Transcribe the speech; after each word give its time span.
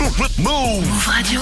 Move 0.00 1.06
Radio. 1.06 1.40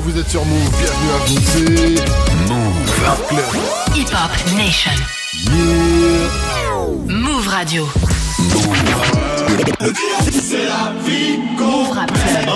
vous 0.00 0.18
êtes 0.18 0.28
sur 0.28 0.44
Move, 0.44 0.70
bienvenue 0.70 1.10
à 1.10 1.18
vous, 1.26 1.38
c'est 1.46 1.70
Move 2.48 2.90
Club. 3.28 3.44
Hip 3.96 4.12
Hop 4.12 4.32
Nation. 4.56 4.92
Yeah. 5.46 6.28
Move 7.08 7.48
Radio. 7.48 7.88
C'est 10.30 10.66
la 10.66 10.92
vie 11.04 11.38
Move 11.58 11.90
Rap 11.90 12.12
Club. 12.12 12.46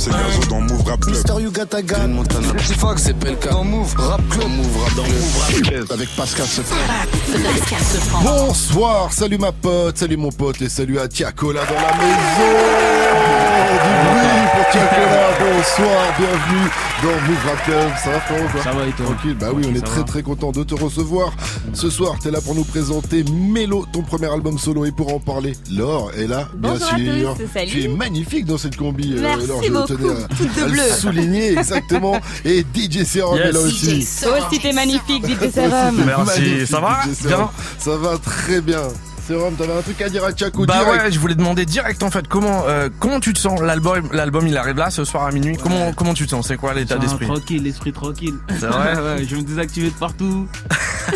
C'est 0.00 0.12
Gazo 0.12 0.48
dans 0.48 0.62
Move 0.62 0.82
Rap 0.86 1.00
Club. 1.00 1.14
Mister 1.14 1.34
Yuga 1.42 1.66
Gun 1.82 2.08
Montana. 2.08 2.54
Petit 2.54 2.72
Fox, 2.72 3.02
c'est 3.02 3.12
Pelka. 3.12 3.50
Dans 3.50 3.64
Move 3.64 3.94
Rap 3.98 4.26
Club. 4.30 4.48
Move 4.48 4.82
Rap 4.82 4.94
dans 4.94 5.02
Move 5.02 5.38
Rap 5.38 5.52
Club. 5.62 5.92
Avec 5.92 6.08
Pascal 6.16 6.46
Sefran. 6.46 6.76
Pascal 7.10 7.80
Sefran. 7.80 8.22
Bonsoir, 8.22 9.12
salut 9.12 9.36
ma 9.36 9.52
pote, 9.52 9.98
salut 9.98 10.16
mon 10.16 10.32
pote 10.32 10.62
et 10.62 10.70
salut 10.70 10.98
à 10.98 11.06
Tiakola 11.06 11.66
dans 11.66 11.74
la 11.74 11.92
maison. 11.98 13.39
Du 13.60 13.66
bruit 13.66 14.46
pour 14.54 14.70
Tiakola, 14.70 15.28
bonsoir, 15.38 16.14
bienvenue 16.18 16.70
dans 17.02 17.28
Move 17.28 17.46
Rap 17.46 17.64
Club. 17.64 17.90
Ça 18.02 18.10
va 18.10 18.20
quoi 18.20 18.62
Ça 18.62 18.72
va 18.72 18.86
et 18.86 18.92
toi 18.92 19.06
Tranquille, 19.06 19.36
bah 19.38 19.48
oui, 19.54 19.64
on 19.70 19.74
est 19.74 19.84
très 19.84 20.02
très 20.04 20.22
content 20.22 20.50
de 20.50 20.62
te 20.64 20.74
recevoir. 20.74 21.32
Ce 21.74 21.90
soir, 21.90 22.14
t'es 22.22 22.30
là 22.30 22.40
pour 22.40 22.54
nous 22.54 22.64
présenter 22.64 23.22
Mélo, 23.30 23.84
ton 23.92 24.00
premier 24.02 24.32
album 24.32 24.58
solo 24.58 24.86
et 24.86 24.92
pour 24.92 25.12
en 25.14 25.18
parler, 25.20 25.52
Laure 25.70 26.10
est 26.16 26.26
là, 26.26 26.48
bien 26.54 26.72
Bonjour 26.72 26.88
à 26.94 26.96
sûr. 26.96 27.36
tous, 27.36 27.52
salut. 27.52 27.70
Tu 27.70 27.84
es 27.84 27.88
magnifique 27.88 28.46
dans 28.46 28.56
cette 28.58 28.76
combi, 28.76 29.12
euh, 29.16 29.20
Merci 29.20 29.46
Laure, 29.46 29.62
je 29.62 29.70
beaucoup, 29.70 29.86
tenais 29.88 30.10
à- 30.24 30.28
toute 30.28 30.54
de 30.56 30.62
à 30.62 30.66
le 30.66 30.72
bleu. 30.72 30.82
souligner 30.98 31.52
exactement. 31.58 32.18
Et 32.46 32.64
DJ 32.74 33.04
Serum 33.04 33.36
Yes. 33.36 33.46
est 33.46 33.52
là 33.52 33.60
aussi. 33.60 34.08
Toi 34.22 34.32
aussi 34.48 34.58
t'es 34.60 34.72
magnifique, 34.72 35.24
DJ 35.26 35.50
Serum. 35.54 36.02
Merci, 36.06 36.66
ça 36.66 36.80
va. 36.80 37.00
Bien 37.26 37.50
Ça 37.78 37.96
va 37.96 38.16
très 38.18 38.60
bien. 38.62 38.82
Serum, 39.30 39.54
t'avais 39.54 39.72
un 39.74 39.82
truc 39.82 40.02
à 40.02 40.08
dire 40.08 40.24
à 40.24 40.30
Bah 40.30 40.34
direct. 40.40 40.66
ouais, 41.04 41.12
je 41.12 41.20
voulais 41.20 41.36
demander 41.36 41.64
direct 41.64 42.02
en 42.02 42.10
fait 42.10 42.26
comment 42.26 42.64
euh, 42.66 42.88
comment 42.98 43.20
tu 43.20 43.32
te 43.32 43.38
sens 43.38 43.60
l'album 43.60 44.08
l'album 44.12 44.44
il 44.48 44.56
arrive 44.56 44.76
là 44.76 44.90
ce 44.90 45.04
soir 45.04 45.24
à 45.24 45.30
minuit. 45.30 45.56
Comment 45.62 45.92
comment 45.92 46.14
tu 46.14 46.24
te 46.24 46.30
sens? 46.30 46.48
C'est 46.48 46.56
quoi 46.56 46.74
l'état 46.74 46.96
d'esprit? 46.98 47.26
Tranquille, 47.26 47.62
l'esprit 47.62 47.92
tranquille. 47.92 48.34
C'est 48.58 48.66
vrai? 48.66 48.90
Ouais, 49.00 49.24
je 49.24 49.36
vais 49.36 49.42
me 49.42 49.46
désactiver 49.46 49.88
de 49.90 49.94
partout. 49.94 50.48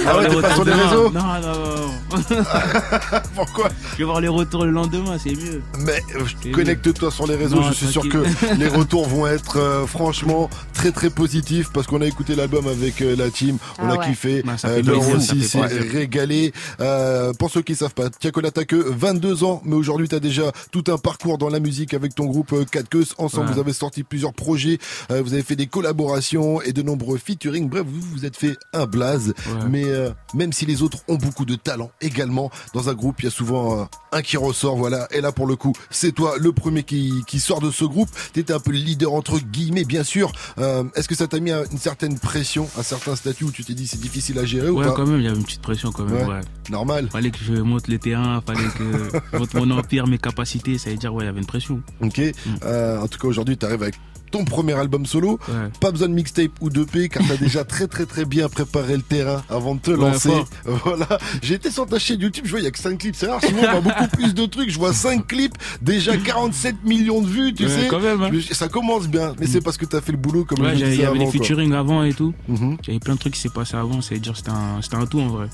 Ah 0.06 0.16
ouais, 0.16 0.28
t'es 0.28 0.40
pas 0.40 0.54
sur 0.54 0.64
les 0.64 0.72
réseaux? 0.72 1.10
Non, 1.10 1.20
non, 1.22 1.40
non. 1.40 2.44
Pourquoi? 3.34 3.68
Je 3.92 3.98
vais 3.98 4.04
voir 4.04 4.20
les 4.20 4.28
retours 4.28 4.64
le 4.64 4.70
lendemain, 4.70 5.16
c'est 5.22 5.32
mieux. 5.34 5.60
Mais 5.80 6.00
euh, 6.16 6.24
Et 6.44 6.50
connecte-toi 6.52 7.10
sur 7.10 7.26
les 7.26 7.34
réseaux, 7.36 7.56
Non, 7.56 7.68
je 7.68 7.74
suis 7.74 7.86
sûr 7.88 8.08
que 8.08 8.18
les 8.58 8.68
retours 8.78 9.08
vont 9.08 9.26
être 9.26 9.58
euh, 9.58 9.86
franchement 9.86 10.48
très 10.72 10.92
très 10.92 11.10
positifs 11.10 11.70
parce 11.72 11.86
qu'on 11.88 12.00
a 12.00 12.06
écouté 12.06 12.34
l'album 12.36 12.66
avec 12.68 13.02
euh, 13.02 13.16
la 13.16 13.30
team, 13.30 13.58
on 13.80 13.88
Ah 13.88 13.94
a 13.94 13.96
ouais. 13.98 14.06
kiffé, 14.06 14.42
Bah, 14.44 14.52
euh, 14.64 14.82
plaisir, 14.82 15.16
aussi 15.16 15.42
s'est 15.42 15.60
régalé. 15.60 16.52
Euh, 16.80 17.32
pour 17.34 17.50
ceux 17.50 17.62
qui 17.62 17.74
savent 17.74 17.94
pas, 17.94 18.03
Tiakola 18.10 18.50
t'as 18.50 18.64
que 18.64 18.76
22 18.76 19.44
ans, 19.44 19.62
mais 19.64 19.74
aujourd'hui 19.74 20.08
t'as 20.08 20.20
déjà 20.20 20.52
tout 20.70 20.84
un 20.88 20.98
parcours 20.98 21.38
dans 21.38 21.48
la 21.48 21.60
musique 21.60 21.94
avec 21.94 22.14
ton 22.14 22.26
groupe 22.26 22.52
euh, 22.52 22.64
4 22.64 22.88
Queues. 22.88 23.04
Ensemble, 23.18 23.46
Ouais. 23.48 23.54
vous 23.54 23.60
avez 23.60 23.72
sorti 23.72 24.02
plusieurs 24.02 24.32
projets, 24.32 24.78
euh, 25.10 25.22
vous 25.22 25.34
avez 25.34 25.42
fait 25.42 25.56
des 25.56 25.66
collaborations 25.66 26.60
et 26.62 26.72
de 26.72 26.82
nombreux 26.82 27.18
featuring. 27.18 27.68
Bref, 27.68 27.84
vous 27.86 28.00
vous 28.00 28.24
êtes 28.24 28.36
fait 28.36 28.56
un 28.72 28.86
blaze. 28.86 29.28
Ouais. 29.46 29.68
Mais 29.70 29.84
euh, 29.84 30.10
même 30.34 30.52
si 30.52 30.66
les 30.66 30.82
autres 30.82 30.98
ont 31.08 31.16
beaucoup 31.16 31.44
de 31.44 31.54
talent 31.54 31.90
également, 32.00 32.50
dans 32.74 32.88
un 32.88 32.94
groupe, 32.94 33.20
il 33.20 33.24
y 33.24 33.28
a 33.28 33.30
souvent 33.30 33.80
euh, 33.80 33.84
un 34.12 34.22
qui 34.22 34.36
ressort, 34.36 34.76
voilà. 34.76 35.06
Et 35.10 35.20
là, 35.20 35.32
pour 35.32 35.46
le 35.46 35.56
coup, 35.56 35.72
c'est 35.90 36.12
toi 36.12 36.34
le 36.38 36.52
premier 36.52 36.82
qui, 36.82 37.22
qui 37.26 37.40
sort 37.40 37.60
de 37.60 37.70
ce 37.70 37.84
groupe. 37.84 38.08
T'étais 38.32 38.52
un 38.52 38.60
peu 38.60 38.70
le 38.72 38.78
leader 38.78 39.12
entre 39.12 39.38
guillemets, 39.38 39.84
bien 39.84 40.04
sûr. 40.04 40.32
Euh, 40.58 40.84
Est-ce 40.94 41.08
que 41.08 41.14
ça 41.14 41.26
t'a 41.26 41.40
mis 41.40 41.50
une 41.52 41.78
certaine 41.78 42.18
pression, 42.18 42.68
un 42.78 42.82
certain 42.82 43.16
statut 43.16 43.44
où 43.44 43.50
tu 43.50 43.64
t'es 43.64 43.74
dit 43.74 43.86
c'est 43.86 44.00
difficile 44.00 44.38
à 44.38 44.44
gérer 44.44 44.68
ou 44.70 44.78
Ouais, 44.78 44.86
pas 44.86 44.92
quand 44.92 45.06
même, 45.06 45.18
il 45.20 45.24
y 45.24 45.28
avait 45.28 45.36
une 45.36 45.44
petite 45.44 45.62
pression 45.62 45.92
quand 45.92 46.04
même. 46.04 46.28
Ouais. 46.28 46.40
Normal. 46.70 47.08
Fallait 47.10 47.30
que 47.30 47.38
je 47.42 47.52
monte 47.54 47.83
les 47.88 47.98
terrains, 47.98 48.42
fallait 48.46 48.60
que 48.78 49.56
mon 49.58 49.70
empire, 49.70 50.06
mes 50.06 50.18
capacités. 50.18 50.78
Ça 50.78 50.90
veut 50.90 50.96
dire, 50.96 51.12
ouais, 51.14 51.24
il 51.24 51.26
y 51.26 51.30
avait 51.30 51.40
une 51.40 51.46
pression. 51.46 51.80
Ok. 52.02 52.20
Euh, 52.64 53.00
en 53.00 53.08
tout 53.08 53.18
cas, 53.18 53.28
aujourd'hui, 53.28 53.56
t'arrives 53.56 53.82
avec 53.82 53.94
ton 54.30 54.44
premier 54.44 54.72
album 54.72 55.06
solo. 55.06 55.38
Ouais. 55.48 55.54
Pas 55.80 55.92
besoin 55.92 56.08
de 56.08 56.14
mixtape 56.14 56.50
ou 56.60 56.68
de 56.68 56.82
P 56.82 57.08
car 57.08 57.22
t'as 57.28 57.36
déjà 57.36 57.62
très 57.62 57.86
très 57.86 58.04
très 58.04 58.24
bien 58.24 58.48
préparé 58.48 58.96
le 58.96 59.02
terrain 59.02 59.44
avant 59.48 59.76
de 59.76 59.80
te 59.80 59.92
Ouais, 59.92 60.10
lancer. 60.10 60.28
fort. 60.28 60.48
Voilà. 60.84 61.06
J'ai 61.40 61.54
été 61.54 61.70
sur 61.70 61.86
ta 61.86 62.00
chaîne 62.00 62.18
YouTube, 62.20 62.42
je 62.44 62.50
vois 62.50 62.58
il 62.58 62.64
y 62.64 62.66
a 62.66 62.72
que 62.72 62.78
5 62.80 62.98
clips, 62.98 63.14
c'est 63.14 63.28
rare, 63.28 63.38
sinon 63.40 63.60
on 63.68 63.80
voit 63.80 63.92
beaucoup 63.92 64.08
plus 64.16 64.34
de 64.34 64.44
trucs. 64.46 64.70
Je 64.70 64.78
vois 64.80 64.92
5 64.92 65.24
clips, 65.28 65.54
déjà 65.82 66.16
47 66.16 66.82
millions 66.84 67.20
de 67.22 67.28
vues, 67.28 67.54
tu 67.54 67.62
Ouais, 67.62 67.68
sais. 67.68 67.86
quand 67.86 68.00
même, 68.00 68.22
hein. 68.22 68.30
Ça 68.50 68.66
commence 68.66 69.06
bien, 69.06 69.34
mais 69.38 69.46
c'est 69.46 69.60
parce 69.60 69.76
que 69.76 69.84
t'as 69.86 70.00
fait 70.00 70.10
le 70.10 70.18
boulot 70.18 70.44
comme 70.44 70.62
Ouais, 70.62 70.70
je 70.72 70.78
j'avais- 70.78 70.90
disais 70.90 71.02
il 71.02 71.04
y 71.04 71.06
avait 71.06 71.18
quoi. 71.20 71.30
featuring 71.30 71.72
avant 71.72 72.02
et 72.02 72.12
tout. 72.12 72.34
Il 72.48 72.56
y 72.88 72.90
avait 72.90 72.98
plein 72.98 73.14
de 73.14 73.20
trucs 73.20 73.34
qui 73.34 73.40
s'est 73.40 73.50
passé 73.50 73.76
avant. 73.76 74.00
C'est 74.00 74.18
dire, 74.18 74.36
c'était 74.36 74.50
un, 74.50 74.82
c'était 74.82 74.96
un 74.96 75.06
tout 75.06 75.20
en 75.20 75.28
vrai. 75.28 75.46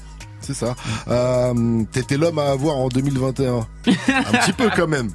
C'est 0.54 0.66
ça. 0.66 0.74
Euh, 1.08 1.82
T'étais 1.92 2.16
l'homme 2.16 2.38
à 2.38 2.50
avoir 2.50 2.76
en 2.76 2.88
2021. 2.88 3.58
un 3.58 3.62
petit 3.86 4.52
peu 4.52 4.68
quand 4.74 4.86
même. 4.88 5.10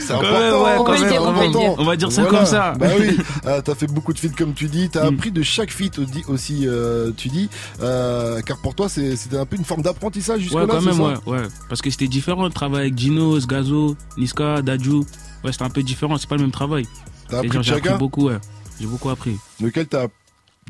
C'est 0.00 0.12
important. 0.12 0.64
ouais, 0.64 0.74
quand 0.78 0.96
c'est 0.96 1.04
même, 1.10 1.22
on 1.22 1.26
important. 1.28 1.82
va 1.84 1.96
dire 1.96 2.12
ça 2.12 2.22
Voilà. 2.22 2.38
comme 2.38 2.46
ça. 2.46 2.74
Bah 2.78 2.86
oui, 2.98 3.16
euh, 3.46 3.60
t'as 3.62 3.74
fait 3.74 3.86
beaucoup 3.86 4.12
de 4.12 4.18
feats 4.18 4.34
comme 4.36 4.54
tu 4.54 4.66
dis, 4.66 4.88
t'as 4.88 5.10
Mm. 5.10 5.14
appris 5.14 5.30
de 5.30 5.42
chaque 5.42 5.70
feat 5.70 5.98
aussi, 6.28 6.66
euh, 6.66 7.10
tu 7.16 7.28
dis, 7.28 7.48
euh, 7.82 8.40
car 8.42 8.58
pour 8.58 8.74
toi 8.74 8.88
c'était 8.88 9.36
un 9.36 9.44
peu 9.46 9.56
une 9.56 9.64
forme 9.64 9.82
d'apprentissage 9.82 10.40
jusque 10.40 10.54
Ouais, 10.54 10.62
là. 10.62 10.66
quand 10.74 10.80
même, 10.82 10.94
ça 10.94 11.02
ouais, 11.02 11.14
ouais. 11.26 11.42
Parce 11.68 11.82
que 11.82 11.90
c'était 11.90 12.08
différent 12.08 12.44
le 12.44 12.50
travail 12.50 12.82
avec 12.82 12.98
Gino, 12.98 13.38
Gazo, 13.40 13.96
Niska, 14.16 14.62
Dadju. 14.62 15.02
Ouais, 15.44 15.52
c'était 15.52 15.64
un 15.64 15.70
peu 15.70 15.82
différent, 15.82 16.16
c'est 16.16 16.28
pas 16.28 16.36
le 16.36 16.42
même 16.42 16.50
travail. 16.50 16.86
T'as 17.28 17.38
appris 17.40 17.58
beaucoup, 17.98 18.28
ouais. 18.28 18.38
J'ai 18.80 18.86
beaucoup 18.86 19.10
appris. 19.10 19.36
Lequel 19.60 19.86
t'as, 19.86 20.06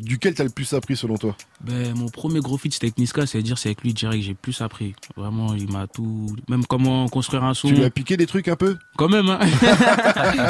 duquel 0.01 0.35
t'as 0.35 0.45
le 0.45 0.51
plus 0.51 0.73
appris 0.75 0.97
selon 0.97 1.17
toi? 1.17 1.35
Ben, 1.63 1.95
mon 1.97 2.09
premier 2.09 2.41
gros 2.41 2.59
feat, 2.59 2.73
c'était 2.75 2.87
avec 2.87 2.99
Niska, 2.99 3.27
c'est-à-dire, 3.27 3.57
c'est 3.59 3.69
avec 3.71 3.83
lui 3.83 3.95
direct, 3.95 4.23
j'ai 4.23 4.35
plus 4.35 4.61
appris. 4.61 4.95
Vraiment, 5.17 5.55
il 5.55 5.71
m'a 5.73 5.87
tout. 5.87 6.35
Même 6.49 6.67
comment 6.67 7.09
construire 7.09 7.45
un 7.45 7.55
son. 7.55 7.69
Tu 7.69 7.75
lui 7.75 7.85
as 7.85 7.91
piqué 7.91 8.17
des 8.17 8.27
trucs 8.27 8.49
un 8.49 8.57
peu? 8.57 8.77
Quand 8.97 9.09
même, 9.09 9.29
hein. 9.29 9.39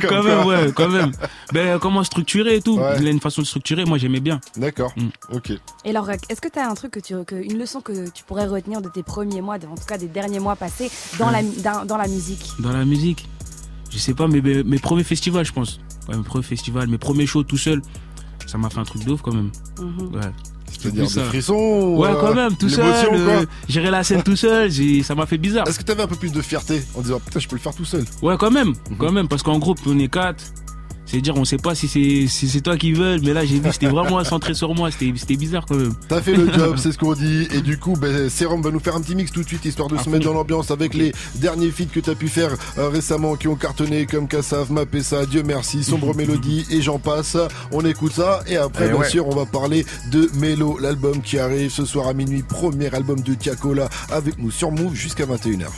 Comme 0.00 0.10
quand 0.10 0.22
même, 0.22 0.46
ouais, 0.46 0.72
quand 0.74 0.88
même. 0.88 1.12
Ben, 1.52 1.78
comment 1.78 2.04
structurer 2.04 2.56
et 2.56 2.62
tout. 2.62 2.78
Ouais. 2.78 2.96
Il 3.00 3.06
a 3.06 3.10
une 3.10 3.20
façon 3.20 3.42
de 3.42 3.46
structurer, 3.46 3.84
moi, 3.84 3.98
j'aimais 3.98 4.20
bien. 4.20 4.40
D'accord. 4.56 4.92
Mm. 4.96 5.08
Ok. 5.32 5.52
Et 5.84 5.90
alors, 5.90 6.10
est-ce 6.10 6.40
que 6.40 6.48
tu 6.48 6.58
as 6.58 6.68
un 6.68 6.74
truc 6.74 6.92
que 6.92 7.00
tu, 7.00 7.14
que, 7.24 7.34
une 7.34 7.58
leçon 7.58 7.80
que 7.80 8.08
tu 8.10 8.24
pourrais 8.24 8.46
retenir 8.46 8.82
de 8.82 8.88
tes 8.88 9.02
premiers 9.02 9.40
mois, 9.40 9.58
de- 9.58 9.66
en 9.66 9.74
tout 9.74 9.84
cas 9.86 9.98
des 9.98 10.08
derniers 10.08 10.40
mois 10.40 10.56
passés 10.56 10.90
dans, 11.18 11.30
la, 11.30 11.42
dans, 11.42 11.84
dans 11.84 11.96
la 11.96 12.08
musique? 12.08 12.44
Dans 12.58 12.72
la 12.72 12.84
musique, 12.84 13.26
je 13.90 13.98
sais 13.98 14.14
pas, 14.14 14.26
mais 14.28 14.40
mes 14.40 14.78
premiers 14.78 15.04
festivals, 15.04 15.44
je 15.44 15.52
pense. 15.52 15.80
Ouais, 16.08 16.16
mes 16.16 16.22
premiers 16.22 16.44
festivals, 16.44 16.88
mes 16.88 16.98
premiers 16.98 17.26
shows 17.26 17.42
tout 17.44 17.58
seul. 17.58 17.82
Ça 18.46 18.56
m'a 18.58 18.70
fait 18.70 18.78
un 18.78 18.84
truc 18.84 19.04
de 19.04 19.10
ouf 19.12 19.20
quand 19.22 19.34
même. 19.34 19.50
Mhm. 19.80 20.14
Ouais. 20.14 20.20
C'est-à-dire 20.70 21.04
plus 21.06 21.14
des 21.14 21.20
ça. 21.20 21.24
frissons 21.24 21.96
Ouais, 21.96 22.08
euh, 22.10 22.14
quand 22.20 22.34
même, 22.34 22.54
tout 22.56 22.68
seul. 22.68 22.84
euh, 23.12 23.44
gérer 23.68 23.90
la 23.90 24.04
scène 24.04 24.22
tout 24.22 24.36
seul, 24.36 24.70
ça 25.02 25.14
m'a 25.14 25.26
fait 25.26 25.38
bizarre. 25.38 25.66
Est-ce 25.66 25.78
que 25.78 25.84
t'avais 25.84 26.02
un 26.02 26.06
peu 26.06 26.14
plus 26.16 26.30
de 26.32 26.40
fierté 26.42 26.82
en 26.94 27.00
disant 27.00 27.20
putain 27.20 27.40
je 27.40 27.48
peux 27.48 27.56
le 27.56 27.60
faire 27.60 27.74
tout 27.74 27.84
seul? 27.84 28.04
Ouais, 28.22 28.36
quand 28.38 28.50
même, 28.50 28.68
Mhm. 28.90 28.96
quand 28.98 29.12
même, 29.12 29.28
parce 29.28 29.42
qu'en 29.42 29.58
groupe, 29.58 29.78
on 29.86 29.98
est 29.98 30.08
quatre. 30.08 30.44
C'est 31.10 31.22
dire, 31.22 31.34
on 31.36 31.44
sait 31.46 31.56
pas 31.56 31.74
si 31.74 31.88
c'est 31.88 32.26
si 32.28 32.48
c'est 32.48 32.60
toi 32.60 32.76
qui 32.76 32.92
veux, 32.92 33.18
mais 33.20 33.32
là, 33.32 33.44
j'ai 33.44 33.58
vu, 33.60 33.70
c'était 33.72 33.86
vraiment 33.86 34.22
centré 34.24 34.52
sur 34.52 34.74
moi, 34.74 34.90
c'était 34.90 35.10
c'était 35.16 35.36
bizarre 35.36 35.64
quand 35.66 35.76
même. 35.76 35.94
T'as 36.08 36.20
fait 36.20 36.34
le 36.34 36.52
job, 36.52 36.76
c'est 36.76 36.92
ce 36.92 36.98
qu'on 36.98 37.14
dit. 37.14 37.48
Et 37.54 37.62
du 37.62 37.78
coup, 37.78 37.94
ben, 37.98 38.28
Serum 38.28 38.60
va 38.60 38.70
nous 38.70 38.78
faire 38.80 38.94
un 38.94 39.00
petit 39.00 39.14
mix 39.14 39.32
tout 39.32 39.42
de 39.42 39.48
suite, 39.48 39.64
histoire 39.64 39.88
de 39.88 39.94
À 39.94 39.98
se 40.00 40.04
fond. 40.04 40.10
mettre 40.10 40.26
dans 40.26 40.34
l'ambiance 40.34 40.70
avec 40.70 40.92
les 40.92 41.12
derniers 41.36 41.70
feats 41.70 41.86
que 41.92 42.00
t'as 42.00 42.14
pu 42.14 42.28
faire 42.28 42.50
euh, 42.76 42.90
récemment, 42.90 43.36
qui 43.36 43.48
ont 43.48 43.56
cartonné 43.56 44.04
comme 44.04 44.28
Kassav, 44.28 44.70
Mapessa, 44.70 45.24
Dieu 45.24 45.42
merci, 45.46 45.82
Sombre 45.82 46.14
Mélodie 46.16 46.66
et 46.70 46.82
j'en 46.82 46.98
passe. 46.98 47.38
On 47.72 47.84
écoute 47.86 48.12
ça. 48.12 48.42
Et 48.46 48.56
après, 48.58 48.84
Eh 48.86 48.90
bien 48.90 48.98
ouais. 49.00 49.08
sûr, 49.08 49.26
on 49.28 49.34
va 49.34 49.46
parler 49.46 49.86
de 50.12 50.28
Mélo, 50.34 50.78
l'album 50.78 51.22
qui 51.22 51.38
arrive 51.38 51.70
ce 51.70 51.86
soir 51.86 52.08
à 52.08 52.12
minuit. 52.12 52.42
Premier 52.42 52.94
album 52.94 53.20
de 53.20 53.32
Tiakola 53.32 53.88
avec 54.10 54.38
nous 54.38 54.50
sur 54.50 54.70
Move 54.72 54.94
jusqu'à 54.94 55.24
21h. 55.24 55.68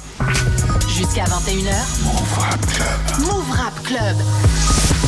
Jusqu'à 0.89 1.25
21h. 1.25 1.71
Move 2.05 2.39
Rap 2.39 2.67
Club. 2.67 3.27
Move 3.27 3.51
Rap 3.53 3.83
Club. 3.85 5.00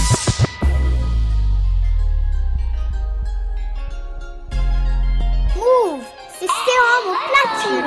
C'est 6.42 6.48
Sérum 6.65 7.04
au 7.06 7.16
platine. 7.30 7.86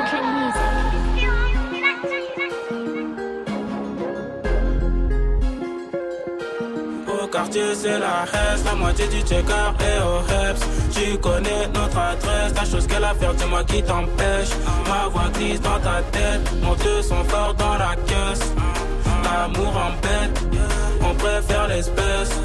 Au 7.07 7.27
quartier 7.27 7.75
c'est 7.75 7.99
la 7.99 8.23
Hesse, 8.23 8.63
la 8.65 8.75
moitié 8.75 9.07
du 9.07 9.19
checker 9.21 9.71
et 9.79 9.99
au 10.03 10.19
Heps. 10.31 10.61
Tu 10.93 11.17
connais 11.17 11.67
notre 11.73 11.97
adresse, 11.97 12.53
la 12.55 12.65
chose 12.65 12.87
qu'elle 12.87 13.03
a 13.03 13.13
faire, 13.13 13.33
dis-moi 13.33 13.63
qui 13.65 13.83
t'empêche. 13.83 14.49
Ma 14.87 15.07
voix 15.09 15.29
glisse 15.33 15.61
dans 15.61 15.79
ta 15.79 16.01
tête, 16.11 16.49
mon 16.61 16.75
deux 16.75 17.01
sont 17.01 17.23
forts 17.25 17.55
dans 17.55 17.77
la 17.77 17.95
caisse. 18.07 18.53
L'amour 19.23 19.73
embête, 19.75 20.39
on 21.01 21.13
préfère 21.15 21.67
l'espèce 21.67 22.39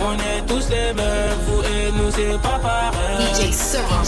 On 0.00 0.14
est 0.14 0.46
tous 0.46 0.68
les 0.70 0.92
mêmes, 0.94 1.38
vous 1.46 1.62
et 1.62 1.92
nous 1.92 2.10
c'est 2.10 2.40
pas 2.40 2.58
pareil 2.58 3.00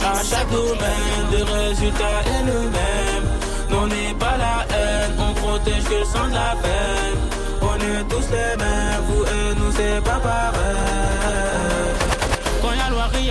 à 0.05 0.23
chaque 0.25 0.51
domaine, 0.51 1.27
des 1.31 1.43
résultats 1.43 2.23
et 2.27 2.45
nous-mêmes. 2.45 3.29
Nous, 3.71 3.77
On 3.77 3.87
n'est 3.87 4.15
pas 4.15 4.37
la 4.39 4.67
haine, 4.77 5.13
on 5.19 5.33
protège 5.35 5.85
que 5.85 5.95
le 5.95 6.05
sang 6.05 6.29
de 6.29 6.35
la 6.35 6.55
peine. 6.63 7.19
On 7.63 7.77
est 7.77 8.05
tous 8.09 8.29
les 8.31 8.57
mêmes, 8.57 9.03
vous 9.09 9.25
et 9.25 9.55
nous, 9.59 9.73
c'est 9.73 10.03
pas 10.03 10.19
pareil. 10.19 11.42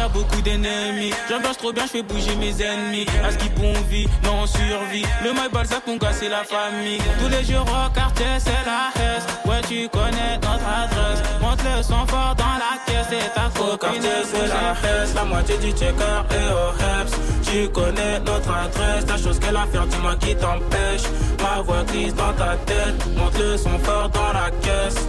A 0.01 0.07
beaucoup 0.07 0.41
d'ennemis. 0.41 1.13
J'ambiance 1.29 1.57
trop 1.57 1.71
bien, 1.71 1.83
je 1.85 1.91
fais 1.91 2.01
bouger 2.01 2.35
mes 2.35 2.53
ennemis. 2.61 3.05
À 3.23 3.31
ce 3.31 3.37
qui 3.37 3.49
bon 3.49 3.73
vie, 3.89 4.07
non 4.23 4.41
on 4.43 4.47
survit. 4.47 5.05
Le 5.23 5.33
mail 5.33 5.49
balzac, 5.53 5.83
mon 5.87 5.97
gars, 5.97 6.13
c'est 6.13 6.29
la 6.29 6.43
famille. 6.43 6.99
Tous 7.19 7.29
les 7.29 7.43
jours 7.43 7.65
au 7.65 7.93
quartier, 7.93 8.25
c'est 8.39 8.63
la 8.65 8.89
haisse. 8.95 9.25
Ouais, 9.45 9.61
tu 9.67 9.87
connais 9.89 10.35
notre 10.41 10.67
adresse. 10.83 11.21
Monte 11.41 11.63
le 11.63 11.83
son 11.83 12.05
fort 12.07 12.35
dans 12.35 12.57
la 12.65 12.73
caisse, 12.85 13.07
c'est 13.09 13.33
ta. 13.33 13.51
Au 13.61 13.77
quartier, 13.77 14.01
c'est 14.31 14.47
la 14.47 14.71
haisse. 14.81 15.13
La 15.13 15.23
moitié 15.23 15.57
du 15.57 15.71
checker 15.71 16.19
et 16.31 16.47
au 16.51 16.69
heps. 16.81 17.13
Tu 17.43 17.69
connais 17.69 18.19
notre 18.19 18.51
adresse. 18.51 19.05
Ta 19.05 19.17
chose 19.17 19.39
qu'elle 19.39 19.55
a 19.55 19.65
faire, 19.71 19.85
dis-moi 19.85 20.15
qui 20.15 20.35
t'empêche. 20.35 21.05
Ma 21.41 21.61
voix 21.61 21.83
glisse 21.83 22.15
dans 22.15 22.33
ta 22.33 22.55
tête. 22.65 22.97
Monte 23.15 23.37
le 23.37 23.57
son 23.57 23.77
fort 23.79 24.09
dans 24.09 24.33
la 24.33 24.49
caisse. 24.61 25.07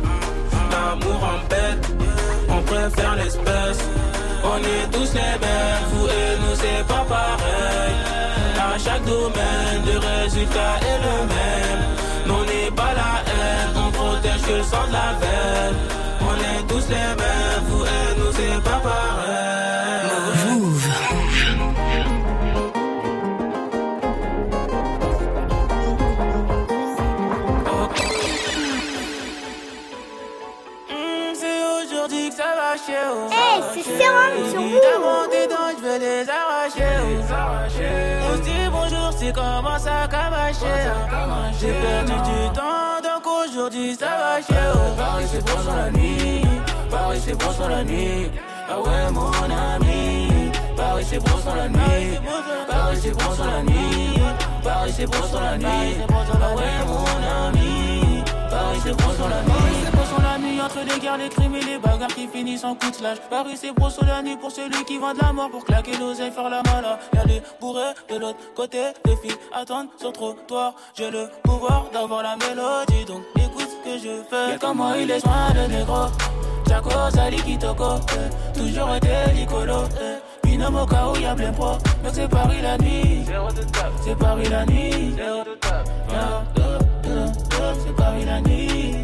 L'amour 0.71 1.23
en 1.23 1.49
bête, 1.49 1.87
on 2.49 2.63
préfère 2.63 3.15
l'espèce. 3.17 3.79
On 4.45 4.59
est 4.59 4.87
tous 4.91 5.13
les 5.15 5.35
mêmes, 5.45 5.85
vous 5.93 6.07
et 6.07 6.37
nous 6.41 6.57
c'est 6.57 6.87
pas 6.87 7.05
pareil. 7.09 7.95
À 8.59 8.79
chaque 8.79 9.05
domaine, 9.05 9.83
le 9.87 9.99
résultat 9.99 10.75
est 10.81 10.99
le 11.07 11.17
même. 11.35 11.83
Nous 12.27 12.35
on 12.35 12.45
n'est 12.45 12.71
pas 12.71 12.93
la 12.95 13.23
haine, 13.31 13.75
on 13.77 13.91
protège 13.91 14.47
le 14.49 14.63
sang 14.63 14.87
de 14.89 14.93
la 14.93 15.13
veine. 15.21 16.02
Paris, 44.49 45.27
c'est 45.31 45.45
bon 45.45 45.63
sur 45.63 45.77
la 45.77 45.91
nuit. 45.91 46.43
Paris, 46.91 47.21
c'est 47.25 47.39
bon 47.39 47.53
sur 47.53 47.69
la 47.69 47.85
nuit. 47.85 48.31
Ah 48.69 48.81
ouais, 48.81 49.11
mon 49.13 49.31
ami. 49.31 50.51
Paris, 50.77 51.05
c'est 51.09 51.19
bon 51.19 51.39
sur 51.39 51.55
la 51.55 51.69
nuit. 51.69 52.19
Paris, 52.69 52.99
c'est 53.03 53.11
bon 53.11 53.35
sur 53.35 53.45
la 53.45 53.63
nuit. 53.63 54.21
Paris, 54.63 54.93
c'est 54.97 55.07
bon 55.07 55.27
sur 55.27 55.41
la 55.41 55.59
nuit. 55.59 55.97
Ah 56.09 56.55
ouais, 56.57 56.87
mon 56.87 57.49
ami. 57.49 58.25
Paris, 58.51 58.81
c'est 58.85 58.93
bon 58.93 59.13
sur 59.15 59.29
la 59.29 59.43
nuit. 59.43 59.53
La 60.23 60.39
nuit 60.39 60.61
entre 60.63 60.79
les 60.81 60.99
guerres, 60.99 61.19
les 61.19 61.29
crimes 61.29 61.55
et 61.57 61.61
les 61.63 61.79
bagarres 61.79 62.09
qui 62.09 62.27
finissent 62.27 62.65
en 62.65 62.75
coup 62.75 62.91
de 62.91 62.95
slash. 62.95 63.19
Paris, 63.29 63.57
c'est 63.57 63.73
sur 63.91 64.05
la 64.05 64.23
nuit 64.23 64.37
pour 64.37 64.51
celui 64.51 64.83
qui 64.85 64.99
vend 64.99 65.13
de 65.13 65.19
la 65.21 65.33
mort 65.33 65.51
pour 65.51 65.65
claquer 65.65 65.97
l'oseille, 65.99 66.31
faire 66.31 66.49
la 66.49 66.63
mala. 66.63 66.99
Y'a 67.15 67.25
des 67.25 67.43
bourrés 67.61 67.93
de 68.09 68.17
l'autre 68.17 68.39
côté, 68.55 68.79
les 69.05 69.17
filles 69.17 69.37
attendent 69.53 69.89
sur 69.99 70.13
trottoir. 70.13 70.75
J'ai 70.95 71.11
le 71.11 71.29
pouvoir 71.43 71.91
d'avoir 71.93 72.23
la 72.23 72.37
mélodie, 72.37 73.05
donc 73.05 73.23
que 73.85 73.99
je 73.99 74.23
fais. 74.29 74.55
Et 74.55 74.59
comment 74.59 74.95
il 74.95 75.11
est 75.11 75.21
soin 75.21 75.51
de 75.55 75.73
négro? 75.73 76.07
Chaco, 76.69 76.91
Sali, 77.13 77.37
Kitoko, 77.37 77.97
eh. 78.15 78.59
toujours 78.59 78.95
été 78.95 79.33
licolo. 79.35 79.85
Eh. 80.01 80.47
Binôme 80.47 80.77
au 80.77 80.87
cas 80.87 81.09
où 81.09 81.17
y'a 81.19 81.35
plein 81.35 81.53
pro. 81.53 81.73
Donc 82.03 82.13
c'est 82.13 82.29
Paris 82.29 82.63
la 82.63 82.79
nuit. 82.79 83.25
C'est 84.05 84.19
Paris 84.19 84.49
la 84.49 84.65
nuit. 84.67 85.15
C'est 87.85 87.97
Paris 87.97 88.25
la 88.25 88.41
nuit. 88.41 88.95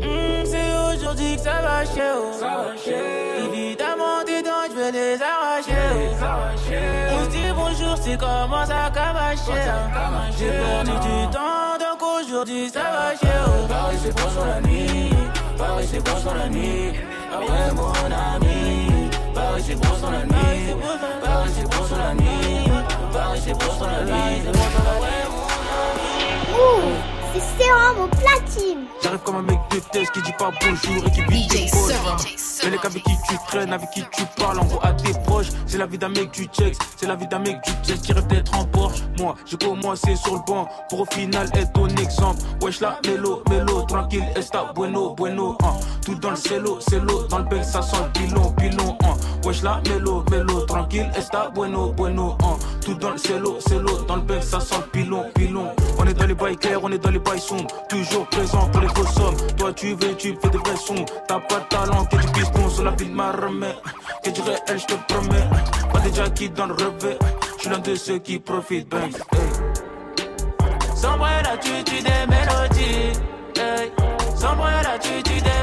Mm, 0.00 0.44
c'est 0.44 0.94
aujourd'hui 0.94 1.36
que 1.36 1.42
ça 1.42 1.62
va 1.62 1.84
chier. 1.84 2.02
Oh. 2.14 3.46
Évidemment, 3.46 4.22
tes 4.26 4.42
dents, 4.42 4.68
je 4.70 4.76
vais 4.76 4.92
les 4.92 5.18
arracher. 5.22 5.72
Oh. 6.20 6.61
C'est 8.04 8.18
comment 8.18 8.66
ça 8.66 8.90
cabacher. 8.92 9.62
J'ai 10.36 10.50
perdu 10.50 10.90
du 10.90 11.30
temps, 11.30 11.78
donc 11.78 12.02
aujourd'hui 12.02 12.68
ça 12.68 12.80
va 12.80 13.16
chier. 13.16 13.28
Oh. 13.46 13.68
Paris, 13.68 13.96
c'est 14.02 14.12
bon 14.12 14.28
sur 14.28 14.44
la 14.44 14.60
nuit. 14.60 15.10
Paris, 15.56 15.88
c'est 15.88 16.04
bon 16.04 16.16
sur 16.20 16.34
la 16.34 16.48
nuit. 16.48 16.94
Ah 17.32 17.38
ouais, 17.38 17.72
mon 17.76 17.92
ami. 17.92 19.10
Paris, 19.32 19.62
c'est 19.64 19.76
bon 19.76 19.94
sur 19.96 20.10
la 20.10 20.24
nuit. 20.24 20.74
Paris, 21.22 21.50
c'est 21.54 21.64
bon 21.64 21.86
sur 21.86 21.96
la 21.96 22.14
nuit. 22.14 22.70
Paris, 23.12 23.40
c'est 23.44 23.52
bon 23.52 23.72
sur 23.78 23.86
la 23.86 24.02
nuit. 24.02 24.42
Ah 24.46 24.52
mon 25.30 25.46
ami. 26.58 27.11
C'est 27.32 27.64
sérum 27.64 28.04
au 28.04 28.08
platine. 28.08 28.86
J'arrive 29.02 29.20
comme 29.20 29.36
un 29.36 29.42
mec 29.42 29.58
de 29.70 29.78
test 29.90 30.12
qui 30.12 30.20
dit 30.20 30.34
pas 30.38 30.50
bonjour 30.60 31.06
et 31.06 31.10
qui 31.10 31.22
poches. 31.22 32.64
Et 32.64 32.70
les 32.70 32.76
avec 32.76 33.02
qui 33.02 33.16
tu 33.28 33.36
traînes, 33.48 33.72
avec 33.72 33.90
qui 33.90 34.04
tu 34.12 34.22
parles, 34.36 34.60
en 34.60 34.64
gros 34.64 34.80
à 34.82 34.92
tes 34.92 35.12
proches. 35.24 35.48
C'est 35.66 35.78
la 35.78 35.86
vie 35.86 35.98
d'un 35.98 36.10
mec 36.10 36.30
du 36.32 36.44
checks, 36.44 36.76
c'est 36.96 37.06
la 37.06 37.16
vie 37.16 37.26
d'un 37.26 37.38
mec 37.38 37.56
du 37.64 37.72
checks 37.84 38.02
qui 38.02 38.12
rêve 38.12 38.26
d'être 38.26 38.54
en 38.54 38.64
Porsche. 38.66 39.02
Moi, 39.18 39.34
j'ai 39.46 39.56
commencé 39.56 40.14
sur 40.14 40.34
le 40.34 40.40
banc 40.46 40.68
pour 40.90 41.00
au 41.00 41.04
final 41.06 41.48
être 41.54 41.72
ton 41.72 41.88
exemple. 41.88 42.42
Wesh 42.60 42.80
la 42.80 42.98
mélo, 43.06 43.42
mélo, 43.48 43.82
tranquille, 43.82 44.24
esta 44.36 44.72
bueno, 44.74 45.14
bueno. 45.14 45.56
Hein. 45.62 45.80
Tout 46.04 46.14
dans 46.16 46.30
le 46.30 46.36
cello, 46.36 46.80
cello, 46.80 47.26
dans 47.28 47.38
le 47.38 47.44
bec 47.44 47.64
ça 47.64 47.80
sent 47.80 47.96
le 48.04 48.12
pilon, 48.12 48.52
pilon. 48.52 48.96
Hein. 49.04 49.14
Wesh 49.44 49.62
la 49.62 49.80
mélo, 49.88 50.22
mélo, 50.30 50.66
tranquille, 50.66 51.10
esta 51.16 51.48
bueno, 51.48 51.92
bueno. 51.92 52.36
Hein. 52.42 52.58
Tout 52.84 52.94
dans 52.94 53.10
le 53.10 53.18
cello, 53.18 53.60
cello, 53.60 54.02
dans 54.08 54.16
le 54.16 54.22
bec 54.22 54.42
ça 54.42 54.58
sent 54.58 54.74
le 54.76 54.90
pilon, 54.90 55.24
pilon. 55.34 55.68
On 55.98 56.04
est 56.04 56.14
dans 56.14 56.26
les 56.26 56.34
bails 56.34 56.56
clairs, 56.56 56.80
on 56.82 56.90
est 56.90 56.98
dans 56.98 57.10
les 57.10 57.20
bails. 57.20 57.40
Toujours 57.88 58.26
présent 58.26 58.68
pour 58.68 58.80
les 58.80 58.88
grosses 58.88 59.14
sommes. 59.14 59.36
Toi 59.56 59.72
tu 59.72 59.94
veux, 59.94 60.16
tu 60.16 60.36
fais 60.42 60.48
des 60.48 60.58
vrais 60.58 60.76
sons. 60.76 61.04
T'as 61.28 61.38
pas 61.38 61.60
de 61.60 61.68
talent, 61.68 62.04
que 62.06 62.16
du 62.16 62.26
piston 62.32 62.68
sur 62.68 62.84
la 62.84 62.90
ville 62.92 63.14
ma 63.14 63.30
remède. 63.32 63.76
Que 64.24 64.30
du 64.30 64.40
réel, 64.40 64.60
je 64.68 64.86
te 64.86 64.94
promets. 65.12 65.48
Pas 65.92 66.00
déjà 66.00 66.28
qui 66.30 66.50
dans 66.50 66.66
le 66.66 66.74
revêt. 66.74 67.18
Je 67.56 67.60
suis 67.62 67.70
l'un 67.70 67.78
de 67.78 67.94
ceux 67.94 68.18
qui 68.18 68.38
profitent, 68.40 68.88
bang. 68.88 69.12
Sombre 70.96 71.28
la 71.44 71.56
tu 71.58 71.82
des 71.84 72.02
mélodies. 72.28 73.12
Hey. 73.56 73.92
Sombre 74.36 74.68
la 74.82 74.98
tu 74.98 75.22
tu 75.22 75.40
des 75.40 75.61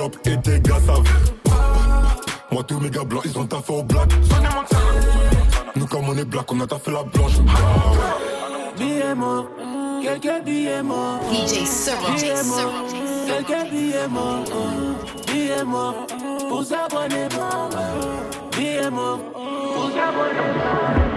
Up 0.00 0.16
et 0.24 0.36
tes 0.40 0.60
gars 0.60 0.80
savent. 0.86 1.02
Moi, 2.50 2.62
tous 2.62 2.80
mes 2.80 2.88
gars 2.88 3.04
blancs, 3.04 3.22
ils 3.26 3.38
ont 3.38 3.44
taffé 3.44 3.72
au 3.72 3.82
black. 3.82 4.08
Nous, 5.76 5.86
comme 5.86 6.08
on 6.08 6.16
est 6.16 6.24
black, 6.24 6.50
on 6.50 6.60
a 6.60 6.66
taffé 6.66 6.90
la 6.90 7.02
blanche. 7.02 7.32
Billets 8.78 9.14
morts, 9.14 9.50
quelques 10.02 10.44
billets 10.44 10.82
morts. 10.82 11.20
DJ 11.30 11.66
Servo. 11.66 12.14
Billets 12.14 12.44
morts, 12.44 12.72
quelques 13.26 13.70
billets 13.70 14.08
morts. 14.08 14.44
Billets 15.26 15.64
morts, 15.64 16.06
pour 16.48 16.64
s'abonner 16.64 17.28
mort. 17.36 17.68
Billets 18.56 18.90
morts, 18.90 19.20
pour 19.74 19.90
s'abonner 19.90 21.09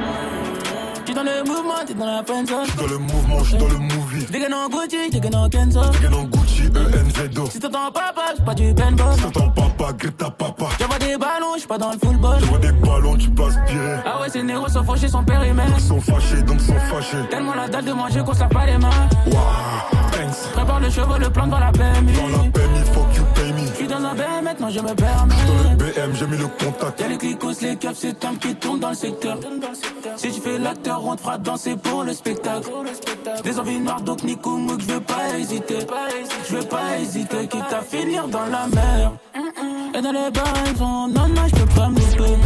J'suis 1.13 1.25
dans 1.25 1.31
le 1.31 1.43
mouvement, 1.43 1.73
t'es 1.85 1.93
dans 1.93 2.05
la 2.07 2.23
friend 2.23 2.47
zone. 2.49 2.65
J'suis 2.65 2.77
dans 2.77 2.87
le 2.87 2.97
mouvement, 2.97 3.43
j'suis 3.43 3.57
dans 3.57 3.67
le 3.67 3.77
movie. 3.77 4.25
T'es 4.25 4.51
en 4.51 4.67
Gucci, 4.67 5.09
t'es 5.11 5.35
en 5.35 5.47
Kenzo. 5.47 5.81
T'es 6.01 6.07
en 6.07 6.23
Gucci, 6.23 6.63
ENZO. 6.63 7.45
Si 7.51 7.59
t'entends 7.59 7.91
papa, 7.91 8.21
c'est 8.35 8.43
pas 8.43 8.55
du 8.55 8.73
paintball. 8.73 9.13
Si 9.13 9.21
t'entends 9.21 9.49
papa, 9.49 9.93
Greta 9.93 10.31
papa. 10.31 10.65
J'envoie 10.79 10.97
des 10.97 11.15
ballons, 11.17 11.53
j'suis 11.55 11.67
pas 11.67 11.77
dans 11.77 11.91
le 11.91 11.99
football. 11.99 12.37
J'envoie 12.39 12.57
des 12.57 12.71
ballons, 12.71 13.15
tu 13.15 13.29
passes 13.29 13.59
bien. 13.67 14.01
Ah 14.07 14.21
ouais, 14.21 14.29
ces 14.29 14.41
négros 14.41 14.67
sont 14.69 14.83
fauchés, 14.83 15.07
sont 15.07 15.23
périmètres. 15.23 15.73
Ils 15.77 15.83
sont 15.83 16.01
fâchés, 16.01 16.41
donc 16.41 16.59
sont 16.59 16.79
fâchés. 16.79 17.17
Tellement 17.29 17.53
la 17.53 17.67
dalle 17.67 17.85
de 17.85 17.93
manger 17.93 18.21
qu'on 18.25 18.33
se 18.33 18.39
lave 18.39 18.49
pas 18.49 18.65
les 18.65 18.79
mains. 18.79 18.89
Waouh, 19.27 20.12
Prépare 20.53 20.79
le 20.79 20.89
cheveu, 20.89 21.19
le 21.19 21.29
plan 21.29 21.47
dans 21.47 21.59
la 21.59 21.71
PMI. 21.71 22.13
Dans 22.13 22.27
la 22.27 22.49
PMI, 22.49 22.79
fuck 22.93 23.15
you 23.15 23.23
pay 23.35 23.53
me. 23.53 23.67
J'suis 23.73 23.87
dans 23.87 23.97
un 23.97 24.13
BM, 24.13 24.43
maintenant 24.43 24.69
je 24.69 24.79
me 24.79 24.93
permets. 24.93 25.35
Dans 25.47 25.69
le 25.69 25.75
BM, 25.75 26.15
j'ai 26.15 26.27
mis 26.27 26.37
le 26.37 26.47
contact. 26.47 26.99
Y'a 26.99 27.07
les 27.07 27.17
clicos, 27.17 27.61
les 27.61 27.75
caps, 27.75 27.97
c'est 27.99 28.19
temps 28.19 28.35
qui 28.35 28.55
tourne 28.55 28.79
dans 28.79 28.89
le 28.89 28.95
secteur. 28.95 29.37
Si 30.17 30.31
tu 30.31 30.41
fais 30.41 30.57
l'acteur, 30.59 31.05
on 31.05 31.15
te 31.15 31.21
fera 31.21 31.37
danser 31.37 31.75
pour 31.75 32.03
le 32.03 32.13
spectacle. 32.13 32.69
Des 33.43 33.59
envies 33.59 33.79
noires, 33.79 34.01
donc 34.01 34.23
Nico 34.23 34.57
Mouk, 34.57 34.81
je 34.81 34.93
veux 34.93 35.01
pas 35.01 35.37
hésiter. 35.37 35.79
Je 36.49 36.55
veux 36.55 36.63
pas 36.63 36.97
hésiter, 36.99 37.47
quitte 37.47 37.73
à 37.73 37.81
finir 37.81 38.27
dans 38.27 38.45
la 38.45 38.67
mer. 38.67 39.11
Et 39.95 40.01
dans 40.01 40.11
les 40.11 40.31
bars, 40.31 40.53
ils 40.71 40.77
sont 40.77 41.07
non, 41.07 41.27
non, 41.27 41.47
je 41.47 41.55
peux 41.55 41.73
pas 41.75 41.89
me 41.89 41.99
louper. 41.99 42.37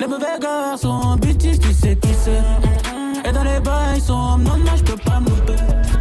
Les 0.00 0.06
mauvais 0.06 0.38
garçons, 0.40 1.16
bêtises, 1.16 1.58
tu 1.58 1.72
sais 1.72 1.96
qui 1.96 2.14
c'est. 2.14 3.28
Et 3.28 3.32
dans 3.32 3.44
les 3.44 3.60
bails 3.60 4.00
sombres, 4.00 4.38
non, 4.38 4.56
non, 4.58 4.76
je 4.76 4.82
peux 4.82 4.96
pas 4.98 5.20
me 5.20 5.30
louper. 5.30 5.95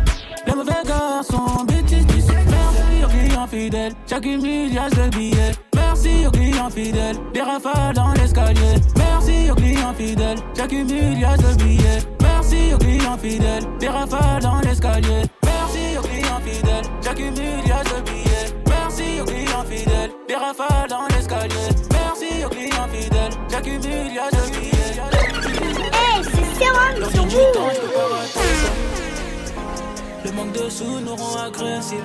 Les 0.55 0.63
mauvais 0.63 0.87
garçons, 0.87 1.65
bêtises, 1.65 2.07
tu 2.07 2.21
sais. 2.21 2.45
Merci 2.47 3.03
aux 3.03 3.09
clients 3.09 3.47
fidèles, 3.47 3.93
j'accumule 4.07 4.71
de 4.71 5.09
billets. 5.09 5.51
Merci 5.75 6.25
aux 6.25 6.31
clients 6.31 6.69
fidèles, 6.69 7.17
des 7.33 7.41
rafales 7.41 7.93
dans 7.93 8.13
l'escalier. 8.13 8.75
Merci 8.95 9.51
aux 9.51 9.55
clients 9.55 9.93
fidèles, 9.93 10.37
j'accumule 10.55 10.87
de 10.87 11.55
billets. 11.61 11.99
Merci 12.21 12.73
aux 12.73 12.77
clients 12.77 13.17
fidèles, 13.17 13.65
des 13.81 13.89
rafales 13.89 14.41
dans 14.41 14.61
l'escalier. 14.61 15.23
Merci 15.43 15.97
aux 15.97 16.01
clients 16.03 16.39
fidèles, 16.45 16.85
j'accumule 17.03 17.33
de 17.35 18.01
billets. 18.09 18.55
Merci 18.69 19.21
aux 19.21 19.25
clients 19.25 19.65
fidèles, 19.69 20.11
des 20.25 20.35
rafales 20.35 20.89
dans 20.89 21.07
l'escalier. 21.13 21.67
Merci 21.91 22.45
aux 22.45 22.49
clients 22.49 22.87
fidèles, 22.93 23.33
j'accumule 23.49 23.81
de 23.81 24.57
billets. 24.57 25.01
Hey, 25.91 26.23
c'est 26.23 26.63
Sérum 26.63 27.11
sur 27.11 27.25
vous 27.25 29.04
Le 30.25 30.31
manque 30.31 30.53
de 30.53 30.69
sous 30.71 30.99
nous 31.01 31.15
rend 31.15 31.43
agressifs. 31.43 31.99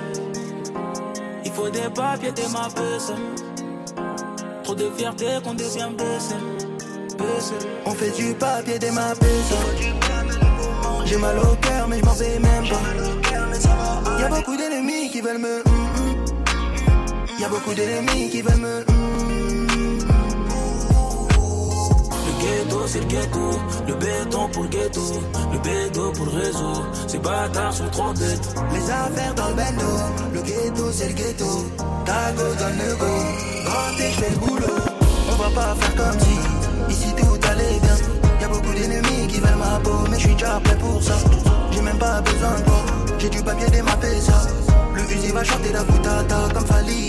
Il 1.43 1.51
faut 1.51 1.69
des 1.69 1.89
papiers, 1.89 2.31
des 2.31 2.47
ma 2.53 2.67
puce. 2.69 3.11
Trop 4.63 4.75
de 4.75 4.91
fierté 4.95 5.25
qu'on 5.43 5.55
devient 5.55 5.89
baissé. 5.97 6.35
On 7.83 7.91
fait 7.95 8.11
du 8.11 8.35
papier, 8.35 8.77
des 8.77 8.91
ma. 8.91 9.13
J'ai 11.05 11.17
mal 11.17 11.39
au 11.39 11.55
cœur, 11.55 11.87
mais 11.87 11.97
je 11.97 12.05
m'en 12.05 12.13
fais 12.13 12.37
même 12.39 12.69
pas. 12.69 14.19
Y'a 14.19 14.29
beaucoup 14.29 14.55
d'ennemis 14.55 15.09
qui 15.09 15.21
veulent 15.21 15.39
me. 15.39 15.63
Y'a 17.39 17.49
beaucoup 17.49 17.73
d'ennemis 17.73 18.29
qui 18.29 18.43
veulent 18.43 18.57
me. 18.57 19.10
Ghetto, 22.41 22.79
c'est 22.87 22.99
le 22.99 23.05
ghetto. 23.05 23.45
Le 23.87 23.93
béton 23.95 24.49
pour 24.49 24.63
le 24.63 24.69
ghetto. 24.69 25.01
Le 25.53 25.59
béton 25.59 26.11
pour 26.13 26.25
le 26.25 26.31
réseau. 26.31 26.73
Ces 27.07 27.19
bâtards 27.19 27.73
sont 27.73 27.89
trop 27.91 28.13
bêtes. 28.13 28.55
Les 28.73 28.89
affaires 28.89 29.33
dans 29.35 29.49
le 29.49 29.55
bendo. 29.55 29.91
Le 30.33 30.41
ghetto, 30.41 30.91
c'est 30.91 31.09
le 31.09 31.13
ghetto. 31.13 31.65
Tago 32.05 32.43
donne 32.59 32.77
le 32.77 32.95
go. 32.95 33.11
Quand 33.65 33.97
je 33.97 34.03
fais 34.03 34.31
le 34.31 34.37
boulot. 34.37 34.77
On 35.31 35.35
va 35.35 35.49
pas 35.49 35.75
faire 35.75 35.95
comme 35.95 36.19
si. 36.19 36.93
Ici 36.93 37.13
tout 37.15 37.47
allait 37.49 37.79
bien. 37.81 37.97
Y'a 38.41 38.47
beaucoup 38.47 38.73
d'ennemis 38.73 39.27
qui 39.27 39.39
veulent 39.39 39.55
ma 39.57 39.79
peau. 39.79 39.97
Mais 40.09 40.17
je 40.17 40.27
suis 40.27 40.35
déjà 40.35 40.59
prêt 40.63 40.77
pour 40.77 41.01
ça. 41.01 41.15
J'ai 41.71 41.81
même 41.81 41.97
pas 41.97 42.21
besoin 42.21 42.55
de. 42.59 43.19
J'ai 43.19 43.29
du 43.29 43.43
papier 43.43 43.69
démappé 43.69 44.19
ça. 44.19 44.47
Le 44.95 45.01
fusil 45.03 45.31
va 45.31 45.43
chanter 45.43 45.71
la 45.71 45.83
boutata 45.83 46.37
comme 46.53 46.65
Fali 46.65 47.00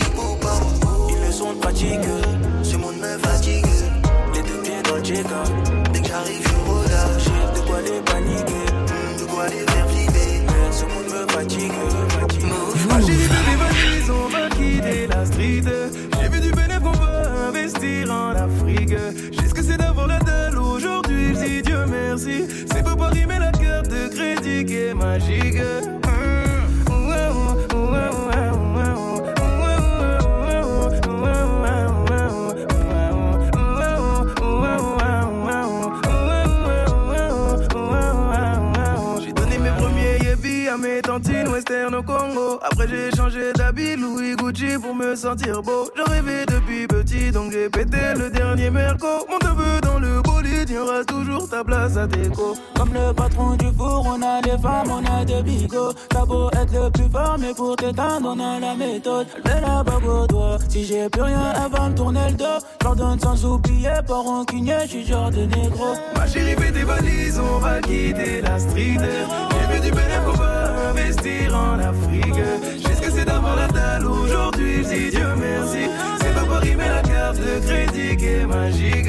me 45.13 45.17
sentir 45.17 45.63
beau. 45.63 45.89
Je 45.95 46.03
rêvais 46.11 46.47
depuis 46.47 46.87
petit 46.87 47.31
donc 47.31 47.53
j'ai 47.53 47.69
pété 47.69 48.15
le 48.17 48.31
dernier 48.31 48.71
merco. 48.71 49.07
Mon 49.29 49.39
neveu 49.47 49.81
dans 49.83 49.99
le 49.99 50.23
bolide, 50.23 50.71
il 50.71 50.75
y 50.75 50.79
aura 50.79 51.05
toujours 51.05 51.49
ta 51.49 51.63
place 51.63 51.97
à 51.99 52.07
déco. 52.07 52.55
Comme 52.77 52.95
le 52.95 53.13
patron 53.13 53.57
du 53.57 53.67
four, 53.77 54.07
on 54.07 54.23
a 54.23 54.41
des 54.41 54.59
femmes, 54.63 54.91
on 54.91 55.05
a 55.05 55.25
des 55.25 55.43
bigots. 55.43 55.93
T'as 56.09 56.25
beau 56.25 56.49
être 56.53 56.73
le 56.73 56.91
plus 56.91 57.11
fort, 57.11 57.37
mais 57.39 57.53
pour 57.55 57.77
t'éteindre, 57.77 58.35
on 58.35 58.41
a 58.41 58.59
la 58.59 58.75
méthode. 58.75 59.27
Elle 59.45 59.55
met 59.55 59.61
la 59.61 59.83
bague 59.83 60.07
au 60.07 60.27
doigt. 60.27 60.59
Si 60.69 60.85
j'ai 60.85 61.09
plus 61.11 61.23
rien, 61.23 61.53
elle 61.57 61.71
va 61.71 61.89
me 61.91 61.95
tourner 61.95 62.31
le 62.31 62.37
dos. 62.37 62.59
J'ordonne 62.83 63.21
sans 63.21 63.45
oublier, 63.45 64.01
pas 64.07 64.15
rancunier, 64.15 64.79
j'suis 64.87 65.05
genre 65.05 65.31
de 65.31 65.45
négro. 65.45 65.95
Ma 66.17 66.27
chérie 66.27 66.55
fait 66.55 66.73
des 66.73 66.85
valises, 66.85 67.39
on 67.39 67.59
va 67.59 67.81
quitter 67.81 68.41
la 68.41 68.59
street. 68.59 68.97
J'ai 68.97 69.75
vu 69.75 69.81
du 69.81 69.91
bénéfice 69.91 70.62
investir 71.03 71.55
en 71.55 71.79
Afrique. 71.79 72.35
J'ai 72.77 72.95
ce 72.95 73.01
que 73.01 73.11
c'est 73.11 73.25
d'avoir 73.25 73.57
la 73.57 73.69
dalle 73.69 74.07
aujourd'hui, 74.07 74.85
je 74.85 74.89
dis 74.89 75.11
Dieu 75.11 75.27
merci. 75.37 75.89
C'est 76.21 76.35
pas 76.35 76.45
Paris, 76.45 76.75
mais 76.77 76.89
la 76.89 77.03
carte 77.03 77.39
de 77.39 77.61
crédit 77.67 78.17
qui 78.17 78.27
est 78.27 78.47
magique. 78.47 79.09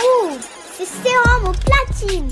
Ouh, 0.00 0.38
c'est 0.76 0.86
Sérum 0.86 1.44
au 1.46 1.52
platine. 1.52 2.28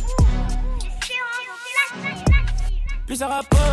Plus 3.07 3.17
ça 3.17 3.27
rapporte, 3.27 3.51
plus 3.51 3.70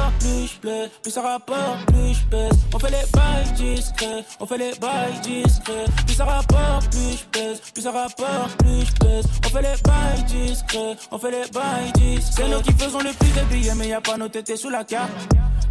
Plus 0.61 1.11
ça 1.11 1.21
rapporte, 1.21 1.85
plus 1.87 2.13
je. 2.13 2.37
On 2.73 2.79
fait 2.79 2.91
les 2.91 3.05
bails 3.13 3.53
discrets. 3.55 4.25
On 4.39 4.45
fait 4.45 4.57
les 4.57 4.71
bails 4.79 5.19
discrets. 5.21 5.85
Plus 6.05 6.15
ça 6.15 6.25
rapporte, 6.25 6.89
plus 6.89 7.17
je 7.17 7.25
pèse. 7.25 7.59
Plus 7.73 7.81
ça 7.81 7.91
rapporte, 7.91 8.57
plus 8.57 8.85
je 8.85 8.93
pèse. 8.93 9.25
On 9.45 9.49
fait 9.49 9.61
les 9.61 9.81
bails 9.83 10.23
discrets. 10.23 10.97
On 11.11 11.17
fait 11.17 11.31
les 11.31 11.51
bails 11.51 11.91
discrets. 11.93 12.43
C'est 12.43 12.49
nous 12.49 12.61
qui 12.61 12.73
faisons 12.73 12.99
le 12.99 13.13
plus 13.13 13.29
de 13.29 13.45
billets, 13.45 13.75
mais 13.75 13.87
y 13.89 13.93
a 13.93 14.01
pas 14.01 14.17
nos 14.17 14.29
tétés 14.29 14.57
sous 14.57 14.69
la 14.69 14.83
carte. 14.83 15.11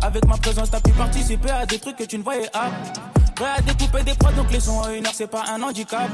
Avec 0.03 0.25
ma 0.27 0.37
présence, 0.37 0.71
t'as 0.71 0.81
pu 0.81 0.93
participer 0.93 1.51
à 1.51 1.67
des 1.67 1.79
trucs 1.79 1.97
que 1.97 2.05
tu 2.05 2.19
ne 2.19 2.23
voyais 2.23 2.49
pas. 2.53 2.71
Prêt 3.35 3.51
à 3.57 3.61
découper 3.63 4.03
des 4.03 4.15
prods, 4.15 4.33
donc 4.33 4.51
les 4.53 4.61
sons 4.61 4.81
à 4.83 4.93
une 4.93 5.07
heure, 5.07 5.15
c'est 5.15 5.27
pas 5.27 5.45
un 5.49 5.63
handicap. 5.63 6.09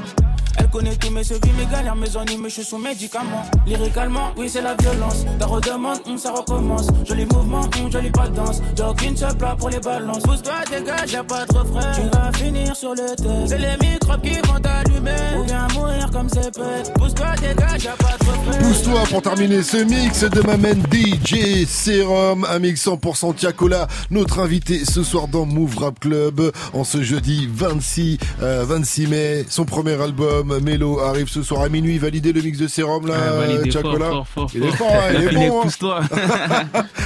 Elle 0.59 0.69
connaît 0.69 0.95
tous 0.95 1.09
mes 1.09 1.23
sevis, 1.23 1.51
mes 1.57 1.65
galères, 1.65 1.95
mes 1.95 2.15
ennuis, 2.15 2.37
je 2.45 2.49
suis 2.49 2.63
sous 2.63 2.77
médicaments. 2.77 3.43
Lyricalement, 3.65 4.31
oui, 4.37 4.49
c'est 4.49 4.61
la 4.61 4.75
violence. 4.75 5.25
Ta 5.39 5.45
redemande, 5.45 5.99
hum, 6.05 6.17
ça 6.17 6.31
recommence. 6.31 6.87
Joli 7.07 7.25
mouvement, 7.25 7.61
hum, 7.81 7.91
jolie 7.91 8.11
pas 8.11 8.27
de 8.27 8.35
danse. 8.35 8.61
Joke 8.75 9.01
une 9.03 9.17
seule 9.17 9.35
plat 9.37 9.55
pour 9.57 9.69
les 9.69 9.79
balances. 9.79 10.23
Pousse-toi, 10.23 10.53
dégage, 10.69 11.11
y'a 11.11 11.23
pas 11.23 11.45
de 11.45 11.57
refrain. 11.57 11.91
Tu 11.93 12.01
vas 12.17 12.31
finir 12.33 12.75
sur 12.75 12.91
le 12.91 13.15
test. 13.15 13.47
C'est 13.47 13.57
les 13.57 13.77
microbes 13.81 14.21
qui 14.21 14.35
vont 14.47 14.59
t'allumer. 14.59 15.11
Ou 15.39 15.43
bien 15.43 15.67
mourir 15.73 16.09
comme 16.11 16.29
c'est 16.29 16.53
pète. 16.53 16.93
Pousse-toi, 16.95 17.35
dégage, 17.41 17.83
y'a 17.83 17.91
pas 17.91 18.15
de 18.19 18.25
refrain. 18.25 18.59
Pousse-toi 18.67 19.03
pour 19.09 19.21
terminer 19.21 19.63
ce 19.63 19.77
mix 19.77 20.23
de 20.23 20.41
ma 20.41 20.57
main 20.57 20.73
DJ 20.91 21.65
Serum, 21.67 22.45
un 22.49 22.59
mix 22.59 22.85
100% 22.87 23.35
Tiakola, 23.35 23.87
notre 24.11 24.39
invité 24.39 24.85
ce 24.85 25.03
soir 25.03 25.27
dans 25.27 25.45
Move 25.45 25.77
Rap 25.77 25.99
Club, 25.99 26.51
en 26.73 26.83
ce 26.83 27.01
jeudi 27.03 27.47
26, 27.51 28.17
euh, 28.41 28.63
26 28.67 29.07
mai, 29.07 29.45
son 29.49 29.65
premier 29.65 29.99
album, 30.01 30.42
Mélo, 30.61 30.99
arrive 30.99 31.27
ce 31.29 31.41
soir 31.43 31.61
à 31.63 31.69
minuit, 31.69 31.97
validé 31.97 32.33
le 32.33 32.41
mix 32.41 32.57
de 32.57 32.67
Serum 32.67 33.07
là, 33.07 33.13
Ah, 33.17 33.71
fort, 33.71 33.97
fort, 34.09 34.27
fort, 34.27 34.49
il 34.53 34.63
est 34.63 34.71
fort. 34.71 34.87
hein, 34.91 35.09
il, 35.13 35.21
Il 35.21 35.27
a 35.27 35.31
est 35.31 35.49
bon. 35.49 35.59
hein. 35.59 35.61
Pousse-toi. 35.63 36.01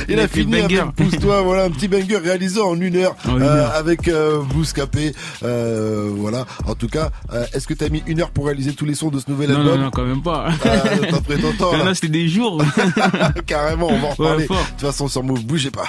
il, 0.08 0.14
Il 0.14 0.20
a 0.20 0.24
a 0.24 0.28
fait 0.28 0.40
fini 0.42 0.60
avec 0.60 0.96
Pousse-toi, 0.96 1.42
voilà, 1.42 1.64
un 1.66 1.70
petit 1.70 1.88
banger 1.88 2.18
réalisé 2.18 2.60
en 2.62 2.80
une 2.80 2.96
heure, 2.98 3.16
En 3.28 3.38
une 3.38 3.44
euh, 3.44 3.46
heure. 3.64 3.72
avec 3.76 4.08
euh, 4.08 4.42
Bouscapé, 4.44 5.14
euh, 5.44 6.10
voilà. 6.16 6.46
En 6.66 6.76
tout 6.76 6.88
cas, 6.88 7.10
euh, 7.34 7.46
est-ce 7.54 7.68
que 7.68 7.74
t'as 7.74 7.90
mis 7.90 8.04
une 8.08 8.22
heure 8.22 8.32
pour 8.32 8.46
réaliser 8.48 8.74
tous 8.74 8.86
les 8.86 8.96
sons 8.96 9.10
de 9.10 9.20
ce 9.20 9.30
nouvel 9.30 9.50
Non, 9.52 9.58
album 9.60 9.78
non, 9.78 9.84
non, 9.86 9.92
quand 9.92 10.04
même 10.06 10.22
pas. 10.24 10.48
T'as 10.62 11.22
pris 11.22 11.40
ton 11.42 11.52
temps, 11.54 11.74
en 11.74 11.78
là. 11.78 11.92
a, 11.92 11.96
c'était 11.96 12.08
des 12.10 12.28
jours. 12.28 12.62
Carrément, 13.46 13.88
on 13.90 14.00
va 14.00 14.08
en 14.08 14.12
reparler. 14.12 14.44
de 14.44 14.48
toute 14.48 14.82
façon, 14.82 15.08
sur 15.08 15.24
Move, 15.24 15.44
bougez 15.46 15.72
pas. 15.72 15.88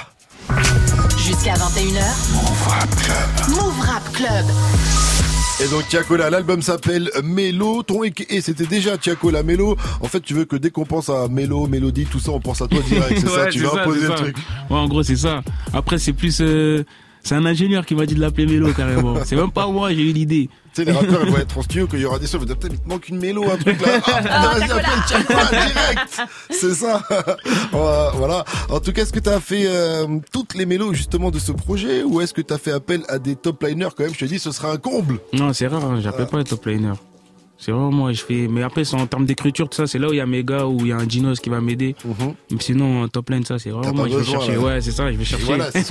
Jusqu'à 1.18 1.54
21h. 1.54 2.32
Move 2.32 2.68
Rap 2.68 2.88
Club. 2.96 3.56
Move 3.56 3.80
Rap 3.80 4.12
Club. 4.12 4.46
Et 5.60 5.66
donc 5.68 5.88
Tiakola, 5.88 6.30
l'album 6.30 6.62
s'appelle 6.62 7.10
Mélo, 7.24 7.82
ton 7.82 8.04
et 8.04 8.12
c'était 8.40 8.66
déjà 8.66 8.96
Tiakola 8.96 9.42
Mélo. 9.42 9.76
En 10.00 10.06
fait, 10.06 10.20
tu 10.20 10.32
veux 10.34 10.44
que 10.44 10.54
dès 10.54 10.70
qu'on 10.70 10.84
pense 10.84 11.08
à 11.10 11.26
Mélo, 11.28 11.66
Mélodie, 11.66 12.04
tout 12.06 12.20
ça, 12.20 12.30
on 12.30 12.38
pense 12.38 12.62
à 12.62 12.68
toi 12.68 12.78
direct, 12.88 13.18
c'est 13.20 13.28
ça, 13.28 13.46
tu 13.46 13.60
vas 13.64 13.70
ça, 13.70 13.80
imposer 13.82 14.00
le 14.02 14.06
ça. 14.06 14.14
truc. 14.14 14.36
Ouais, 14.70 14.76
en 14.76 14.86
gros, 14.86 15.02
c'est 15.02 15.16
ça. 15.16 15.42
Après, 15.72 15.98
c'est 15.98 16.12
plus. 16.12 16.38
euh, 16.40 16.84
c'est 17.24 17.34
un 17.34 17.44
ingénieur 17.44 17.84
qui 17.84 17.96
m'a 17.96 18.06
dit 18.06 18.14
de 18.14 18.20
l'appeler 18.20 18.46
Mélo 18.46 18.72
carrément. 18.72 19.16
C'est 19.24 19.34
même 19.36 19.50
pas 19.50 19.66
moi, 19.66 19.92
j'ai 19.92 20.02
eu 20.08 20.12
l'idée. 20.12 20.48
Tu 20.78 20.84
sais, 20.84 20.90
les 20.92 20.96
rappeurs, 20.96 21.24
ils 21.24 21.32
vont 21.32 21.38
être 21.38 21.58
en 21.58 21.62
studio, 21.62 21.88
qu'il 21.88 21.98
y 21.98 22.04
aura 22.04 22.20
des 22.20 22.28
sons, 22.28 22.38
ils 22.38 22.46
vont 22.46 22.54
dire, 22.54 22.70
il 22.70 22.78
te 22.78 22.88
manque 22.88 23.08
une 23.08 23.18
mélo, 23.18 23.50
un 23.50 23.56
truc 23.56 23.80
là. 23.84 24.00
Ah, 24.06 24.20
putain, 24.20 24.58
vas-y, 24.58 24.70
appelle 24.70 25.24
direct. 25.26 26.22
C'est 26.50 26.74
ça. 26.74 27.02
Voilà. 27.72 28.44
En 28.70 28.78
tout 28.78 28.92
cas, 28.92 29.02
est-ce 29.02 29.12
que 29.12 29.18
tu 29.18 29.28
as 29.28 29.40
fait 29.40 29.64
euh, 29.66 30.06
toutes 30.32 30.54
les 30.54 30.66
mélos 30.66 30.92
justement 30.94 31.32
de 31.32 31.40
ce 31.40 31.50
projet 31.50 32.04
ou 32.04 32.20
est-ce 32.20 32.32
que 32.32 32.42
tu 32.42 32.54
as 32.54 32.58
fait 32.58 32.70
appel 32.70 33.02
à 33.08 33.18
des 33.18 33.34
top 33.34 33.64
liners 33.64 33.88
quand 33.96 34.04
même 34.04 34.14
Je 34.14 34.20
te 34.20 34.24
dis, 34.26 34.38
ce 34.38 34.52
sera 34.52 34.70
un 34.70 34.76
comble. 34.76 35.18
Non, 35.32 35.52
c'est 35.52 35.66
rare, 35.66 35.84
hein, 35.84 35.98
j'appelle 36.00 36.26
pas 36.26 36.38
les 36.38 36.44
top 36.44 36.64
liners. 36.66 36.92
C'est 37.60 37.72
vraiment 37.72 37.90
moi, 37.90 38.12
je 38.12 38.22
fais. 38.22 38.46
Mais 38.48 38.62
après, 38.62 38.84
c'est 38.84 38.94
en 38.94 39.06
termes 39.08 39.26
d'écriture, 39.26 39.68
tout 39.68 39.76
ça, 39.76 39.88
c'est 39.88 39.98
là 39.98 40.08
où 40.08 40.12
il 40.12 40.18
y 40.18 40.20
a 40.20 40.26
mes 40.26 40.44
gars, 40.44 40.64
où 40.66 40.76
il 40.82 40.86
y 40.88 40.92
a 40.92 40.96
un 40.96 41.06
Dinos 41.06 41.40
qui 41.40 41.50
va 41.50 41.60
m'aider. 41.60 41.96
Mais 42.52 42.56
sinon, 42.60 43.08
top 43.08 43.30
line, 43.30 43.44
ça, 43.44 43.58
c'est 43.58 43.70
vraiment 43.70 43.92
moi, 43.94 44.08
je 44.08 44.16
vais 44.16 44.24
chercher. 44.24 44.52
là. 44.52 44.58
Ouais, 44.60 44.80
c'est 44.80 44.92
ça, 44.92 45.10
je 45.10 45.16
vais 45.18 45.24
chercher. 45.24 45.44
Voilà, 45.44 45.70
si 45.72 45.82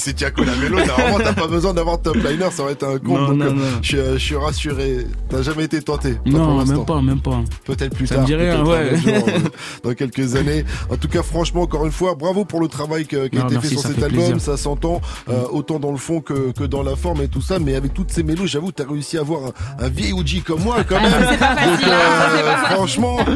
c'est 0.00 0.12
Tiago 0.12 0.44
Lamelo, 0.44 0.76
t'as 0.86 0.92
vraiment 0.92 1.18
t'as 1.18 1.32
pas 1.32 1.46
besoin 1.46 1.72
d'avoir 1.72 2.00
top 2.02 2.16
liner, 2.16 2.48
ça 2.50 2.62
aurait 2.64 2.74
été 2.74 2.84
un 2.84 2.98
con. 2.98 3.18
Non, 3.18 3.28
donc, 3.28 3.36
non, 3.38 3.44
euh, 3.46 3.50
non. 3.52 3.64
Je, 3.80 3.88
suis, 3.88 3.96
je 4.12 4.18
suis 4.18 4.36
rassuré. 4.36 5.06
T'as 5.30 5.40
jamais 5.40 5.64
été 5.64 5.80
tenté. 5.80 6.16
Non, 6.26 6.62
même 6.62 6.84
pas, 6.84 7.00
même 7.00 7.20
pas. 7.22 7.42
Peut-être 7.64 7.96
plus 7.96 8.06
Ça 8.06 8.16
tard. 8.16 8.28
me 8.28 8.36
peut-être 8.36 8.68
ouais. 8.68 8.96
jour, 8.98 9.28
euh, 9.28 9.38
dans 9.82 9.94
quelques 9.94 10.36
années. 10.36 10.64
En 10.90 10.96
tout 10.96 11.08
cas, 11.08 11.22
franchement, 11.22 11.62
encore 11.62 11.86
une 11.86 11.92
fois, 11.92 12.14
bravo 12.16 12.44
pour 12.44 12.60
le 12.60 12.68
travail 12.68 13.06
qui 13.06 13.16
a 13.16 13.20
Non, 13.20 13.24
été 13.24 13.36
merci, 13.50 13.60
fait 13.60 13.68
sur 13.76 13.80
cet 13.80 13.92
fait 13.96 14.04
album. 14.04 14.18
plaisir. 14.18 14.40
Ça 14.42 14.58
s'entend 14.58 15.00
euh, 15.30 15.44
autant 15.50 15.78
dans 15.78 15.90
le 15.90 15.96
fond 15.96 16.20
que, 16.20 16.52
que 16.52 16.64
dans 16.64 16.82
la 16.82 16.96
forme 16.96 17.22
et 17.22 17.28
tout 17.28 17.40
ça. 17.40 17.58
Mais 17.58 17.76
avec 17.76 17.94
toutes 17.94 18.10
ces 18.10 18.22
mélos, 18.22 18.46
j'avoue, 18.46 18.72
t'as 18.72 18.86
réussi 18.86 19.16
à 19.16 19.20
avoir 19.22 19.46
un, 19.78 19.84
un 19.86 19.88
vieil 19.88 20.12
OG 20.12 20.42
comme 20.44 20.60
moi, 20.62 20.84
quand 20.84 21.00
même. 21.00 21.12
C'est 21.30 21.38
pas 21.38 21.56
facile, 21.56 21.70
Donc, 21.70 21.78
c'est 21.80 21.90
euh, 21.90 22.44
pas 22.44 22.56
facile. 22.56 22.76
franchement, 22.76 23.16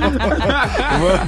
voilà. 1.01 1.25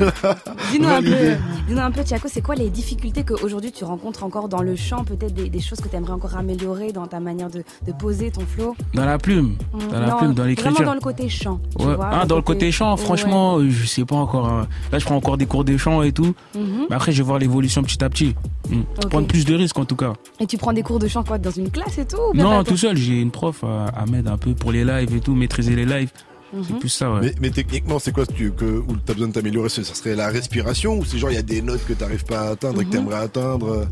Dis-nous 0.72 0.88
un 0.88 1.02
peu, 1.02 1.10
Validé. 1.10 1.36
dis-nous 1.68 1.80
un 1.80 1.90
peu, 1.90 2.02
Tiako, 2.04 2.28
c'est 2.30 2.40
quoi 2.42 2.54
les 2.54 2.70
difficultés 2.70 3.24
qu'aujourd'hui 3.24 3.72
tu 3.72 3.84
rencontres 3.84 4.24
encore 4.24 4.48
dans 4.48 4.62
le 4.62 4.76
chant, 4.76 5.04
peut-être 5.04 5.34
des, 5.34 5.48
des 5.48 5.60
choses 5.60 5.80
que 5.80 5.88
tu 5.88 5.96
aimerais 5.96 6.12
encore 6.12 6.36
améliorer 6.36 6.92
dans 6.92 7.06
ta 7.06 7.20
manière 7.20 7.50
de, 7.50 7.62
de 7.86 7.92
poser 7.92 8.30
ton 8.30 8.42
flow? 8.46 8.74
Dans 8.94 9.04
la 9.04 9.18
plume, 9.18 9.56
dans 9.90 10.00
la 10.00 10.06
Non, 10.06 10.16
plume, 10.18 10.34
dans 10.34 10.44
l'écriture. 10.44 10.72
Vraiment 10.72 10.90
dans 10.90 10.94
le 10.94 11.00
côté 11.00 11.28
chant. 11.28 11.60
tu 11.78 11.86
Ouais. 11.86 11.94
vois, 11.94 12.10
ah, 12.12 12.26
dans 12.26 12.36
le 12.36 12.42
côté 12.42 12.70
chant, 12.72 12.94
Ouais. 12.96 13.02
franchement, 13.02 13.58
euh, 13.58 13.68
je 13.70 13.86
sais 13.86 14.04
pas 14.04 14.16
encore. 14.16 14.48
hein. 14.48 14.66
Là, 14.92 14.98
je 14.98 15.04
prends 15.04 15.16
encore 15.16 15.36
des 15.36 15.46
cours 15.46 15.64
de 15.64 15.76
chant 15.76 16.02
et 16.02 16.12
tout. 16.12 16.34
Mhm. 16.56 16.86
Mais 16.90 16.96
après, 16.96 17.12
je 17.12 17.18
vais 17.18 17.26
voir 17.26 17.38
l'évolution 17.38 17.82
petit 17.82 18.02
à 18.02 18.08
petit. 18.08 18.34
Mm. 18.68 18.80
Ok. 19.04 19.08
Prendre 19.10 19.26
plus 19.26 19.44
de 19.44 19.54
risques 19.54 19.78
en 19.78 19.84
tout 19.84 19.96
cas. 19.96 20.12
Et 20.38 20.46
tu 20.46 20.56
prends 20.58 20.72
des 20.72 20.82
cours 20.82 20.98
de 20.98 21.08
chant 21.08 21.24
quoi 21.24 21.38
dans 21.38 21.50
une 21.50 21.70
classe 21.70 21.98
et 21.98 22.04
tout 22.06 22.16
Non, 22.34 22.62
tout 22.64 22.76
seul, 22.76 22.96
j'ai 22.96 23.20
une 23.20 23.30
prof 23.30 23.64
à, 23.64 23.86
à 24.00 24.06
m'aider 24.06 24.28
un 24.28 24.36
peu 24.36 24.54
pour 24.54 24.70
les 24.72 24.84
lives 24.84 25.14
et 25.16 25.20
tout, 25.20 25.34
maîtriser 25.34 25.74
les 25.74 25.84
lives. 25.86 26.10
C'est 26.52 26.72
Mhm. 26.72 26.78
plus 26.80 26.88
ça, 26.88 27.12
ouais. 27.12 27.20
Mais, 27.22 27.34
mais 27.40 27.50
techniquement, 27.50 27.98
c'est 27.98 28.12
quoi 28.12 28.26
que 28.26 28.32
tu, 28.32 28.50
que, 28.52 28.64
où 28.64 28.96
t'as 29.04 29.12
besoin 29.14 29.28
de 29.28 29.32
t'améliorer 29.32 29.68
Ça 29.68 29.82
serait 29.84 30.16
la 30.16 30.28
respiration 30.28 30.98
ou 30.98 31.04
c'est 31.04 31.18
genre 31.18 31.30
il 31.30 31.34
y 31.36 31.38
a 31.38 31.42
des 31.42 31.62
notes 31.62 31.84
que 31.86 31.92
t'arrives 31.92 32.24
pas 32.24 32.40
à 32.40 32.50
atteindre 32.50 32.80
et 32.80 32.84
que 32.84 32.90
t'aimerais 32.90 33.20
atteindre 33.20 33.68
euh, 33.68 33.84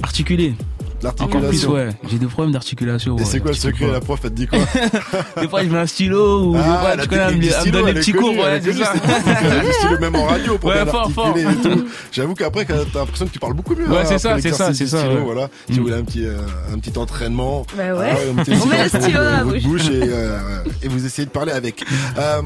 Articuler. 1.04 1.36
Encore 1.38 1.48
plus, 1.48 1.62
L'articulation. 1.62 1.72
ouais. 1.72 1.88
J'ai 2.10 2.18
des 2.18 2.26
problèmes 2.26 2.52
d'articulation. 2.52 3.16
Et 3.16 3.20
ouais. 3.20 3.24
c'est 3.26 3.40
quoi 3.40 3.50
le 3.52 3.56
secret. 3.56 3.86
La 3.90 4.00
prof, 4.00 4.18
elle 4.24 4.30
te 4.30 4.34
dit 4.34 4.46
quoi 4.46 4.58
Des 5.40 5.48
fois, 5.48 5.62
je 5.62 5.68
mets 5.68 5.78
un 5.78 5.86
stylo 5.86 6.48
ou 6.48 6.52
des 6.54 6.60
Ah, 6.62 6.78
fois, 6.80 6.96
la 6.96 7.02
tu 7.04 7.08
connais, 7.08 7.22
elle 7.22 7.36
me 7.38 7.70
donne 7.70 7.86
des 7.86 7.94
petits 7.94 8.12
cours, 8.12 8.30
ouais, 8.36 8.56
est 8.58 8.60
c'est 8.62 8.72
ça. 8.72 8.92
Le 9.64 9.72
stylo 9.72 9.98
même 10.00 10.16
en 10.16 10.24
radio 10.26 10.58
pour 10.58 10.70
Ouais, 10.70 10.82
bien 10.82 10.86
fort, 10.86 11.10
fort. 11.12 11.26
articuler 11.28 11.54
et 11.54 11.56
tout. 11.62 11.84
J'avoue 12.12 12.34
qu'après, 12.34 12.64
quand 12.64 12.74
t'as 12.92 12.98
l'impression 13.00 13.26
que 13.26 13.32
tu 13.32 13.38
parles 13.38 13.54
beaucoup 13.54 13.74
mieux. 13.76 13.88
Ouais, 13.88 13.98
hein, 13.98 14.04
c'est 14.06 14.18
ça, 14.18 14.36
c'est 14.40 14.52
ça, 14.52 14.74
c'est 14.74 14.86
ça, 14.86 14.98
stylo, 14.98 15.14
ouais. 15.14 15.20
Voilà. 15.24 15.48
Si 15.70 15.74
vous 15.74 15.80
Mm. 15.80 15.82
voulez 15.84 15.94
un 15.96 16.04
petit, 16.04 16.24
euh, 16.26 16.38
un 16.74 16.78
petit 16.78 16.98
entraînement. 16.98 17.64
Bah 17.76 17.94
ouais. 17.94 18.10
ah 18.12 18.40
un 18.40 18.44
petit 18.44 18.52
On 18.62 18.66
met 18.66 18.82
le 18.82 18.88
stylo 18.88 19.22
la 19.22 19.44
votre 19.44 19.62
bouche. 19.62 19.88
et, 19.90 20.00
euh, 20.02 20.38
et 20.82 20.88
vous 20.88 21.06
essayez 21.06 21.26
de 21.26 21.30
parler 21.32 21.52
avec. 21.52 21.84
Euh, 22.18 22.40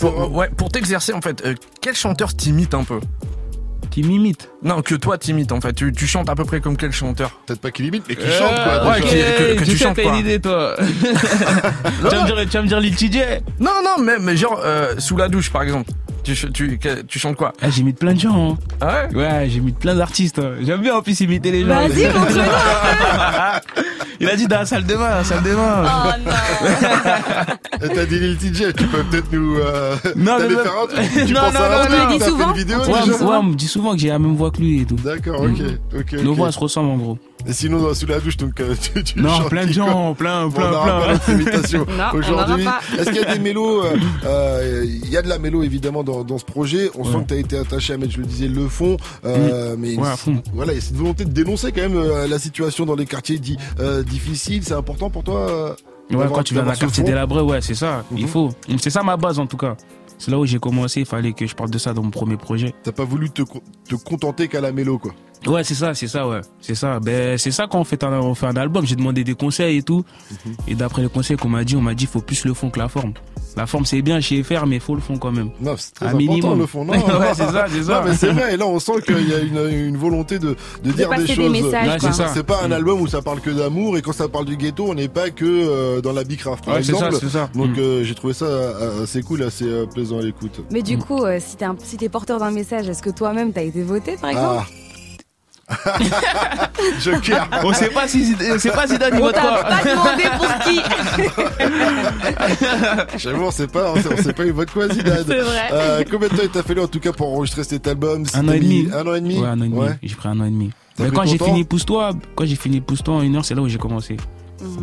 pour, 0.00 0.32
ouais, 0.34 0.48
t'exercer, 0.72 1.12
en 1.12 1.20
fait, 1.20 1.44
quel 1.80 1.94
chanteur 1.94 2.34
t'imite 2.34 2.72
un 2.74 2.84
peu? 2.84 3.00
Qui 4.00 4.04
m'imite 4.04 4.48
Non, 4.62 4.80
que 4.80 4.94
toi 4.94 5.18
t'imites 5.18 5.50
en 5.50 5.60
fait. 5.60 5.72
Tu, 5.72 5.92
tu 5.92 6.06
chantes 6.06 6.28
à 6.28 6.36
peu 6.36 6.44
près 6.44 6.60
comme 6.60 6.76
quel 6.76 6.92
chanteur? 6.92 7.32
Peut-être 7.46 7.60
pas 7.60 7.72
qu'il 7.72 7.84
imite, 7.86 8.04
mais 8.08 8.14
qui 8.14 8.26
Euh, 8.26 8.38
chante 8.38 8.54
quoi. 8.54 8.90
ouais, 8.92 9.00
que- 9.00 9.58
que 9.58 9.64
tu 9.64 9.76
chantes, 9.76 10.00
quoi. 10.00 10.12
une 10.12 10.18
idée, 10.20 10.40
toi. 10.40 10.76
tu, 10.78 10.84
vas 10.84 12.22
me 12.22 12.26
dire, 12.26 12.36
tu 12.48 12.56
vas 12.56 12.62
me 12.62 12.68
dire 12.68 12.78
Lil 12.78 12.94
TJ 12.94 13.18
Non, 13.58 13.72
non, 13.84 14.00
mais, 14.00 14.18
mais 14.20 14.36
genre 14.36 14.60
euh, 14.64 14.94
sous 14.98 15.16
la 15.16 15.28
douche 15.28 15.50
par 15.50 15.62
exemple. 15.64 15.90
Tu, 16.24 16.34
chantes 17.18 17.36
quoi? 17.36 17.52
Ah, 17.62 17.70
J'imite 17.70 17.98
plein 17.98 18.12
de 18.12 18.20
gens. 18.20 18.52
hein. 18.52 18.56
Ah 18.80 19.06
ouais? 19.12 19.16
Ouais, 19.16 19.48
j'imite 19.48 19.78
plein 19.78 19.94
d'artistes. 19.94 20.40
J'aime 20.60 20.82
bien 20.82 20.96
en 20.96 21.02
plus 21.02 21.18
imiter 21.20 21.50
les 21.50 21.62
gens. 21.62 21.68
Vas-y, 21.88 22.06
montre-nous 22.06 22.42
Il 24.20 24.28
a 24.28 24.34
dit 24.34 24.48
dans 24.48 24.58
la 24.58 24.66
salle 24.66 24.84
de 24.84 24.94
bain, 24.96 25.08
la 25.10 25.22
salle 25.24 25.42
de 25.44 25.54
bain. 25.54 25.84
Oh 25.86 26.08
non 26.26 27.88
T'as 27.94 28.04
dit 28.04 28.18
Lil 28.18 28.36
TJ, 28.36 28.74
tu 28.76 28.84
peux 28.88 29.04
peut-être 29.04 29.32
nous. 29.32 29.56
Euh, 29.58 29.94
Non, 30.16 30.38
mais- 30.40 30.48
faire 30.48 30.72
un 30.82 30.86
truc. 30.88 31.08
Tu 31.26 31.32
Non, 31.32 31.40
non, 31.42 31.50
non, 31.52 31.60
un 31.60 31.82
on 31.82 31.84
truc, 31.86 31.98
te 32.08 32.12
le 32.12 32.18
dit 32.18 32.24
souvent 32.24 32.50
une 32.50 32.56
vidéo 32.56 32.78
Ouais, 32.80 33.36
on 33.36 33.42
me 33.44 33.54
dit 33.54 33.68
souvent 33.68 33.92
que 33.94 33.98
j'ai 34.00 34.08
la 34.08 34.18
même 34.18 34.34
voix 34.34 34.50
que 34.50 34.58
lui 34.58 34.80
et 34.82 34.84
tout. 34.84 34.96
D'accord, 34.96 35.42
ok, 35.42 35.62
ok. 35.96 36.12
Nos 36.24 36.34
voix 36.34 36.50
se 36.50 36.58
ressemblent 36.58 36.90
en 36.90 36.96
gros. 36.96 37.18
Et 37.48 37.52
sinon, 37.54 37.80
dans- 37.80 37.94
sous 37.94 38.06
la 38.06 38.20
douche, 38.20 38.36
donc 38.36 38.60
euh, 38.60 38.74
tu, 38.94 39.02
tu 39.02 39.18
Non, 39.20 39.30
chantes 39.30 39.48
plein 39.48 39.66
de 39.66 39.72
gens, 39.72 40.14
plein, 40.14 40.44
On 40.46 40.50
plein, 40.50 40.70
n'aura 40.70 41.00
pas 41.00 41.18
plein. 41.18 41.80
on 42.12 42.16
aujourd'hui. 42.18 42.66
Est-ce 42.98 43.06
qu'il 43.10 43.20
y 43.22 43.24
a 43.24 43.32
des 43.34 43.40
mélos 43.40 43.84
euh, 43.84 43.96
euh, 44.26 44.84
Il 44.86 45.08
y 45.08 45.16
a 45.16 45.22
de 45.22 45.28
la 45.28 45.38
mélo 45.38 45.62
évidemment 45.62 46.04
dans, 46.04 46.24
dans 46.24 46.38
ce 46.38 46.44
projet. 46.44 46.90
On 46.96 47.04
Ouais. 47.04 47.12
sent 47.12 47.18
que 47.22 47.28
tu 47.28 47.34
as 47.34 47.38
été 47.38 47.58
attaché 47.58 47.94
à 47.94 47.96
mettre, 47.96 48.12
je 48.12 48.18
le 48.18 48.26
disais, 48.26 48.48
le 48.48 48.68
fond. 48.68 48.96
Euh, 49.24 49.76
Mais 49.78 49.96
Ouais, 49.96 50.16
fond. 50.16 50.42
voilà, 50.52 50.72
il 50.72 50.76
y 50.76 50.78
a 50.78 50.82
cette 50.82 50.96
volonté 50.96 51.24
de 51.24 51.30
dénoncer 51.32 51.72
quand 51.72 51.80
même 51.80 51.96
euh, 51.96 52.28
la 52.28 52.38
situation 52.38 52.84
dans 52.84 52.96
les 52.96 53.06
quartiers 53.06 53.38
dits 53.38 53.56
euh, 53.80 54.02
difficiles. 54.02 54.62
C'est 54.64 54.74
important 54.74 55.08
pour 55.10 55.24
toi 55.24 55.40
euh, 55.50 55.74
Ouais, 56.10 56.24
quand 56.32 56.42
tu 56.42 56.54
viens 56.54 56.62
d'un 56.62 56.68
d'avoir 56.70 56.76
ce 56.76 56.80
quartier 56.80 57.04
délabré, 57.04 57.40
ouais, 57.42 57.60
c'est 57.60 57.74
ça. 57.74 58.04
Il 58.16 58.22
Mhm. 58.24 58.28
faut. 58.28 58.48
C'est 58.78 58.90
ça 58.90 59.02
ma 59.02 59.16
base 59.16 59.38
en 59.38 59.46
tout 59.46 59.56
cas. 59.58 59.76
C'est 60.18 60.30
là 60.30 60.38
où 60.38 60.44
j'ai 60.46 60.58
commencé. 60.58 61.00
Il 61.00 61.06
fallait 61.06 61.32
que 61.32 61.46
je 61.46 61.54
parle 61.54 61.70
de 61.70 61.78
ça 61.78 61.92
dans 61.94 62.02
mon 62.02 62.10
premier 62.10 62.36
projet. 62.36 62.74
T'as 62.82 62.92
pas 62.92 63.04
voulu 63.04 63.30
te, 63.30 63.42
co- 63.42 63.62
te 63.88 63.94
contenter 63.94 64.48
qu'à 64.48 64.60
la 64.60 64.72
mélo, 64.72 64.98
quoi. 64.98 65.12
Ouais, 65.46 65.62
c'est 65.64 65.74
ça, 65.74 65.94
c'est 65.94 66.08
ça, 66.08 66.26
ouais. 66.28 66.40
C'est 66.60 66.74
ça. 66.74 66.98
Ben, 67.00 67.38
c'est 67.38 67.50
ça 67.52 67.66
quand 67.70 67.78
on 67.80 67.84
fait 67.84 68.02
un, 68.04 68.12
on 68.20 68.34
fait 68.34 68.46
un 68.46 68.56
album. 68.56 68.84
J'ai 68.86 68.96
demandé 68.96 69.24
des 69.24 69.34
conseils 69.34 69.78
et 69.78 69.82
tout. 69.82 70.04
Mhm. 70.46 70.54
Et 70.68 70.74
d'après 70.74 71.02
les 71.02 71.08
conseils 71.08 71.36
qu'on 71.36 71.48
m'a 71.48 71.64
dit, 71.64 71.76
on 71.76 71.80
m'a 71.80 71.94
dit 71.94 72.06
faut 72.06 72.20
plus 72.20 72.44
le 72.44 72.54
fond 72.54 72.70
que 72.70 72.78
la 72.78 72.88
forme. 72.88 73.12
La 73.56 73.66
forme, 73.66 73.84
c'est 73.86 74.02
bien, 74.02 74.20
sais 74.20 74.42
faire, 74.42 74.66
mais 74.66 74.76
il 74.76 74.80
faut 74.80 74.94
le 74.94 75.00
fond 75.00 75.16
quand 75.16 75.32
même. 75.32 75.50
Non, 75.60 75.74
c'est 75.76 75.92
très 75.92 76.06
Un 76.06 76.08
important 76.10 76.18
minimum. 76.32 76.58
le 76.58 76.66
fond. 76.66 76.84
Non, 76.84 76.92
Ouais, 77.18 77.34
c'est 77.34 77.46
ça, 77.46 77.66
c'est 77.68 77.82
ça. 77.82 78.00
Non, 78.02 78.08
mais 78.08 78.14
c'est 78.16 78.30
vrai. 78.30 78.54
Et 78.54 78.56
là, 78.56 78.66
on 78.66 78.78
sent 78.78 79.00
qu'il 79.04 79.28
y 79.28 79.34
a 79.34 79.38
une, 79.40 79.86
une 79.88 79.96
volonté 79.96 80.38
de, 80.38 80.54
de 80.84 80.92
dire 80.92 81.08
des 81.10 81.26
choses. 81.26 81.62
Ouais, 81.62 81.96
c'est 82.00 82.12
ça. 82.12 82.28
C'est 82.34 82.42
pas 82.44 82.60
un 82.64 82.68
Mm. 82.68 82.72
album 82.72 83.00
où 83.00 83.06
ça 83.06 83.22
parle 83.22 83.40
que 83.40 83.50
d'amour 83.50 83.96
et 83.96 84.02
quand 84.02 84.12
ça 84.12 84.28
parle 84.28 84.44
du 84.44 84.56
ghetto, 84.56 84.86
on 84.88 84.94
n'est 84.94 85.08
pas 85.08 85.30
que 85.30 85.44
euh, 85.44 86.00
dans 86.00 86.12
la 86.12 86.22
bicraft 86.24 86.64
par 86.64 86.74
Ouais, 86.76 86.82
c'est 86.82 86.92
ça, 86.94 87.06
exemple. 87.06 87.24
c'est 87.24 87.32
ça. 87.32 87.48
Donc 87.54 87.70
Mm. 87.76 87.80
euh, 87.80 88.04
j'ai 88.04 88.14
trouvé 88.14 88.34
ça 88.34 88.44
euh, 88.44 89.02
assez 89.04 89.22
cool, 89.22 89.42
assez 89.42 89.64
euh, 89.64 89.86
plaisant 89.86 90.18
à 90.18 90.22
l'écoute. 90.22 90.60
Mais 90.70 90.82
du 90.82 90.96
Mm. 90.96 91.00
coup, 91.02 91.24
euh, 91.24 91.38
si 91.40 91.56
t'es 91.56 91.66
si 91.82 91.96
t'es 91.96 92.08
porteur 92.08 92.38
d'un 92.38 92.50
message, 92.50 92.88
est-ce 92.88 93.02
que 93.02 93.10
toi-même 93.10 93.52
t'as 93.52 93.62
été 93.62 93.82
voté 93.82 94.16
par 94.20 94.30
exemple? 94.30 94.56
Ah. 94.60 94.66
Joker. 97.00 97.48
On 97.64 97.72
sait 97.72 97.90
pas 97.90 98.08
si, 98.08 98.34
on 98.54 98.58
sait 98.58 98.70
pas 98.70 98.86
si 98.86 98.92
Zidane 98.94 99.18
vote 99.18 99.34
t'a 99.34 99.40
quoi. 99.40 99.64
pas 99.64 99.82
demandé 99.84 100.24
pour 100.36 100.58
qui 100.64 100.80
J'avoue, 103.18 103.44
on 103.44 103.50
sait 103.50 103.66
pas, 103.66 103.92
on 103.92 103.96
sait, 104.00 104.08
on 104.12 104.16
sait 104.22 104.32
pas 104.32 104.44
il 104.46 104.52
vote 104.52 104.70
quoi 104.70 104.88
Zidane. 104.88 105.24
C'est 105.26 105.40
vrai. 105.40 105.68
Euh, 105.72 106.04
combien 106.10 106.28
de 106.28 106.36
temps 106.36 106.42
il 106.44 106.48
t'a 106.50 106.62
fallu 106.62 106.80
en 106.80 106.88
tout 106.88 107.00
cas 107.00 107.12
pour 107.12 107.28
enregistrer 107.34 107.64
cet 107.64 107.86
album 107.86 108.24
Si 108.26 108.36
Un 108.36 108.48
an 108.48 108.52
et 108.52 108.60
mis- 108.60 108.84
demi. 108.84 108.94
Un 108.94 109.06
an 109.06 109.14
et 109.14 109.20
demi. 109.20 109.38
Ouais, 109.38 109.46
un 109.48 109.60
an 109.60 109.64
et 109.64 109.68
demi. 109.68 109.78
Ouais. 109.78 109.98
J'ai 110.02 110.14
pris 110.14 110.28
un 110.28 110.40
an 110.40 110.44
et 110.44 110.50
demi. 110.50 110.70
Mais 110.98 111.10
quand 111.10 111.24
j'ai 111.24 111.38
fini 111.38 111.64
Pousse-toi, 111.64 112.12
quand 112.34 112.44
j'ai 112.46 112.56
fini 112.56 112.80
Pousse-toi 112.80 113.14
en 113.14 113.22
une 113.22 113.36
heure, 113.36 113.44
c'est 113.44 113.54
là 113.54 113.62
où 113.62 113.68
j'ai 113.68 113.78
commencé. 113.78 114.16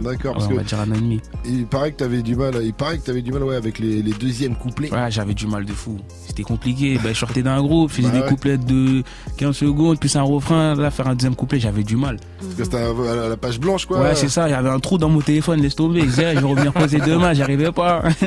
D'accord, 0.01 0.31
Ouais, 0.33 0.39
parce 0.39 0.45
on 0.51 0.55
va 0.55 0.61
que 0.63 0.67
dire 0.67 0.79
un 0.79 0.91
an 0.91 0.95
et 0.95 0.99
demi. 0.99 1.21
il 1.45 1.65
paraît 1.65 1.91
que 1.91 1.97
t'avais 1.97 2.21
du 2.21 2.35
mal. 2.35 2.53
Il 2.63 2.73
paraît 2.73 2.97
que 2.97 3.03
t'avais 3.05 3.21
du 3.21 3.31
mal, 3.31 3.43
ouais, 3.43 3.55
avec 3.55 3.79
les, 3.79 4.01
les 4.01 4.13
deuxièmes 4.13 4.55
couplets. 4.55 4.91
Ouais, 4.91 5.09
j'avais 5.11 5.33
du 5.33 5.47
mal 5.47 5.65
de 5.65 5.73
fou. 5.73 5.97
C'était 6.27 6.43
compliqué. 6.43 6.97
Ben, 7.03 7.13
je 7.13 7.19
sortais 7.19 7.43
d'un 7.43 7.61
groupe, 7.61 7.89
je 7.91 7.95
faisais 7.97 8.07
Bah 8.09 8.13
des 8.17 8.21
ouais. 8.23 8.29
couplets 8.29 8.57
de 8.57 9.03
15 9.37 9.55
secondes, 9.55 9.99
plus 9.99 10.15
un 10.15 10.21
refrain. 10.23 10.75
Là, 10.75 10.91
faire 10.91 11.07
un 11.07 11.15
deuxième 11.15 11.35
couplet, 11.35 11.59
j'avais 11.59 11.83
du 11.83 11.95
mal. 11.97 12.17
Parce 12.39 12.53
que 12.55 12.63
c'était 12.63 12.77
à 12.77 13.15
la- 13.15 13.29
la 13.29 13.37
page 13.37 13.59
blanche, 13.59 13.85
quoi. 13.85 13.99
Ouais, 13.99 14.15
c'est 14.15 14.29
ça. 14.29 14.47
Il 14.47 14.51
y 14.51 14.55
avait 14.55 14.69
un 14.69 14.79
trou 14.79 14.97
dans 14.97 15.09
mon 15.09 15.21
téléphone, 15.21 15.61
laisse 15.61 15.75
tomber. 15.75 16.01
Je 16.01 16.05
disais, 16.05 16.35
je 16.35 16.39
vais 16.39 16.47
revenir 16.47 16.71
poser 16.73 16.99
demain, 16.99 17.33
j'y 17.33 17.41
arrivais 17.41 17.71
pas. 17.71 18.03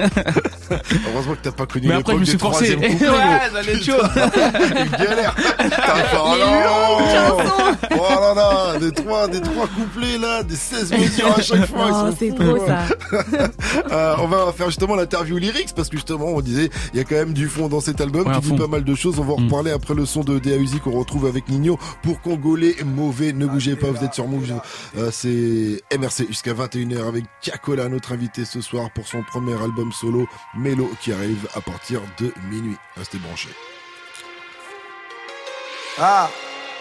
Heureusement 0.70 1.34
que 1.34 1.42
t'as 1.42 1.52
pas 1.52 1.66
connu 1.66 1.88
Mais 1.88 1.94
après, 1.94 2.14
je 2.14 2.18
me 2.18 2.24
suis 2.24 2.38
forcé. 2.38 2.76
Ouais, 2.98 2.98
ça 2.98 3.58
allait 3.58 3.72
être 3.72 3.82
chaud. 3.82 3.92
Une 4.14 4.90
galère. 5.06 5.34
T'as 5.58 5.94
oh 6.14 6.34
non 6.38 7.44
Oh 7.98 8.20
là 8.20 8.34
là, 8.34 8.78
des 8.78 8.92
trois, 8.92 9.28
des 9.28 9.40
trois 9.40 9.66
couplets 9.66 10.18
là, 10.18 10.42
des 10.42 10.56
16 10.56 10.92
mesures 10.92 11.38
à 11.38 11.42
chaque 11.42 11.66
fois. 11.66 11.87
ils 11.88 11.92
Oh, 11.94 12.11
sont 12.11 12.16
c'est 12.18 12.29
fous, 12.31 12.35
trop 12.37 12.57
quoi. 12.57 12.66
ça. 12.66 12.85
Euh, 13.90 14.14
on 14.20 14.27
va 14.27 14.53
faire 14.53 14.66
justement 14.66 14.94
l'interview 14.96 15.38
lyrics 15.38 15.74
parce 15.74 15.88
que 15.88 15.96
justement 15.96 16.27
on 16.27 16.40
disait 16.40 16.68
il 16.92 16.98
y 16.98 17.01
a 17.01 17.05
quand 17.05 17.14
même 17.14 17.33
du 17.33 17.48
fond 17.48 17.68
dans 17.68 17.81
cet 17.81 18.01
album 18.01 18.27
Ouais, 18.27 18.35
qui 18.35 18.40
dit 18.40 18.48
fond. 18.48 18.57
pas 18.57 18.66
mal 18.66 18.85
de 18.85 18.94
choses. 18.94 19.18
On 19.18 19.24
va 19.24 19.33
en 19.35 19.40
Mm. 19.40 19.44
reparler 19.46 19.70
après 19.70 19.94
le 19.94 20.05
son 20.07 20.22
de 20.24 20.38
DAUZI 20.38 20.81
qu'on 20.81 20.98
retrouve 20.98 21.27
avec 21.27 21.48
Nino 21.48 21.79
pour 22.03 22.20
Congolais 22.20 22.77
mauvais. 22.85 23.33
Ne 23.33 23.46
bougez 23.46 23.77
pas, 23.77 23.88
vous 23.90 24.05
êtes 24.05 24.14
sur 24.14 24.27
Move. 24.27 24.38
Euh, 24.96 25.11
c'est 25.12 25.83
MRC 25.96 26.27
jusqu'à 26.29 26.53
21h 26.55 27.07
avec 27.09 27.24
Tiakola, 27.40 27.88
notre 27.88 28.12
invité 28.12 28.44
ce 28.44 28.61
soir 28.61 28.90
pour 28.94 29.07
son 29.07 29.22
premier 29.22 29.55
album 29.55 29.90
solo 29.92 30.27
Mélo 30.57 30.90
qui 31.01 31.12
arrive 31.12 31.48
à 31.55 31.61
partir 31.61 32.01
de 32.20 32.33
minuit. 32.51 32.77
Restez 32.96 33.18
branchés. 33.18 33.48
Ah, 36.01 36.31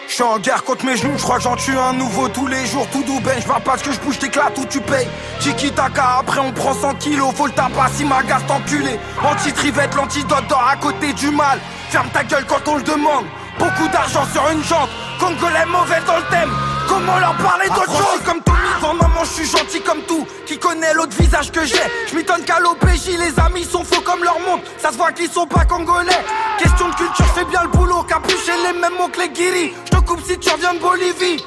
je 0.08 0.14
suis 0.14 0.24
en 0.24 0.40
guerre 0.40 0.64
contre 0.64 0.86
mes 0.86 0.96
genoux, 0.96 1.18
je 1.18 1.24
crois 1.24 1.40
j'en 1.40 1.56
tue 1.56 1.78
un 1.78 1.94
nouveau 1.94 2.28
tous 2.30 2.48
les 2.48 2.66
jours, 2.66 2.88
tout 2.92 3.04
doux 3.04 3.20
ben, 3.20 3.40
je 3.40 3.46
vois 3.46 3.60
pas 3.60 3.78
ce 3.78 3.84
que 3.84 3.92
je 3.92 4.00
bouge, 4.00 4.20
t'éclates 4.20 4.58
ou 4.58 4.66
tu 4.66 4.80
payes. 4.80 5.08
Tiki 5.40 5.72
taka, 5.72 6.18
après 6.20 6.40
on 6.40 6.52
prend 6.52 6.74
100 6.74 6.96
kilos, 6.96 7.34
faut 7.36 7.48
le 7.48 7.54
tabac 7.54 7.90
si 7.94 8.06
ma 8.06 8.24
gaze 8.24 8.46
t'enculé. 8.48 9.00
Anti-trivette, 9.24 9.94
l'antidote 9.96 10.48
dort 10.48 10.68
à 10.68 10.76
côté 10.78 11.14
du 11.14 11.30
mal. 11.32 11.60
Ferme 11.90 12.10
ta 12.10 12.24
gueule 12.24 12.46
quand 12.46 12.68
on 12.68 12.78
le 12.78 12.84
demande. 12.84 13.26
Beaucoup 13.60 13.88
d'argent 13.90 14.26
sur 14.32 14.48
une 14.52 14.64
jante, 14.64 14.90
Congolais 15.20 15.66
mauvais 15.66 16.02
dans 16.06 16.18
le 16.18 16.24
thème. 16.30 16.77
Comment 16.88 17.20
leur 17.20 17.36
parler 17.38 17.68
d'autre 17.68 17.86
chose 17.86 18.22
comme 18.26 18.42
Tommy 18.42 18.58
Devant 18.78 18.94
maman, 18.94 19.24
je 19.24 19.44
suis 19.44 19.46
gentil 19.46 19.82
comme 19.82 20.02
tout. 20.04 20.26
Qui 20.46 20.58
connaît 20.58 20.94
l'autre 20.94 21.16
visage 21.18 21.52
que 21.52 21.66
j'ai 21.66 21.82
Je 22.10 22.16
m'étonne 22.16 22.44
qu'à 22.44 22.60
l'OPJ, 22.60 23.18
les 23.20 23.40
amis 23.40 23.66
sont 23.66 23.84
faux 23.84 24.02
comme 24.02 24.24
leur 24.24 24.40
montre. 24.40 24.64
Ça 24.78 24.92
se 24.92 24.98
voit 24.98 25.12
qu'ils 25.12 25.30
sont 25.30 25.48
pas 25.48 25.66
congolais. 25.66 26.24
Question 26.60 26.90
de 26.90 26.96
culture, 26.96 27.26
fais 27.36 27.46
bien 27.46 27.64
le 27.64 27.70
boulot. 27.70 28.04
Capuché 28.04 28.52
les 28.66 28.80
mêmes 28.80 28.94
mots 28.98 29.10
que 29.10 29.20
les 29.20 29.30
guiris. 29.30 29.74
Je 29.86 29.92
te 29.92 29.98
coupe 29.98 30.22
si 30.26 30.38
tu 30.40 30.50
reviens 30.50 30.74
de 30.74 30.80
Bolivie. 30.80 31.44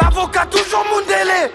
L'avocat 0.00 0.46
toujours 0.46 0.84
Mundele. 0.90 1.50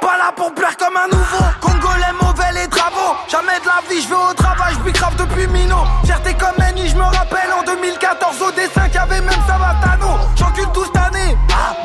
Pas 0.00 0.16
là 0.18 0.32
pour 0.36 0.52
plaire 0.54 0.76
comme 0.76 0.96
un 0.96 1.08
nouveau. 1.08 1.44
Congolais 1.60 2.12
mauvais 2.20 2.52
les 2.54 2.68
travaux. 2.68 3.16
Jamais 3.28 3.58
de 3.60 3.66
la 3.66 3.80
vie, 3.88 4.02
je 4.02 4.08
vais 4.08 4.14
au 4.14 4.34
travail, 4.34 4.74
je 4.84 4.90
grave 4.90 5.16
depuis 5.16 5.46
Mino. 5.48 5.76
Fierté 6.04 6.34
comme 6.34 6.60
Annie, 6.62 6.88
je 6.88 6.96
me 6.96 7.02
rappelle 7.02 7.52
en 7.58 7.62
2014 7.62 8.42
au 8.42 8.50
dessin 8.52 8.86
qu'il 8.86 8.94
y 8.94 8.98
avait 8.98 9.20
même 9.20 9.42
Savatano. 9.46 10.18
J'encule 10.36 10.68
tout 10.72 10.84
cette 10.84 10.96
année. 10.96 11.36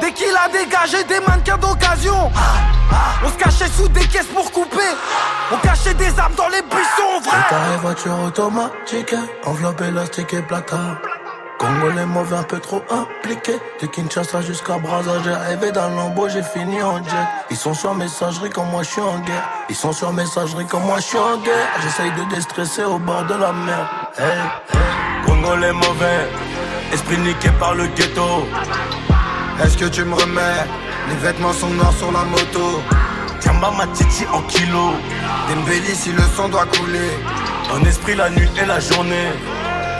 Dès 0.01 0.11
qu'il 0.11 0.35
a 0.35 0.49
dégagé 0.67 1.03
des 1.05 1.19
mannequins 1.19 1.57
d'occasion. 1.57 2.31
On 3.23 3.29
se 3.29 3.37
cachait 3.37 3.69
sous 3.69 3.87
des 3.89 4.05
caisses 4.07 4.27
pour 4.27 4.51
couper. 4.51 4.91
On 5.51 5.57
cachait 5.57 5.93
des 5.93 6.17
armes 6.19 6.35
dans 6.35 6.47
les 6.49 6.61
buissons, 6.61 7.19
vrai. 7.23 7.37
T'arrives 7.49 7.81
voiture 7.81 8.19
automatique, 8.25 9.15
enveloppe 9.45 9.81
élastique 9.81 10.33
et 10.33 10.41
platane. 10.41 10.97
Congolais 11.59 12.05
mauvais 12.05 12.35
un 12.35 12.43
peu 12.43 12.59
trop 12.59 12.83
impliqué 12.91 13.53
De 13.81 13.87
Kinshasa 13.87 14.43
jusqu'à 14.43 14.77
Brazza 14.77 15.13
J'ai 15.23 15.33
rêvé 15.33 15.71
d'un 15.71 15.89
lambeau, 15.89 16.29
j'ai 16.29 16.43
fini 16.43 16.83
en 16.83 16.97
jet 16.97 17.27
Ils 17.49 17.57
sont 17.57 17.73
sur 17.73 17.95
messagerie 17.95 18.51
comme 18.51 18.69
moi 18.69 18.83
je 18.83 18.89
suis 18.89 19.01
en 19.01 19.17
guerre 19.21 19.49
Ils 19.67 19.75
sont 19.75 19.91
sur 19.91 20.13
messagerie 20.13 20.67
comme 20.67 20.83
moi 20.83 20.97
je 20.97 21.05
suis 21.05 21.17
en 21.17 21.37
guerre 21.37 21.67
J'essaye 21.81 22.11
de 22.11 22.35
déstresser 22.35 22.83
au 22.83 22.99
bord 22.99 23.23
de 23.25 23.33
la 23.33 23.51
mer 23.53 24.11
hey, 24.19 24.25
hey. 24.27 25.25
Congolais 25.25 25.73
mauvais 25.73 26.29
Esprit 26.93 27.17
niqué 27.17 27.49
par 27.59 27.73
le 27.73 27.87
ghetto 27.87 28.45
Est-ce 29.63 29.77
que 29.77 29.85
tu 29.85 30.03
me 30.03 30.13
remets? 30.13 30.65
Les 31.09 31.15
vêtements 31.15 31.53
sont 31.53 31.69
noirs 31.69 31.93
sur 31.97 32.11
la 32.11 32.23
moto. 32.23 32.81
Tiens 33.39 33.53
ma 33.53 33.87
titi 33.87 34.25
en 34.31 34.41
kilo. 34.43 34.93
Dembélé 35.49 35.93
si 35.93 36.11
le 36.11 36.21
sang 36.35 36.49
doit 36.49 36.65
couler. 36.65 37.09
En 37.73 37.83
esprit 37.85 38.15
la 38.15 38.29
nuit 38.29 38.49
et 38.61 38.65
la 38.65 38.79
journée. 38.79 39.31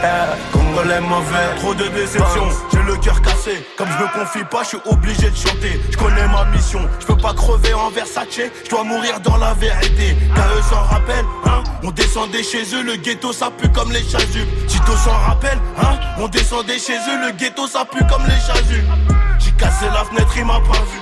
Eh, 0.04 0.54
Congolais 0.54 1.02
mauvais, 1.02 1.56
trop 1.60 1.74
de 1.74 1.88
déception, 1.88 2.48
j'ai 2.72 2.84
le 2.84 2.96
cœur 2.98 3.20
cassé. 3.20 3.66
Comme 3.78 3.88
je 3.88 4.04
me 4.04 4.08
confie 4.14 4.44
pas, 4.44 4.62
je 4.62 4.68
suis 4.68 4.78
obligé 4.86 5.32
de 5.32 5.36
chanter. 5.36 5.82
Je 5.90 5.98
connais 5.98 6.28
ma 6.28 6.46
mission, 6.46 6.82
je 7.00 7.06
peux 7.08 7.18
pas 7.18 7.34
crever 7.34 7.74
en 7.74 7.90
Versace, 7.90 8.28
je 8.64 8.70
dois 8.70 8.84
mourir 8.84 9.20
dans 9.22 9.38
la 9.38 9.56
vérité. 9.56 10.16
eux 10.36 10.62
s'en 10.70 10.84
rappelle, 10.84 11.26
hein. 11.46 11.64
On 11.82 11.90
descendait 11.90 12.44
chez 12.44 12.64
eux, 12.76 12.84
le 12.84 12.96
ghetto 12.96 13.34
ça 13.34 13.50
pue 13.50 13.70
comme 13.70 13.92
les 13.92 14.04
chasubles. 14.04 14.68
Tito 14.68 14.96
s'en 14.96 15.18
rappelle, 15.18 15.58
hein. 15.82 15.98
On 16.20 16.28
descendait 16.28 16.78
chez 16.78 16.98
eux, 16.98 17.26
le 17.26 17.32
ghetto 17.32 17.66
ça 17.66 17.84
pue 17.84 18.06
comme 18.08 18.24
les 18.28 18.40
chasubles. 18.40 19.17
J'ai 19.40 19.52
cassé 19.52 19.86
la 19.94 20.04
fenêtre, 20.06 20.34
il 20.38 20.46
m'a 20.46 20.60
pas 20.60 20.84
vu. 20.92 21.00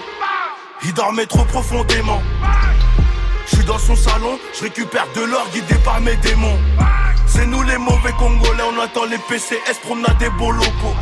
Il 0.84 0.94
dormait 0.94 1.26
trop 1.26 1.44
profondément. 1.46 2.22
Je 3.48 3.58
suis 3.58 3.66
dans 3.66 3.78
son 3.78 3.96
salon, 3.96 4.40
je 4.58 4.64
récupère 4.64 5.06
de 5.16 5.22
l'or 5.22 5.48
guidé 5.54 5.76
par 5.84 6.02
mes 6.02 6.16
démons. 6.18 6.58
C'est 7.28 7.46
nous 7.46 7.62
les 7.64 7.78
mauvais 7.78 8.12
Congolais, 8.18 8.64
on 8.76 8.82
attend 8.82 9.06
les 9.06 9.18
PCS, 9.18 9.80
promenade 9.84 10.18
des 10.18 10.30
beaux 10.32 10.52
locaux. 10.52 10.96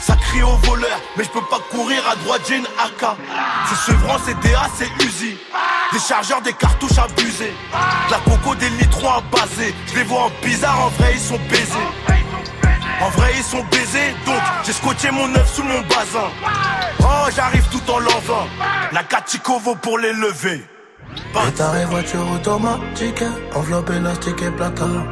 Ça 0.00 0.16
crie 0.16 0.42
au 0.42 0.56
voleur, 0.68 1.00
mais 1.16 1.24
je 1.24 1.28
peux 1.30 1.44
pas 1.50 1.58
courir 1.70 2.02
à 2.10 2.16
droite, 2.16 2.42
j'ai 2.48 2.56
une 2.56 2.66
AK. 2.66 3.16
C'est 3.68 3.92
Chevron, 3.92 4.16
c'est 4.24 4.38
DA, 4.40 4.66
c'est 4.76 5.04
Uzi. 5.04 5.36
Des 5.92 5.98
chargeurs, 5.98 6.40
des 6.42 6.52
cartouches 6.52 6.98
abusées. 6.98 7.52
la 8.10 8.18
coco, 8.18 8.54
des 8.54 8.70
litrons 8.70 9.10
à 9.10 9.20
baser. 9.32 9.74
Je 9.90 9.96
les 9.96 10.04
vois 10.04 10.24
en 10.24 10.30
bizarre, 10.42 10.86
en 10.86 10.88
vrai, 10.88 11.12
ils 11.14 11.20
sont 11.20 11.38
baisés. 11.50 12.17
En 13.00 13.10
vrai, 13.10 13.30
ils 13.36 13.44
sont 13.44 13.62
baisés, 13.70 14.14
donc 14.26 14.40
j'ai 14.64 14.72
scotché 14.72 15.10
mon 15.10 15.32
œuf 15.34 15.54
sous 15.54 15.62
mon 15.62 15.80
bazin. 15.82 16.30
Oh, 17.00 17.28
j'arrive 17.34 17.66
tout 17.70 17.90
en 17.90 17.98
l'envant. 18.00 18.46
La 18.92 19.02
Katikovo 19.04 19.76
pour 19.76 19.98
les 19.98 20.12
lever. 20.12 20.64
Et 21.34 21.84
voiture 21.84 22.30
automatique, 22.32 23.22
enveloppe 23.54 23.90
élastique 23.90 24.42
et 24.42 24.50
platane. 24.50 25.08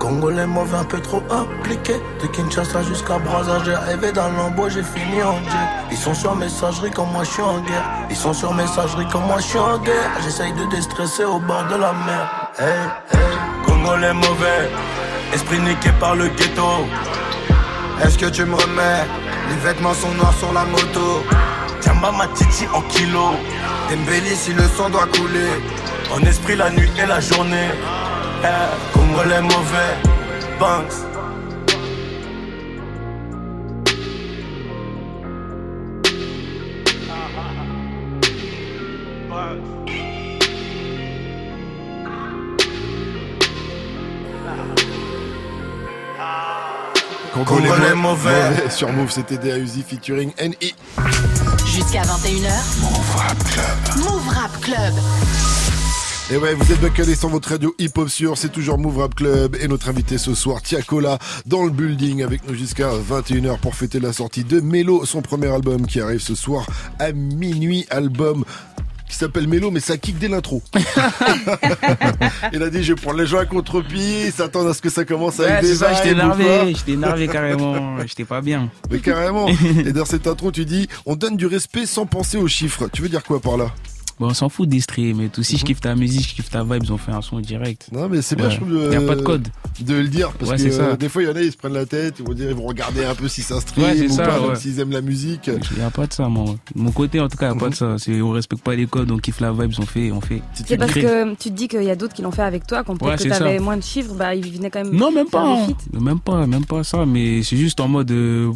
Congolais 0.00 0.46
mauvais 0.46 0.78
un 0.78 0.84
peu 0.84 0.98
trop 0.98 1.22
impliqué 1.30 1.92
De 2.22 2.26
Kinshasa 2.28 2.82
jusqu'à 2.82 3.18
Brazza 3.18 3.58
J'ai 3.64 3.74
rêvé 3.74 4.12
d'un 4.12 4.30
lambeau, 4.30 4.70
j'ai 4.70 4.82
fini 4.82 5.22
en 5.22 5.36
jet 5.44 5.68
Ils 5.90 5.96
sont 5.98 6.14
sur 6.14 6.34
messagerie 6.34 6.90
comme 6.90 7.10
moi 7.12 7.22
je 7.22 7.30
suis 7.30 7.42
en 7.42 7.60
guerre 7.60 7.84
Ils 8.08 8.16
sont 8.16 8.32
sur 8.32 8.54
messagerie 8.54 9.06
comme 9.12 9.26
moi 9.26 9.36
je 9.40 9.44
suis 9.44 9.58
en 9.58 9.76
guerre 9.78 10.10
J'essaye 10.24 10.54
de 10.54 10.64
déstresser 10.70 11.24
au 11.24 11.38
bord 11.38 11.64
de 11.64 11.76
la 11.76 11.92
mer 11.92 12.50
Hey, 12.58 12.66
hey 13.12 13.36
Congolais 13.66 14.14
mauvais 14.14 14.70
Esprit 15.32 15.58
niqué 15.60 15.90
par 15.98 16.14
le 16.16 16.28
ghetto. 16.28 16.86
Est-ce 18.02 18.18
que 18.18 18.26
tu 18.26 18.44
me 18.44 18.54
remets? 18.54 19.04
Les 19.48 19.56
vêtements 19.56 19.94
sont 19.94 20.12
noirs 20.12 20.34
sur 20.38 20.52
la 20.52 20.64
moto. 20.64 21.24
Tiens 21.80 21.94
ma 21.94 22.26
titi 22.28 22.66
en 22.72 22.82
kilo. 22.82 23.30
Dembélé 23.90 24.34
si 24.34 24.52
le 24.52 24.64
sang 24.76 24.90
doit 24.90 25.06
couler. 25.06 25.50
En 26.14 26.20
esprit 26.26 26.56
la 26.56 26.70
nuit 26.70 26.90
et 27.02 27.06
la 27.06 27.20
journée. 27.20 27.70
Eh, 28.44 28.92
Congolais 28.92 29.42
mauvais. 29.42 29.94
Banks 30.58 31.09
Congolais 47.44 47.94
mauvais. 47.94 47.94
mauvais. 47.94 48.70
Sur 48.70 48.92
Move, 48.92 49.10
c'était 49.10 49.38
DAUZI 49.38 49.82
featuring 49.82 50.32
NI. 50.40 50.74
Jusqu'à 51.66 52.02
21h. 52.02 52.50
Move 52.82 53.16
Rap 53.16 53.44
Club. 53.44 54.04
Move 54.04 54.28
Rap 54.28 54.60
Club. 54.60 54.94
Et 56.32 56.36
ouais, 56.36 56.54
vous 56.54 56.72
êtes 56.72 56.80
bien 56.80 57.14
sur 57.16 57.28
votre 57.28 57.48
radio 57.48 57.74
hip-hop 57.80 58.08
sur, 58.08 58.38
c'est 58.38 58.50
toujours 58.50 58.78
Move 58.78 58.98
Rap 58.98 59.16
Club 59.16 59.56
et 59.60 59.66
notre 59.66 59.88
invité 59.88 60.16
ce 60.16 60.32
soir, 60.32 60.62
Tiakola, 60.62 61.18
dans 61.44 61.64
le 61.64 61.70
building 61.70 62.22
avec 62.22 62.46
nous 62.46 62.54
jusqu'à 62.54 62.88
21h 62.90 63.58
pour 63.58 63.74
fêter 63.74 63.98
la 63.98 64.12
sortie 64.12 64.44
de 64.44 64.60
Melo, 64.60 65.04
son 65.06 65.22
premier 65.22 65.48
album 65.48 65.88
qui 65.88 66.00
arrive 66.00 66.20
ce 66.20 66.36
soir 66.36 66.64
à 67.00 67.10
minuit, 67.10 67.84
album 67.90 68.44
qui 69.10 69.16
s'appelle 69.16 69.48
Mélo, 69.48 69.70
mais 69.70 69.80
ça 69.80 69.96
kick 69.96 70.18
dès 70.18 70.28
l'intro. 70.28 70.62
il 72.52 72.62
a 72.62 72.70
dit, 72.70 72.82
je 72.82 72.92
vais 72.92 73.00
prendre 73.00 73.18
les 73.18 73.26
gens 73.26 73.38
à 73.38 73.44
contre-pied, 73.44 74.30
s'attendre 74.30 74.70
à 74.70 74.74
ce 74.74 74.80
que 74.80 74.88
ça 74.88 75.04
commence 75.04 75.40
avec 75.40 75.62
des 75.62 75.74
ça, 75.74 75.92
j'étais 75.94 76.10
énervé, 76.10 76.74
j'étais 76.74 76.92
énervé 76.92 77.26
carrément, 77.26 77.98
j'étais 78.06 78.24
pas 78.24 78.40
bien. 78.40 78.70
Mais 78.90 79.00
carrément. 79.00 79.48
Et 79.84 79.92
dans 79.92 80.04
cette 80.04 80.26
intro, 80.26 80.52
tu 80.52 80.64
dis, 80.64 80.88
on 81.06 81.16
donne 81.16 81.36
du 81.36 81.46
respect 81.46 81.86
sans 81.86 82.06
penser 82.06 82.38
aux 82.38 82.48
chiffres. 82.48 82.88
Tu 82.92 83.02
veux 83.02 83.08
dire 83.08 83.24
quoi 83.24 83.40
par 83.40 83.56
là? 83.56 83.72
Bon, 84.20 84.26
on 84.26 84.34
s'en 84.34 84.50
fout 84.50 84.68
des 84.68 84.80
streams 84.80 85.16
mais 85.16 85.28
tout. 85.30 85.42
Si 85.42 85.56
je 85.56 85.62
mhm. 85.62 85.66
kiffe 85.66 85.80
ta 85.80 85.94
musique, 85.94 86.28
je 86.28 86.34
kiffe 86.34 86.50
ta 86.50 86.62
vibe, 86.62 86.82
ils 86.84 86.92
ont 86.92 86.98
fait 86.98 87.10
un 87.10 87.22
son 87.22 87.40
direct. 87.40 87.88
Non, 87.90 88.06
mais 88.06 88.20
c'est 88.20 88.36
bien, 88.36 88.50
je 88.50 88.56
trouve. 88.56 88.70
De, 88.70 88.92
y 88.92 88.96
a 88.96 89.00
pas 89.00 89.16
de 89.16 89.22
code. 89.22 89.48
De 89.80 89.94
le 89.94 90.08
dire. 90.08 90.30
Parce 90.32 90.62
que 90.62 90.70
ça. 90.70 90.94
des 90.94 91.08
fois, 91.08 91.22
il 91.22 91.28
y 91.28 91.32
en 91.32 91.36
a, 91.36 91.40
ils 91.40 91.50
se 91.50 91.56
prennent 91.56 91.72
la 91.72 91.86
tête, 91.86 92.16
ils 92.18 92.26
vont 92.26 92.34
dire, 92.34 92.50
ils 92.50 92.54
vont 92.54 92.66
regarder 92.66 93.02
un 93.06 93.14
peu 93.14 93.28
si 93.28 93.40
ça 93.40 93.58
stream 93.62 94.10
ou 94.10 94.14
ça, 94.14 94.26
pas, 94.26 94.54
s'ils 94.56 94.78
aiment 94.78 94.90
la 94.90 95.00
musique. 95.00 95.46
Il 95.46 95.78
n'y 95.78 95.82
a 95.82 95.90
pas 95.90 96.06
de 96.06 96.12
ça, 96.12 96.28
moi. 96.28 96.54
De 96.74 96.82
mon 96.82 96.92
côté, 96.92 97.18
en 97.18 97.30
tout 97.30 97.38
cas, 97.38 97.48
il 97.48 97.52
n'y 97.52 97.56
a 97.56 97.60
pas 97.60 97.70
de 97.70 97.74
ça. 97.74 97.96
C'est, 97.96 98.20
on 98.20 98.32
respecte 98.32 98.62
pas 98.62 98.74
les 98.74 98.86
codes, 98.86 99.10
on 99.10 99.16
kiffe 99.16 99.40
la 99.40 99.52
vibe, 99.52 99.72
on 99.78 99.86
fait, 99.86 100.12
on 100.12 100.20
fait. 100.20 100.42
C'est 100.52 100.76
parce 100.76 100.92
que 100.92 101.34
tu 101.36 101.48
te 101.50 101.54
dis 101.54 101.68
qu'il 101.68 101.82
y 101.82 101.90
a 101.90 101.96
d'autres 101.96 102.12
qui 102.12 102.20
l'ont 102.20 102.30
fait 102.30 102.42
avec 102.42 102.66
toi, 102.66 102.84
quand 102.84 102.96
peut-être 102.96 103.24
que 103.24 103.28
t'avais 103.30 103.58
moins 103.58 103.78
de 103.78 103.82
chiffres, 103.82 104.12
bah, 104.14 104.34
ils 104.34 104.52
venaient 104.52 104.70
quand 104.70 104.84
même. 104.84 104.94
Non, 104.94 105.10
même 105.10 105.28
pas. 105.28 105.46
Hein. 105.46 105.68
Même 105.98 106.20
pas, 106.20 106.46
même 106.46 106.66
pas 106.66 106.84
ça, 106.84 107.06
mais 107.06 107.42
c'est 107.42 107.56
juste 107.56 107.80
en 107.80 107.88
mode, 107.88 108.10
euh, 108.10 108.52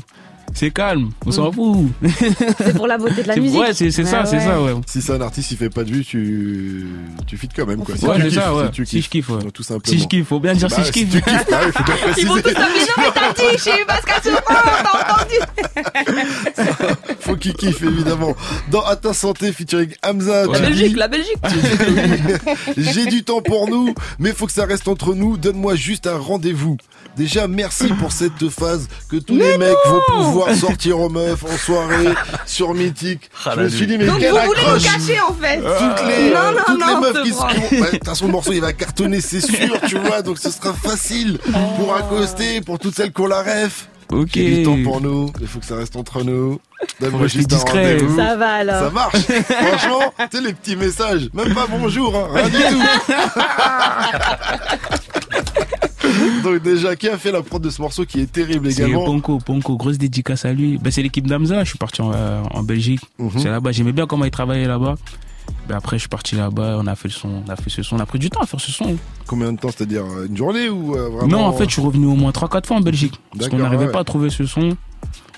c'est 0.52 0.70
calme, 0.70 1.11
on 1.24 1.30
s'en 1.33 1.50
mm. 1.50 1.54
fout. 1.54 1.87
C'est 2.59 2.76
pour 2.76 2.87
la 2.87 2.98
beauté 2.98 3.22
de 3.22 3.28
la 3.28 3.37
musique. 3.37 3.59
Ouais, 3.59 3.72
c'est 3.72 3.90
ça, 3.90 4.24
c'est 4.24 4.40
ça, 4.40 4.61
ouais. 4.62 4.72
Si 4.87 5.00
c'est 5.02 5.12
un 5.12 5.20
artiste, 5.20 5.50
il 5.50 5.57
fait 5.57 5.70
pas 5.70 5.85
de 5.85 5.90
vue, 5.90 6.04
tu, 6.04 6.87
tu 7.26 7.37
fites 7.37 7.52
quand 7.57 7.66
même, 7.66 7.83
quoi. 7.83 7.96
Si 7.96 8.04
ouais, 8.04 8.16
c'est 8.20 8.30
ça, 8.30 8.54
ouais. 8.54 8.66
Si, 8.85 9.02
je 9.02 9.09
kiffe, 9.09 9.30
ouais. 9.30 9.50
Tout 9.52 9.62
simplement. 9.62 9.96
Si 9.96 10.02
je 10.02 10.09
kiffe, 10.09 10.26
faut 10.26 10.40
bien 10.40 10.54
dire 10.54 10.70
si 10.70 10.76
bah, 10.76 10.83
je 10.87 10.92
kiffe. 10.92 11.11
Si 11.11 11.18
tu 11.18 11.22
kiffes, 11.22 11.50
bah, 11.50 11.61
faut 11.72 11.85
bien 11.85 11.96
préciser. 11.96 12.20
Ils 12.22 12.28
vont 12.28 12.35
tous 12.37 12.54
t'appeler, 12.54 12.80
non, 12.80 12.94
mais 12.98 13.11
t'as 13.14 13.33
dit, 13.33 13.59
suis 13.59 13.70
Pascal 13.87 14.20
t'as 14.22 14.33
entendu. 15.12 15.35
faut 17.20 17.37
qu'il 17.37 17.54
kiffe, 17.54 17.83
évidemment. 17.83 18.37
Dans 18.70 18.85
À 18.85 18.96
ta 18.96 19.12
santé, 19.12 19.52
featuring 19.52 19.92
Hamza. 20.02 20.46
La 20.46 20.61
Belgique, 20.61 20.96
la 20.96 21.09
Belgique. 21.09 21.38
J'ai 22.76 23.07
du 23.07 23.24
temps 23.24 23.40
pour 23.40 23.68
nous, 23.68 23.94
mais 24.18 24.33
faut 24.33 24.46
que 24.46 24.52
ça 24.52 24.66
reste 24.66 24.88
entre 24.88 25.14
nous. 25.14 25.37
Donne-moi 25.37 25.74
juste 25.74 26.07
un 26.07 26.18
rendez-vous. 26.18 26.76
Déjà, 27.16 27.46
merci 27.46 27.88
pour 27.88 28.11
cette 28.11 28.48
phase 28.48 28.88
que 29.09 29.16
tous 29.16 29.37
les 29.37 29.57
mecs 29.57 29.77
vont 29.87 30.00
pouvoir 30.07 30.55
sortir 30.55 30.98
aux 30.98 31.09
meufs 31.09 31.44
en 31.44 31.57
soirée 31.57 32.09
sur 32.44 32.74
Mythique. 32.74 33.31
Ah, 33.44 33.53
je 33.55 33.61
me 33.61 33.68
suis 33.68 33.87
dit, 33.87 33.96
mais 33.98 34.07
Donc 34.07 34.20
vous 34.20 34.29
voulez 34.29 34.61
nous 34.74 34.81
cacher 34.81 35.20
en 35.20 35.33
fait 35.35 35.57
Toutes 35.59 36.07
les, 36.09 36.31
non, 36.31 36.53
non, 36.53 36.62
toutes 36.66 36.87
les 36.87 36.96
meufs 37.00 37.22
qui 37.22 37.33
se 37.33 37.85
De 37.85 37.90
toute 37.90 38.05
façon, 38.05 38.27
le 38.27 38.33
morceau 38.33 38.53
il 38.53 38.61
va 38.61 38.72
cartonner, 38.72 39.20
c'est 39.20 39.40
sûr, 39.40 39.81
tu 39.87 39.96
vois. 39.98 40.22
Donc 40.22 40.38
ce 40.38 40.50
sera 40.50 40.72
facile 40.72 41.38
pour 41.77 41.94
accoster, 41.94 42.61
pour 42.61 42.79
toutes 42.79 42.96
celles 42.96 43.12
qu'on 43.12 43.27
la 43.27 43.42
ref. 43.42 43.88
Ok. 44.12 44.33
du 44.33 44.62
temps 44.62 44.83
pour 44.83 45.00
nous. 45.00 45.33
Il 45.40 45.46
faut 45.46 45.61
que 45.61 45.66
ça 45.66 45.77
reste 45.77 45.96
entre 45.96 46.22
nous. 46.22 46.61
Donne-moi 47.00 47.27
juste 47.27 47.48
discret. 47.48 47.98
Ça 48.16 48.37
va 48.37 48.55
alors. 48.57 48.81
Ça 48.81 48.90
marche. 48.90 49.16
Franchement, 49.16 50.12
tu 50.31 50.37
sais, 50.37 50.42
les 50.42 50.53
petits 50.53 50.77
messages. 50.77 51.31
Même 51.33 51.55
pas 51.55 51.66
bonjour, 51.68 52.14
hein. 52.14 52.29
Rien 52.33 52.48
du 52.48 52.59
tout. 52.59 52.83
Donc 56.44 56.62
déjà, 56.62 56.96
qui 56.96 57.09
a 57.09 57.16
fait 57.18 57.33
la 57.33 57.42
prod 57.42 57.62
de 57.62 57.70
ce 57.70 57.81
morceau 57.81 58.05
qui 58.05 58.20
est 58.20 58.31
terrible 58.31 58.68
également 58.68 59.00
C'est 59.00 59.07
Ponko, 59.07 59.38
Ponko, 59.38 59.77
grosse 59.77 59.98
dédicace 59.98 60.44
à 60.44 60.53
lui. 60.53 60.79
Ben, 60.79 60.90
c'est 60.90 61.03
l'équipe 61.03 61.27
d'Amza, 61.27 61.64
je 61.64 61.70
suis 61.70 61.79
parti 61.79 62.03
en, 62.03 62.12
euh, 62.12 62.42
Belgique. 62.62 63.00
Mhm. 63.18 63.31
C'est 63.38 63.48
là-bas, 63.48 63.72
j'aimais 63.72 63.92
bien 63.92 64.07
comment 64.07 64.24
il 64.24 64.31
travaillait 64.31 64.66
là-bas. 64.66 64.96
Ben 65.68 65.77
après, 65.77 65.96
je 65.96 66.00
suis 66.00 66.09
parti 66.09 66.37
là-bas, 66.37 66.79
on 66.81 66.87
a 66.87 66.94
fait 66.94 67.09
le 67.09 67.14
son, 67.14 67.42
on 67.46 67.50
a 67.50 67.57
fait 67.57 67.70
ce 67.70 67.83
son, 67.83 67.96
on 67.96 68.00
a 68.00 68.07
pris 68.07 68.18
du 68.18 68.31
temps 68.31 68.40
à 68.40 68.46
faire 68.46 68.61
ce 68.61 68.72
son. 68.72 68.96
Combien 69.27 69.53
de 69.53 69.59
temps, 69.59 69.70
c'est-à-dire 69.74 70.05
une 70.27 70.37
journée 70.37 70.68
ou 70.68 70.94
euh, 70.94 71.09
vraiment 71.09 71.27
Non, 71.27 71.44
en 71.46 71.53
fait, 71.53 71.64
je 71.64 71.72
suis 71.72 71.83
revenu 71.83 72.07
au 72.07 72.14
moins 72.14 72.31
3-4 72.31 72.66
fois 72.66 72.77
en 72.79 72.81
Belgique. 72.81 73.18
Parce 73.37 73.48
qu'on 73.50 73.59
n'arrivait 73.59 73.90
pas 73.90 74.00
à 74.00 74.05
trouver 74.05 74.31
ce 74.31 74.46
son. 74.46 74.77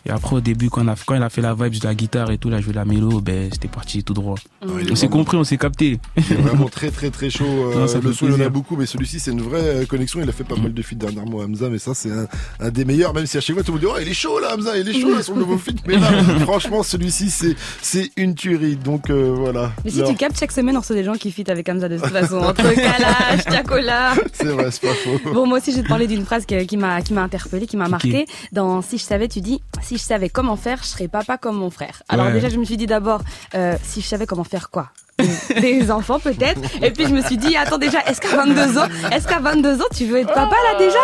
Et 0.07 0.11
après, 0.11 0.37
au 0.37 0.40
début, 0.40 0.71
quand, 0.71 0.85
on 0.85 0.88
a, 0.88 0.95
quand 1.05 1.16
il 1.16 1.23
a 1.23 1.29
fait 1.29 1.40
la 1.40 1.55
vibe 1.55 1.81
de 1.81 1.85
la 1.85 1.95
guitare 1.95 2.31
et 2.31 2.38
tout, 2.38 2.49
là, 2.49 2.61
joué 2.61 2.73
la 2.73 2.85
mélo, 2.85 3.21
ben, 3.21 3.49
c'était 3.53 3.66
parti 3.66 4.05
tout 4.05 4.14
droit. 4.14 4.37
on 4.62 4.95
s'est 4.95 5.09
compris, 5.09 5.37
on 5.37 5.42
s'est 5.42 5.57
capté. 5.57 5.99
Il 6.16 6.33
est 6.33 6.37
vraiment 6.37 6.69
très 6.69 6.90
très 6.92 7.11
très 7.11 7.29
chaud. 7.29 7.45
euh, 7.47 7.81
Non, 7.81 7.88
ça 7.88 7.99
le 7.99 8.12
son, 8.12 8.27
il 8.27 8.33
y 8.33 8.37
en 8.37 8.47
a 8.47 8.49
beaucoup, 8.49 8.77
mais 8.77 8.87
celui-ci, 8.87 9.19
c'est 9.19 9.33
une 9.33 9.42
vraie 9.42 9.83
euh, 9.83 9.87
connexion. 9.87 10.21
Il 10.23 10.29
a 10.29 10.33
fait 10.33 10.45
pas 10.45 10.55
mal 10.55 10.73
de 10.73 10.83
feats 10.83 10.95
dernièrement, 10.95 11.38
Hamza, 11.38 11.69
mais 11.69 11.79
ça, 11.79 11.92
c'est 11.95 12.12
un, 12.12 12.29
un 12.61 12.71
des 12.71 12.85
meilleurs, 12.85 13.14
même 13.14 13.27
si 13.27 13.37
à 13.37 13.40
chaque 13.40 13.57
fois, 13.57 13.64
tout 13.64 13.73
le 13.73 13.79
monde 13.81 13.88
dit, 13.88 13.92
oh, 13.97 14.01
il 14.01 14.09
est 14.09 14.14
chaud 14.14 14.38
là, 14.38 14.55
Hamza, 14.55 14.79
il 14.79 14.88
est 14.88 15.01
chaud 15.01 15.12
là, 15.12 15.23
son 15.25 15.35
nouveau 15.35 15.59
feat. 15.59 15.79
Mais 15.88 15.97
là, 15.97 16.23
franchement, 16.40 16.85
celui-ci, 16.85 17.31
c'est, 17.31 17.57
c'est 17.83 18.11
une 18.16 18.37
tuerie. 18.37 18.77
Donc, 18.77 19.11
euh, 19.11 19.35
voilà. 19.37 19.73
Mais 19.85 19.90
si 19.90 19.99
Alors, 19.99 20.11
tu 20.11 20.16
captes, 20.16 20.38
chaque 20.38 20.53
semaine, 20.53 20.77
on 20.77 20.81
reçoit 20.81 20.95
des 20.95 21.05
gens 21.05 21.14
qui 21.14 21.33
fit 21.33 21.51
avec 21.51 21.69
Hamza 21.69 21.88
de 21.88 21.99
toute 21.99 22.07
façon. 22.12 22.37
Entre 22.37 22.75
Kalash, 22.75 23.45
Chacola. 23.51 24.14
C'est 24.33 24.45
vrai, 24.45 24.71
c'est 24.71 24.83
pas 24.87 24.95
faux. 24.95 25.33
Bon, 25.33 25.47
moi 25.47 25.59
aussi, 25.59 25.73
je 25.73 25.79
vais 25.79 25.83
te 25.83 25.88
parler 25.88 26.07
d'une 26.07 26.25
phrase 26.25 26.47
qui 26.47 26.77
m'a 26.77 27.03
qui 27.03 27.12
m'a 27.12 27.23
interpellée, 27.23 27.66
qui 27.66 27.77
m'a 27.77 27.88
marqué. 27.88 28.27
Dans 28.53 28.83
Si 28.83 28.99
je 28.99 29.03
savais, 29.03 29.27
tu 29.27 29.40
dis 29.40 29.61
Si 29.83 29.96
je 29.97 30.03
savais 30.03 30.29
comment 30.29 30.57
faire, 30.57 30.79
je 30.83 30.89
serais 30.89 31.09
papa 31.09 31.39
comme 31.39 31.57
mon 31.57 31.71
frère. 31.71 32.03
Alors 32.09 32.27
Ouais. 32.27 32.33
déjà, 32.33 32.49
je 32.49 32.57
me 32.59 32.65
suis 32.65 32.77
dit 32.77 32.87
d'abord 32.87 33.21
euh, 33.55 33.77
Si 33.83 34.01
je 34.01 34.07
savais 34.07 34.27
comment 34.27 34.45
faire 34.45 34.71
quoi? 34.71 34.91
Des, 35.61 35.91
enfants 35.91 36.21
peut-être. 36.21 36.61
Et 36.83 36.91
puis 36.91 37.05
je 37.07 37.13
me 37.15 37.23
suis 37.23 37.39
dit 37.39 37.57
attends 37.57 37.79
déjà, 37.79 38.01
est-ce 38.07 38.21
qu'à 38.21 38.37
22 38.37 38.77
ans, 38.79 38.87
est-ce 39.11 39.27
qu'à 39.27 39.39
22 39.41 39.81
ans 39.81 39.87
tu 39.97 40.05
veux 40.05 40.19
être 40.19 40.33
papa 40.35 40.55
là 40.71 40.79
déjà? 40.79 40.99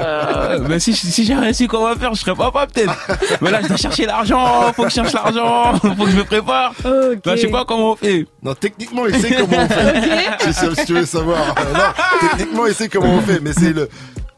Euh, 0.00 0.58
ben, 0.60 0.78
si, 0.78 0.94
si 0.94 1.24
j'ai 1.24 1.34
réussi 1.34 1.66
comment 1.66 1.94
faire, 1.94 2.14
je 2.14 2.20
serais 2.20 2.34
papa 2.34 2.66
peut-être. 2.66 2.94
Mais 3.42 3.50
là, 3.50 3.60
je 3.62 3.68
dois 3.68 3.76
chercher 3.76 4.06
l'argent, 4.06 4.72
faut 4.72 4.84
que 4.84 4.88
je 4.88 4.94
cherche 4.94 5.12
l'argent, 5.12 5.74
faut 5.80 6.04
que 6.04 6.10
je 6.10 6.16
me 6.16 6.24
prépare. 6.24 6.72
Là, 6.82 7.36
je 7.36 7.42
sais 7.42 7.48
pas 7.48 7.66
comment 7.66 7.92
on 7.92 7.96
fait. 7.96 8.26
Non, 8.42 8.54
techniquement, 8.54 9.06
il 9.06 9.16
sait 9.20 9.34
comment 9.36 9.58
on 9.58 9.68
fait. 9.68 10.52
si, 10.52 10.76
si 10.76 10.86
tu 10.86 10.94
veux 10.94 11.04
savoir. 11.04 11.54
Euh, 11.58 11.72
non, 11.74 12.28
techniquement, 12.30 12.66
il 12.66 12.74
sait 12.74 12.88
comment 12.88 13.16
on 13.16 13.20
fait, 13.20 13.40
mais 13.40 13.52
c'est 13.52 13.74
le, 13.74 13.86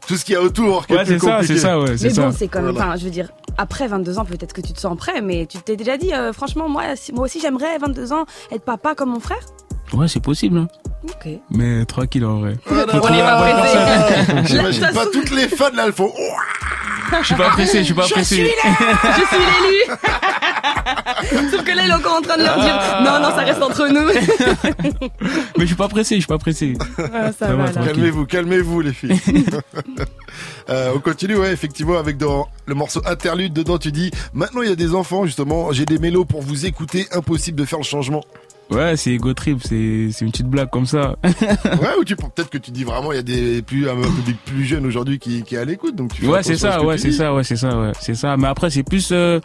tout 0.07 0.17
ce 0.17 0.25
qu'il 0.25 0.33
y 0.33 0.37
a 0.37 0.41
autour 0.41 0.85
qui 0.87 0.93
est 0.93 0.97
Ouais, 0.97 1.03
plus 1.03 1.13
c'est 1.19 1.25
ça, 1.25 1.31
compliqué. 1.35 1.53
c'est 1.53 1.59
ça, 1.59 1.79
ouais, 1.79 1.91
Mais 1.91 1.97
c'est 1.97 2.09
ça. 2.11 2.21
bon, 2.27 2.31
c'est 2.37 2.47
comme, 2.47 2.69
Voilà. 2.69 2.79
enfin, 2.89 2.95
je 2.97 3.05
veux 3.05 3.11
dire, 3.11 3.29
après 3.57 3.87
22 3.87 4.17
ans, 4.19 4.25
peut-être 4.25 4.53
que 4.53 4.61
tu 4.61 4.73
te 4.73 4.79
sens 4.79 4.97
prêt, 4.97 5.21
mais 5.21 5.45
tu 5.45 5.57
t'es 5.59 5.75
déjà 5.75 5.97
dit, 5.97 6.13
euh, 6.13 6.33
franchement, 6.33 6.67
moi, 6.69 6.83
si- 6.95 7.11
moi 7.13 7.25
aussi, 7.25 7.39
j'aimerais 7.39 7.77
22 7.79 8.11
ans 8.13 8.25
être 8.51 8.63
papa 8.63 8.95
comme 8.95 9.09
mon 9.11 9.19
frère. 9.19 9.39
Ouais, 9.93 10.07
c'est 10.07 10.19
possible. 10.21 10.57
Hein. 10.57 10.67
Ok. 11.03 11.29
Mais 11.51 11.85
tranquille 11.85 12.25
en 12.25 12.39
vrai. 12.39 12.55
Voilà, 12.65 12.97
voilà. 12.99 14.43
J'imagine 14.45 14.87
pas 14.93 15.05
toutes 15.13 15.29
les 15.29 15.47
fans 15.47 15.69
là, 15.75 15.83
elles 15.85 15.93
font. 15.93 16.11
Je 17.21 17.25
suis 17.27 17.35
pas 17.35 17.49
pressé, 17.49 17.79
je 17.79 17.83
suis 17.83 17.93
pas 17.93 18.03
Je 18.07 18.13
pressé. 18.13 18.35
suis 18.35 18.43
là 18.45 18.51
Je 19.03 19.35
suis 19.35 19.37
l'élu 19.63 21.49
Sauf 21.51 21.63
que 21.63 21.71
là, 21.71 21.83
il 21.85 21.89
est 21.89 21.93
encore 21.93 22.17
en 22.17 22.21
train 22.21 22.37
de 22.37 22.43
leur 22.43 22.59
dire 22.59 22.75
Non, 23.03 23.19
non, 23.19 23.29
ça 23.35 23.43
reste 23.43 23.61
entre 23.61 23.87
nous. 23.87 25.09
Mais 25.57 25.61
je 25.61 25.65
suis 25.65 25.75
pas 25.75 25.87
pressé, 25.87 26.15
je 26.15 26.19
suis 26.21 26.27
pas 26.27 26.37
pressé. 26.37 26.73
Ah, 26.97 27.31
ça 27.31 27.47
Ça 27.47 27.47
va, 27.47 27.55
va, 27.55 27.63
là. 27.65 27.71
tranquille. 27.71 27.91
Calmez-vous, 27.93 28.25
calmez-vous 28.25 28.81
les 28.81 28.93
filles. 28.93 29.19
Euh, 30.67 30.93
on 30.95 30.99
continue, 30.99 31.35
ouais, 31.37 31.53
effectivement, 31.53 31.97
avec 31.99 32.17
dans 32.17 32.47
le 32.65 32.73
morceau 32.73 32.99
interlude 33.05 33.53
dedans, 33.53 33.77
tu 33.77 33.91
dis 33.91 34.09
maintenant 34.33 34.63
il 34.63 34.69
y 34.69 34.71
a 34.71 34.75
des 34.75 34.95
enfants, 34.95 35.25
justement, 35.27 35.71
j'ai 35.71 35.85
des 35.85 35.99
mélos 35.99 36.25
pour 36.25 36.41
vous 36.41 36.65
écouter, 36.65 37.07
impossible 37.11 37.59
de 37.59 37.65
faire 37.65 37.77
le 37.77 37.83
changement. 37.85 38.23
Ouais, 38.71 38.97
c'est 38.97 39.11
Ego 39.11 39.33
Trip, 39.33 39.59
c'est 39.63 40.09
c'est 40.11 40.25
une 40.25 40.31
petite 40.31 40.47
blague 40.47 40.69
comme 40.69 40.85
ça. 40.85 41.15
Ouais, 41.23 41.95
ou 41.99 42.03
tu 42.03 42.15
peut-être 42.15 42.49
que 42.49 42.57
tu 42.57 42.71
dis 42.71 42.83
vraiment 42.83 43.11
il 43.11 43.15
y 43.15 43.19
a 43.19 43.23
des 43.23 43.61
plus 43.61 43.89
un 43.89 43.95
public 44.01 44.37
plus 44.45 44.63
jeune 44.65 44.85
aujourd'hui 44.85 45.19
qui, 45.19 45.43
qui 45.43 45.55
est 45.55 45.59
à 45.59 45.65
l'écoute, 45.65 45.95
donc 45.95 46.13
tu 46.13 46.25
Ouais, 46.25 46.41
c'est 46.43 46.55
ça, 46.55 46.79
ce 46.79 46.85
ouais, 46.85 46.97
c'est 46.97 47.11
ça, 47.11 47.33
ouais, 47.33 47.43
c'est 47.43 47.55
ça, 47.55 47.79
ouais, 47.79 47.91
c'est 47.99 48.15
ça. 48.15 48.37
Mais 48.37 48.47
après, 48.47 48.69
c'est 48.69 48.83
plus 48.83 49.09
euh, 49.11 49.39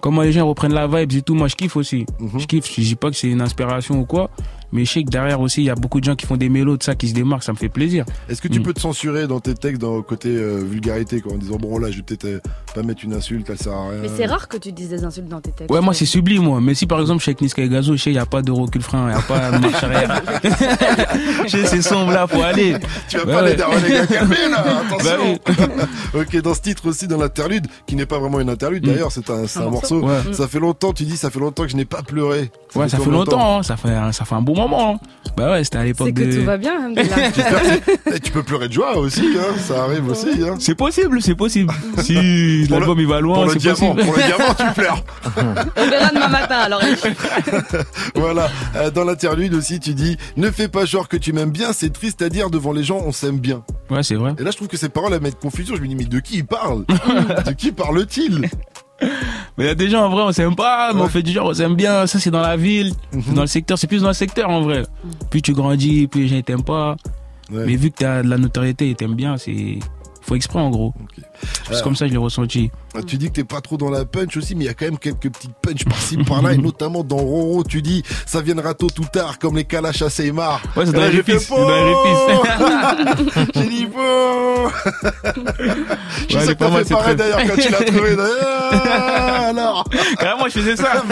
comment 0.00 0.22
les 0.22 0.32
gens 0.32 0.46
reprennent 0.46 0.72
la 0.74 0.86
vibe 0.86 1.12
et 1.12 1.22
tout. 1.22 1.34
Moi, 1.34 1.48
je 1.48 1.56
kiffe 1.56 1.76
aussi. 1.76 2.06
Mhm. 2.18 2.40
Je 2.40 2.46
kiffe. 2.46 2.66
Je 2.74 2.80
dis 2.80 2.94
pas 2.94 3.10
que 3.10 3.16
c'est 3.16 3.28
une 3.28 3.40
inspiration 3.42 4.00
ou 4.00 4.06
quoi, 4.06 4.30
mais 4.74 4.84
je 4.84 4.92
sais 4.92 5.02
que 5.04 5.08
derrière 5.10 5.40
aussi, 5.40 5.62
il 5.62 5.64
y 5.64 5.70
a 5.70 5.74
beaucoup 5.74 6.00
de 6.00 6.04
gens 6.04 6.14
qui 6.16 6.26
font 6.26 6.36
des 6.36 6.50
mélos 6.50 6.76
de 6.76 6.82
ça, 6.82 6.94
qui 6.94 7.08
se 7.08 7.14
démarquent. 7.14 7.44
Ça 7.44 7.52
me 7.52 7.56
fait 7.56 7.70
plaisir. 7.70 8.04
Est-ce 8.28 8.42
que 8.42 8.48
tu 8.48 8.60
Mm. 8.60 8.62
peux 8.64 8.74
te 8.74 8.80
censurer 8.80 9.26
dans 9.26 9.40
tes 9.40 9.54
textes, 9.54 9.80
dans 9.80 9.96
le 9.96 10.02
côté 10.02 10.28
euh, 10.28 10.62
vulgarité, 10.62 11.20
quoi, 11.22 11.32
en 11.32 11.36
disant 11.38 11.56
bon 11.56 11.78
là 11.78 11.90
je 11.90 11.96
vais 11.98 12.02
peut-être 12.02 12.24
euh, 12.26 12.40
pas 12.74 12.82
mettre 12.82 13.02
une 13.04 13.14
insulte, 13.14 13.46
ça 13.46 13.56
sert 13.56 13.72
à 13.72 13.88
rien. 13.88 13.98
Mais 14.02 14.08
c'est 14.14 14.26
rare 14.26 14.48
que 14.48 14.56
tu 14.58 14.72
dises 14.72 14.90
des 14.90 15.04
insultes 15.04 15.28
dans 15.28 15.40
tes 15.40 15.52
textes. 15.52 15.70
Ouais, 15.72 15.80
moi, 15.80 15.94
c'est 15.94 16.04
sublime, 16.04 16.42
moi. 16.42 16.60
Mais 16.60 16.74
si 16.74 16.86
par 16.86 17.00
exemple, 17.00 17.22
avec 17.26 17.40
Niska 17.40 17.62
et 17.62 17.68
Gazo, 17.68 17.96
je 17.96 18.02
sais, 18.02 18.10
il 18.10 18.14
n'y 18.14 18.18
a 18.18 18.26
pas 18.26 18.42
de 18.42 18.50
recul 18.50 18.82
frein, 18.82 19.06
il 19.08 19.14
n'y 19.14 19.18
a 19.18 19.22
pas 19.22 19.50
de 19.52 19.58
marche 19.62 19.82
arrière. 19.84 20.22
je 21.46 21.48
sais, 21.48 21.66
c'est 21.66 21.82
sombre 21.82 22.12
là, 22.12 22.26
faut 22.26 22.42
aller. 22.42 22.76
Tu 23.08 23.16
vas 23.18 23.24
Bah 23.24 23.32
pas 23.34 23.42
ouais. 23.44 23.50
les 23.50 23.56
darons, 23.56 23.72
les 23.86 23.92
gars, 23.92 24.06
calmez 24.06 24.36
là, 24.50 24.64
attention. 24.86 25.38
Bah 25.46 25.84
ok, 26.20 26.42
dans 26.42 26.54
ce 26.54 26.60
titre 26.60 26.88
aussi, 26.88 27.06
dans 27.08 27.18
l'interlude, 27.18 27.66
qui 27.86 27.96
n'est 27.96 28.06
pas 28.06 28.18
vraiment 28.18 28.40
une 28.40 28.50
interlude 28.50 28.84
Mm. 28.84 28.86
d'ailleurs, 28.92 29.12
c'est 29.12 29.30
un, 29.30 29.46
c'est 29.46 29.60
un, 29.60 29.66
Un 29.66 29.70
morceau. 29.70 30.00
morceau. 30.00 30.28
Ouais. 30.28 30.34
Ça 30.34 30.48
fait 30.48 30.58
longtemps, 30.58 30.92
tu 30.92 31.04
dis, 31.04 31.16
ça 31.16 31.30
fait 31.30 31.38
longtemps 31.38 31.62
que 31.64 31.68
je 31.70 31.76
n'ai 31.76 31.84
pas 31.84 32.02
pleuré. 32.02 32.50
Ouais, 32.74 32.88
ça 32.88 32.98
fait 32.98 33.10
longtemps, 33.10 33.58
hein. 33.58 33.62
ça, 33.62 33.76
fait, 33.76 33.90
un- 33.90 34.12
ça 34.12 34.24
fait 34.24 34.34
un 34.34 34.42
bon 34.42 34.54
moment. 34.56 34.63
Bah 35.36 35.50
ouais, 35.50 35.64
c'était 35.64 35.78
à 35.78 35.84
l'époque 35.84 36.08
C'est 36.08 36.12
que 36.14 36.30
de. 36.30 36.38
tout 36.38 36.44
va 36.44 36.56
bien. 36.56 36.92
Eh, 38.14 38.20
tu 38.20 38.30
peux 38.30 38.42
pleurer 38.44 38.68
de 38.68 38.72
joie 38.72 38.96
aussi, 38.96 39.26
hein, 39.36 39.54
ça 39.58 39.82
arrive 39.84 40.08
aussi. 40.08 40.28
Hein. 40.46 40.54
C'est 40.60 40.76
possible, 40.76 41.20
c'est 41.20 41.34
possible. 41.34 41.72
Si 42.02 42.66
l'album 42.68 42.98
il 43.00 43.06
va 43.08 43.20
loin, 43.20 43.34
Pour 43.34 43.44
le 43.46 43.50
c'est 43.52 43.58
diamant, 43.58 43.94
possible. 43.94 44.04
pour 44.04 44.16
le 44.16 44.22
diamant, 44.22 44.54
tu 44.54 44.80
pleures. 44.80 45.04
On 45.76 45.88
verra 45.88 46.10
demain 46.10 46.28
matin, 46.28 46.56
alors. 46.58 46.80
voilà. 48.14 48.48
Euh, 48.76 48.90
dans 48.90 49.04
l'interlude 49.04 49.54
aussi, 49.54 49.80
tu 49.80 49.94
dis, 49.94 50.16
ne 50.36 50.50
fais 50.50 50.68
pas 50.68 50.84
genre 50.84 51.08
que 51.08 51.16
tu 51.16 51.32
m'aimes 51.32 51.50
bien, 51.50 51.72
c'est 51.72 51.92
triste 51.92 52.22
à 52.22 52.28
dire 52.28 52.50
devant 52.50 52.72
les 52.72 52.84
gens, 52.84 53.02
on 53.04 53.10
s'aime 53.12 53.38
bien. 53.38 53.62
Ouais, 53.90 54.02
c'est 54.02 54.14
vrai. 54.14 54.34
Et 54.38 54.42
là, 54.44 54.50
je 54.52 54.56
trouve 54.56 54.68
que 54.68 54.76
ces 54.76 54.88
paroles 54.88 55.12
elles 55.14 55.20
mettent 55.20 55.40
confusion. 55.40 55.74
Je 55.76 55.80
me 55.82 55.88
dis, 55.88 55.96
mais 55.96 56.04
de 56.04 56.20
qui 56.20 56.36
il 56.38 56.46
parle 56.46 56.84
De 57.46 57.52
qui 57.52 57.72
parle-t-il 57.72 58.48
Mais 59.56 59.64
il 59.64 59.66
y 59.66 59.70
a 59.70 59.74
des 59.74 59.88
gens 59.88 60.04
en 60.04 60.08
vrai, 60.10 60.22
on 60.22 60.32
s'aime 60.32 60.56
pas, 60.56 60.92
mais 60.92 61.00
on 61.00 61.08
fait 61.08 61.22
du 61.22 61.30
genre, 61.32 61.48
on 61.48 61.54
s'aime 61.54 61.74
bien. 61.76 62.06
Ça, 62.06 62.18
c'est 62.18 62.30
dans 62.30 62.40
la 62.40 62.56
ville, 62.56 62.92
Mhm. 63.12 63.34
dans 63.34 63.40
le 63.42 63.46
secteur, 63.46 63.78
c'est 63.78 63.86
plus 63.86 64.02
dans 64.02 64.08
le 64.08 64.14
secteur 64.14 64.50
en 64.50 64.62
vrai. 64.62 64.82
Plus 65.30 65.42
tu 65.42 65.52
grandis, 65.52 66.06
plus 66.08 66.22
les 66.22 66.28
gens 66.28 66.36
ils 66.36 66.42
t'aiment 66.44 66.62
pas. 66.64 66.96
Ouais. 67.52 67.64
Mais 67.66 67.76
vu 67.76 67.90
que 67.90 67.96
t'as 67.98 68.22
de 68.22 68.28
la 68.28 68.38
notoriété 68.38 68.90
et 68.90 68.94
t'aimes 68.94 69.14
bien, 69.14 69.36
c'est. 69.36 69.78
Faut 70.22 70.34
exprès 70.36 70.58
en 70.58 70.70
gros. 70.70 70.94
C'est 71.70 71.82
comme 71.82 71.96
ça 71.96 72.04
que 72.04 72.08
je 72.10 72.14
l'ai 72.14 72.22
ressenti. 72.22 72.70
Ah, 72.96 73.00
Tu 73.06 73.16
dis 73.16 73.28
que 73.28 73.32
t'es 73.34 73.44
pas 73.44 73.60
trop 73.60 73.76
dans 73.76 73.90
la 73.90 74.04
punch 74.04 74.36
aussi, 74.36 74.54
mais 74.54 74.64
il 74.64 74.66
y 74.66 74.70
a 74.70 74.74
quand 74.74 74.84
même 74.84 74.98
quelques 74.98 75.30
petites 75.30 75.54
punch 75.62 75.84
par-ci 75.84 76.16
par-là, 76.18 76.52
et 76.52 76.58
notamment 76.58 77.02
dans 77.04 77.16
Roro, 77.16 77.64
tu 77.64 77.82
dis 77.82 78.02
ça 78.26 78.40
viendra 78.40 78.74
tôt 78.74 78.88
ou 78.98 79.04
tard, 79.04 79.38
comme 79.38 79.56
les 79.56 79.64
Kalash 79.64 80.02
à 80.02 80.10
Seymar. 80.10 80.62
Ouais, 80.76 80.84
c'est 80.86 80.90
Et 80.90 80.94
dans 80.94 81.00
les 81.00 81.08
répices, 81.08 81.48
dans 81.48 81.68
les 81.68 81.92
faux 81.92 82.44
J'ai 83.54 83.68
dit 83.68 83.86
faux 83.86 84.70
Je 86.28 86.36
Ouais, 86.38 86.44
sais 86.46 86.54
pas 86.54 86.70
mal, 86.70 86.84
pareil 86.84 87.04
très- 87.04 87.14
d'ailleurs 87.16 87.40
quand 87.46 87.60
tu 87.60 87.70
l'as 87.70 87.82
trouvé. 87.84 88.16
Ah, 88.72 89.46
alors 89.48 89.84
Carrément, 90.18 90.44
je 90.46 90.50
faisais 90.60 90.76
ça. 90.76 91.02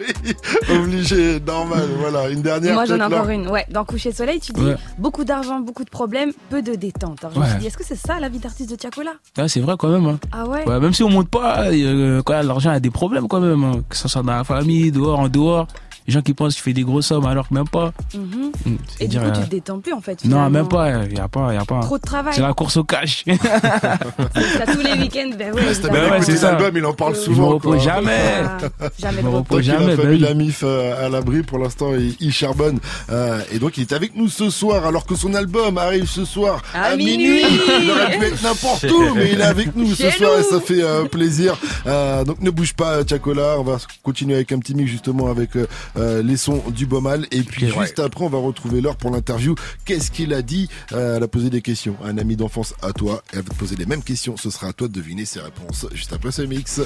Oui, 0.00 0.34
Obligé, 0.76 1.40
normal, 1.40 1.88
voilà. 1.98 2.28
Une 2.30 2.42
dernière. 2.42 2.74
Moi, 2.74 2.84
j'en 2.84 2.96
ai 2.98 3.02
encore 3.02 3.28
une. 3.28 3.48
Ouais, 3.48 3.66
dans 3.70 3.84
Coucher 3.84 4.12
Soleil, 4.12 4.40
tu 4.40 4.52
dis 4.52 4.60
Ouais. 4.62 4.76
beaucoup 4.98 5.24
d'argent, 5.24 5.60
beaucoup 5.60 5.84
de 5.84 5.90
problèmes, 5.90 6.32
peu 6.50 6.62
de 6.62 6.74
détente. 6.74 7.24
Alors, 7.24 7.34
je 7.34 7.40
me 7.40 7.46
suis 7.46 7.58
dit, 7.58 7.66
est-ce 7.66 7.76
que 7.76 7.84
c'est 7.84 7.96
ça 7.98 8.18
la 8.20 8.28
vie 8.28 8.38
d'artiste 8.38 8.70
de 8.70 8.76
Tiakola? 8.76 9.12
C'est 9.48 9.60
vrai 9.60 9.74
quand 9.78 9.88
même. 9.88 10.06
Hein. 10.06 10.18
Ah 10.32 10.46
ouais, 10.46 10.66
Ouais, 10.68 10.80
même 10.80 10.92
si 10.92 11.02
on 11.02 11.10
monte 11.10 11.28
pas, 11.28 11.66
euh, 11.70 12.20
l'argent 12.42 12.70
a 12.70 12.80
des 12.80 12.90
problèmes 12.90 13.28
quand 13.28 13.40
même. 13.40 13.62
hein. 13.64 13.72
Que 13.88 13.96
ce 13.96 14.08
soit 14.08 14.22
dans 14.22 14.32
la 14.32 14.44
famille, 14.44 14.90
dehors, 14.90 15.18
en 15.20 15.28
dehors. 15.28 15.66
Les 16.06 16.12
gens 16.12 16.20
qui 16.22 16.34
pensent 16.34 16.52
que 16.54 16.58
tu 16.58 16.62
fais 16.64 16.72
des 16.72 16.82
grosses 16.82 17.06
sommes 17.06 17.26
alors 17.26 17.48
que 17.48 17.54
même 17.54 17.68
pas. 17.68 17.92
Mhm. 18.14 18.52
C'est 18.96 19.04
Et 19.04 19.08
du 19.08 19.16
dire, 19.16 19.22
coup, 19.24 19.30
tu 19.32 19.40
euh, 19.40 19.44
te 19.44 19.50
détends 19.50 19.80
plus 19.80 19.92
en 19.92 20.00
fait. 20.00 20.24
Non, 20.24 20.48
même 20.50 20.68
pas. 20.68 21.04
Il 21.04 21.16
y 21.16 21.20
a 21.20 21.28
pas, 21.28 21.52
y 21.52 21.56
a 21.56 21.64
pas. 21.64 21.80
Trop 21.80 21.98
de 21.98 22.02
travail. 22.02 22.32
C'est 22.34 22.42
la 22.42 22.52
course 22.52 22.76
au 22.76 22.84
cash. 22.84 23.24
T'as 23.26 24.72
tous 24.72 24.80
les 24.80 24.92
week-ends, 24.92 25.30
ben 25.38 25.52
ouais. 25.54 25.62
Évidemment. 25.70 25.92
bien 25.92 26.02
ouais, 26.10 26.16
écouté 26.16 26.32
c'est 26.32 26.36
ça. 26.38 26.52
l'album, 26.52 26.76
il 26.76 26.84
en 26.84 26.92
parle 26.92 27.14
Je 27.14 27.20
me 27.20 27.24
je 27.24 27.30
me 27.30 27.34
souvent. 27.36 27.48
repose 27.50 27.74
quoi. 27.84 27.94
jamais. 27.94 28.18
Ah, 28.44 28.58
jamais 28.98 29.18
Je 29.18 29.22
me 29.22 29.28
repos. 29.30 29.38
repose 29.54 29.62
jamais. 29.64 29.96
famille 29.96 30.10
oui. 30.16 30.18
la 30.20 30.34
MIF 30.34 30.60
euh, 30.64 31.06
à 31.06 31.08
l'abri 31.08 31.42
pour 31.42 31.58
l'instant 31.58 31.90
il, 32.20 32.32
charbonne 32.32 32.78
Euh, 33.10 33.40
et 33.52 33.58
donc 33.58 33.76
il 33.76 33.82
est 33.82 33.92
avec 33.92 34.14
nous 34.16 34.28
ce 34.28 34.50
soir 34.50 34.84
alors 34.86 35.06
que 35.06 35.14
son 35.14 35.34
album 35.34 35.78
arrive 35.78 36.06
ce 36.06 36.24
soir 36.24 36.62
À 36.74 36.96
minuit. 36.96 37.42
il 37.82 37.90
aurait 37.90 38.18
pu 38.18 38.24
être 38.24 38.42
n'importe 38.42 38.84
où 38.90 39.14
mais 39.14 39.32
il 39.32 39.40
est 39.40 39.44
avec 39.44 39.74
nous 39.76 39.94
ce 39.94 40.10
soir 40.10 40.38
et 40.38 40.42
ça 40.42 40.60
fait 40.60 40.82
euh, 40.82 41.04
plaisir 41.04 41.56
Euh, 41.86 42.24
donc 42.24 42.40
ne 42.40 42.50
bouge 42.50 42.74
pas 42.74 43.04
Chacola 43.08 43.56
on 43.58 43.62
va 43.62 43.78
continuer 44.02 44.34
avec 44.34 44.52
un 44.52 44.58
petit 44.58 44.74
mix 44.74 44.90
justement 44.90 45.28
avec 45.30 45.56
euh, 45.56 45.66
euh, 45.96 46.22
les 46.22 46.36
sons 46.36 46.62
du 46.70 46.86
Bomal 46.86 47.26
et 47.30 47.42
puis 47.42 47.66
ouais. 47.66 47.84
juste 47.86 47.98
après 47.98 48.24
on 48.24 48.28
va 48.28 48.38
retrouver 48.38 48.80
l'heure 48.80 48.96
pour 48.96 49.10
l'interview 49.10 49.54
qu'est-ce 49.84 50.10
qu'il 50.10 50.32
a 50.34 50.42
dit? 50.42 50.68
Euh, 50.92 51.16
elle 51.16 51.22
a 51.22 51.28
posé 51.28 51.50
des 51.50 51.62
questions 51.62 51.96
à 52.04 52.08
un 52.08 52.18
ami 52.18 52.36
d'enfance 52.36 52.74
à 52.82 52.92
toi 52.92 53.22
et 53.32 53.36
elle 53.36 53.42
va 53.42 53.50
te 53.50 53.54
poser 53.54 53.76
les 53.76 53.86
mêmes 53.86 54.02
questions 54.02 54.36
ce 54.36 54.50
sera 54.50 54.68
à 54.68 54.72
toi 54.72 54.88
de 54.88 54.92
deviner 54.92 55.24
ses 55.24 55.40
réponses 55.40 55.86
juste 55.92 56.12
après 56.12 56.32
ce 56.32 56.42
mix 56.42 56.80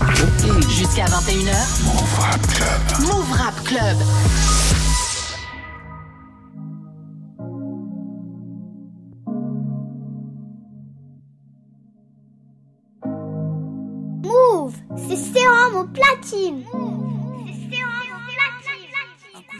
Jusqu'à 0.69 1.07
21h. 1.07 1.85
Move 1.85 2.19
Rap 2.19 2.47
Club. 2.55 3.07
Move 3.07 3.33
Rap 3.33 3.65
Club. 3.65 3.97
Move, 14.25 14.75
c'est 15.09 15.17
sérum 15.17 15.77
au 15.77 15.85
platine. 15.85 16.65
C'est 16.65 17.20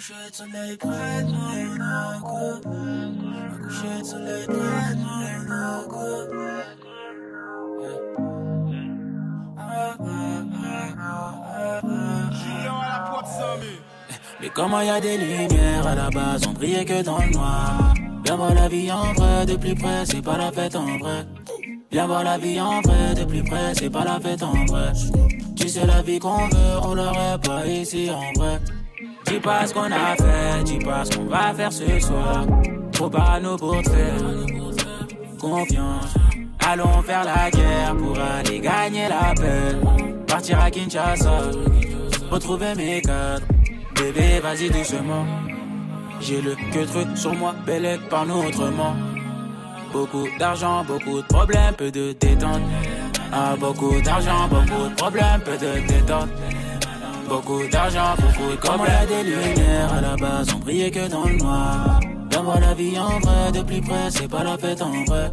coucher 0.01 0.15
de 0.31 0.35
soleil 0.35 0.77
près 0.79 1.23
de 1.25 1.35
encore. 2.17 2.61
Un 2.65 3.59
coucher 3.59 4.01
de 4.01 4.05
soleil 4.05 4.47
près 4.47 4.95
de 4.95 5.05
encore. 5.77 6.29
Mais 14.41 14.49
comment 14.49 14.81
y 14.81 14.89
a 14.89 15.01
des 15.01 15.19
lumières 15.19 15.87
à 15.87 15.95
la 15.95 16.09
base, 16.09 16.47
on 16.49 16.53
brillait 16.53 16.87
que 16.87 17.03
dans 17.03 17.19
le 17.19 17.31
noir. 17.33 17.93
Viens 18.25 18.37
voir 18.37 18.55
la 18.55 18.69
vie 18.69 18.91
en 18.91 19.13
vrai, 19.13 19.45
de 19.45 19.57
plus 19.57 19.75
près, 19.75 20.07
c'est 20.07 20.23
pas 20.23 20.39
la 20.39 20.51
fête 20.51 20.77
en 20.77 20.97
vrai. 20.97 21.27
Viens 21.93 22.07
voir 22.07 22.25
la 22.25 22.39
vie 22.39 22.59
en 22.59 22.81
vrai, 22.81 23.15
de 23.15 23.25
plus 23.25 23.43
près, 23.43 23.75
c'est 23.75 23.91
pas 23.91 24.05
la 24.05 24.19
fête 24.19 24.43
en 24.43 24.65
vrai. 24.65 24.93
Tu 25.57 25.69
c'est 25.69 25.87
la 25.87 26.01
vie 26.01 26.19
qu'on 26.19 26.49
veut, 26.49 26.79
on 26.85 26.95
l'aurait 26.95 27.39
pas 27.45 27.67
ici 27.67 28.11
en 28.11 28.41
vrai. 28.41 28.61
Dis 29.31 29.39
pas 29.39 29.65
ce 29.65 29.73
qu'on 29.73 29.83
a 29.83 30.17
fait, 30.17 30.65
dis 30.65 30.79
pas 30.81 31.05
ce 31.05 31.17
qu'on 31.17 31.27
va 31.27 31.55
faire 31.55 31.73
ce 31.73 32.01
soir. 32.01 32.45
Trop 32.91 33.09
nous 33.41 33.57
pour 33.57 33.81
te 33.81 33.91
faire 33.91 35.39
confiance. 35.39 36.15
Allons 36.69 37.01
faire 37.03 37.23
la 37.23 37.49
guerre 37.49 37.97
pour 37.97 38.19
aller 38.19 38.59
gagner 38.59 39.07
la 39.09 39.33
paix. 39.41 39.77
Partir 40.27 40.61
à 40.61 40.69
Kinshasa, 40.69 41.43
retrouver 42.29 42.75
mes 42.75 43.01
cadres. 43.03 43.47
Bébé, 43.95 44.41
vas-y 44.43 44.69
doucement. 44.69 45.25
J'ai 46.21 46.43
le 46.43 46.57
que 46.73 46.85
truc 46.85 47.17
sur 47.17 47.33
moi, 47.33 47.55
belle 47.65 48.01
par-nous 48.11 48.49
autrement. 48.49 48.97
Beaucoup 49.93 50.27
d'argent, 50.41 50.85
beaucoup 50.85 51.23
de 51.23 51.27
problèmes, 51.27 51.75
peu 51.75 51.93
de 51.93 52.17
détente. 52.19 52.63
Ah, 53.33 53.55
beaucoup 53.61 54.01
d'argent, 54.03 54.49
beaucoup 54.49 54.89
de 54.89 54.95
problèmes, 54.97 55.41
peu 55.45 55.57
de 55.57 55.87
détente. 55.87 56.31
Beaucoup 57.31 57.63
d'argent, 57.71 58.17
beaucoup 58.17 58.57
Comme 58.61 58.81
on 58.81 59.03
a 59.03 59.07
des 59.07 59.23
lumières 59.23 59.95
à 59.97 60.01
la 60.01 60.17
base, 60.17 60.49
on 60.53 60.59
brillait 60.59 60.91
que 60.91 61.07
dans 61.09 61.23
le 61.23 61.37
noir. 61.37 62.01
Viens 62.29 62.43
voir 62.43 62.59
la 62.59 62.75
vie 62.75 62.99
en 62.99 63.21
vrai, 63.21 63.53
de 63.53 63.63
plus 63.63 63.81
près, 63.81 64.11
c'est 64.11 64.29
pas 64.29 64.43
la 64.43 64.59
fête 64.59 64.83
en 64.83 65.05
vrai. 65.05 65.31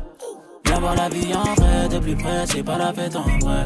Viens 0.65 0.79
voir 0.79 0.95
la 0.95 1.09
vie 1.09 1.33
en 1.33 1.55
vrai, 1.55 1.89
de 1.89 1.97
plus 1.97 2.15
près, 2.15 2.45
c'est 2.45 2.61
pas 2.61 2.77
la 2.77 2.93
fête 2.93 3.15
en 3.15 3.23
vrai. 3.23 3.65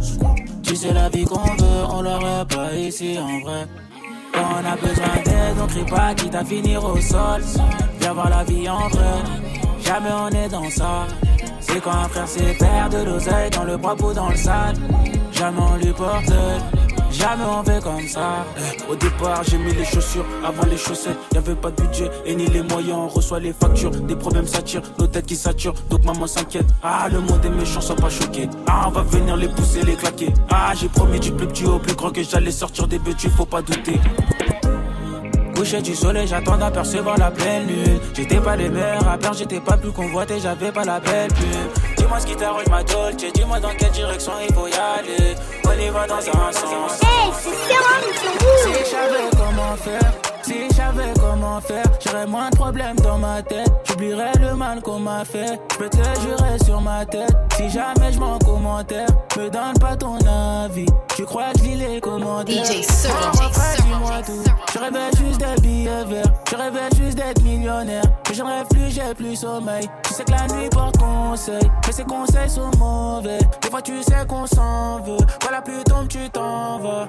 Tu 0.64 0.78
sais 0.78 0.94
la 0.94 1.10
vie 1.10 1.26
qu'on 1.26 1.44
veut, 1.44 1.84
on 1.90 2.02
l'aurait 2.02 2.46
pas 2.48 2.74
ici 2.74 3.20
en 3.20 3.42
vrai. 3.42 3.68
Quand 4.32 4.48
on 4.62 4.66
a 4.66 4.76
besoin 4.78 5.24
d'aide, 5.26 5.58
on 5.62 5.68
crie 5.68 5.84
pas 5.84 6.14
quitte 6.14 6.36
à 6.36 6.46
finir 6.46 6.86
au 6.86 7.02
sol. 7.02 7.42
Viens 8.00 8.14
voir 8.14 8.30
la 8.30 8.46
vie 8.46 8.70
en 8.70 8.88
vrai, 8.88 9.24
jamais 9.84 10.10
on 10.10 10.30
est 10.30 10.48
dans 10.48 10.70
ça. 10.70 11.06
C'est 11.60 11.82
quand 11.82 11.92
un 11.92 12.08
frère 12.08 12.28
sait 12.30 12.54
faire 12.54 12.88
de 12.90 13.04
l'oseille 13.04 13.50
dans 13.50 13.66
le 13.66 13.78
propos 13.78 14.14
dans 14.14 14.30
le 14.30 14.38
sale. 14.38 14.78
Jamais 15.34 15.60
on 15.60 15.76
lui 15.76 15.92
porte 15.92 16.32
Jamais 17.12 17.44
on 17.44 17.64
fait 17.64 17.84
comme 17.84 18.08
ça. 18.08 18.46
Au 18.90 18.96
départ, 18.96 19.44
j'ai 19.44 19.58
mis 19.58 19.74
les 19.74 19.86
chaussures 19.86 20.26
avant 20.46 20.66
les 20.66 20.78
chaussettes. 20.78 21.18
Y'avait 21.34 21.56
pas 21.56 21.72
de 21.72 21.82
budget 21.82 22.10
et 22.26 22.36
ni 22.36 22.48
les 22.48 22.62
moyens. 22.62 22.98
On 22.98 23.08
reçoit 23.08 23.40
les 23.40 23.54
factures. 23.54 23.92
Des 23.92 24.16
problèmes 24.16 24.48
s'attirent, 24.48 24.82
nos 24.98 25.08
têtes 25.08 25.26
qui 25.26 25.36
saturent. 25.36 25.76
Donc 25.90 26.04
maman 26.04 26.28
s'inquiète. 26.28 26.68
Ah, 26.82 27.08
le 27.12 27.20
monde 27.20 27.44
est 27.46 27.50
méchant, 27.50 27.82
sois 27.82 27.96
pas 27.96 28.10
choqué. 28.10 28.50
Ah, 28.68 28.86
on 28.88 28.92
va 28.92 29.04
venir 29.04 29.36
les 29.36 29.50
pousser, 29.50 29.84
les 29.84 29.96
claquer. 29.96 30.34
Ah, 30.50 30.74
j'ai 30.76 30.90
promis 30.90 31.20
du 31.20 31.32
plus 31.32 31.48
petit 31.48 31.66
au 31.66 31.80
plus 31.80 31.96
grand 31.96 32.12
que 32.12 32.24
j'allais 32.24 32.52
sortir 32.52 32.88
des 32.88 33.00
bêtus, 33.00 33.30
faut 33.30 33.46
pas 33.46 33.62
douter. 33.62 34.00
Coucher 35.62 35.84
du 35.84 35.94
soleil, 35.94 36.26
j'attends 36.26 36.58
d'apercevoir 36.58 37.20
la 37.20 37.30
pleine 37.30 37.68
lune. 37.68 38.00
J'étais 38.16 38.40
pas 38.40 38.56
les 38.56 38.68
meilleurs 38.68 39.06
rappeurs, 39.06 39.34
j'étais 39.34 39.60
pas 39.60 39.78
plus 39.78 39.92
convoité, 39.92 40.40
j'avais 40.40 40.72
pas 40.72 40.84
la 40.84 41.00
belle 41.00 41.32
plume. 41.32 41.70
Dis-moi 41.98 42.20
ce 42.20 42.26
qui 42.26 42.36
t'arrange 42.36 42.66
ma 42.68 42.84
dolce, 42.84 43.32
dis-moi 43.32 43.60
dans 43.60 43.70
quelle 43.78 43.92
direction 43.92 44.32
il 44.42 44.52
faut 44.56 44.66
y 44.66 44.74
aller. 44.74 45.36
On 45.64 45.80
y 45.80 45.90
va 45.92 46.08
dans 46.08 46.16
un 46.16 46.52
sens. 46.52 47.00
Hey, 47.04 47.32
c'est 47.40 48.74
Si 48.74 48.80
je 48.80 48.86
savais 48.86 49.30
comment 49.38 49.76
faire, 49.76 50.14
si 50.42 50.54
je 50.68 50.74
savais 50.74 51.14
comment 51.20 51.62
faire, 51.62 51.86
j'aurais 52.04 52.26
moins 52.26 52.50
de 52.50 52.56
problèmes 52.56 52.96
dans 52.96 53.20
ma 53.20 53.44
tête. 53.44 53.72
J'oublierais 53.88 54.34
le 54.42 54.56
mal 54.56 54.82
qu'on 54.82 54.98
m'a 54.98 55.24
fait. 55.24 55.60
Je 55.74 55.78
peux 55.78 55.90
te 55.90 55.98
jurer 56.22 56.58
sur 56.66 56.82
ma 56.82 57.06
tête. 57.06 57.38
Si 57.56 57.70
jamais 57.70 58.12
je 58.12 58.20
m'en 58.20 58.40
commentaire, 58.40 59.10
me 59.38 59.48
donne 59.48 59.78
pas 59.80 59.96
ton 59.96 60.18
avis. 60.26 60.88
Tu 61.22 61.28
crois 61.28 61.54
que 61.54 61.60
je 61.60 61.78
les 61.78 62.02
commentaires? 62.02 62.66
DJ 62.66 62.82
dis-moi 62.82 64.24
tout. 64.26 64.44
Je 64.74 64.80
rêvais 64.80 65.12
juste 65.24 65.40
d'être 65.40 65.62
billets 65.62 66.04
verts. 66.06 66.34
Je 66.50 66.56
rêvais 66.56 66.90
juste 66.98 67.16
d'être 67.16 67.44
millionnaire. 67.44 68.02
Mais 68.28 68.34
je 68.34 68.42
rêve 68.42 68.66
plus, 68.68 68.90
j'ai 68.90 69.14
plus 69.14 69.36
sommeil. 69.36 69.88
Tu 70.02 70.16
sais 70.16 70.24
que 70.24 70.32
la 70.32 70.48
nuit 70.48 70.68
porte 70.72 70.98
conseil. 70.98 71.62
Mais 71.86 71.94
ces 71.94 72.06
conseils 72.06 72.50
sont 72.50 72.72
mauvais. 72.80 73.38
Des 73.62 73.70
fois, 73.70 73.84
tu 73.84 74.02
sais 74.02 74.26
qu'on 74.28 74.48
s'en 74.48 75.02
veut. 75.02 75.24
Voilà, 75.44 75.62
plus 75.62 75.84
tombe, 75.84 76.08
tu 76.08 76.28
t'en 76.32 76.80
vas. 76.80 77.08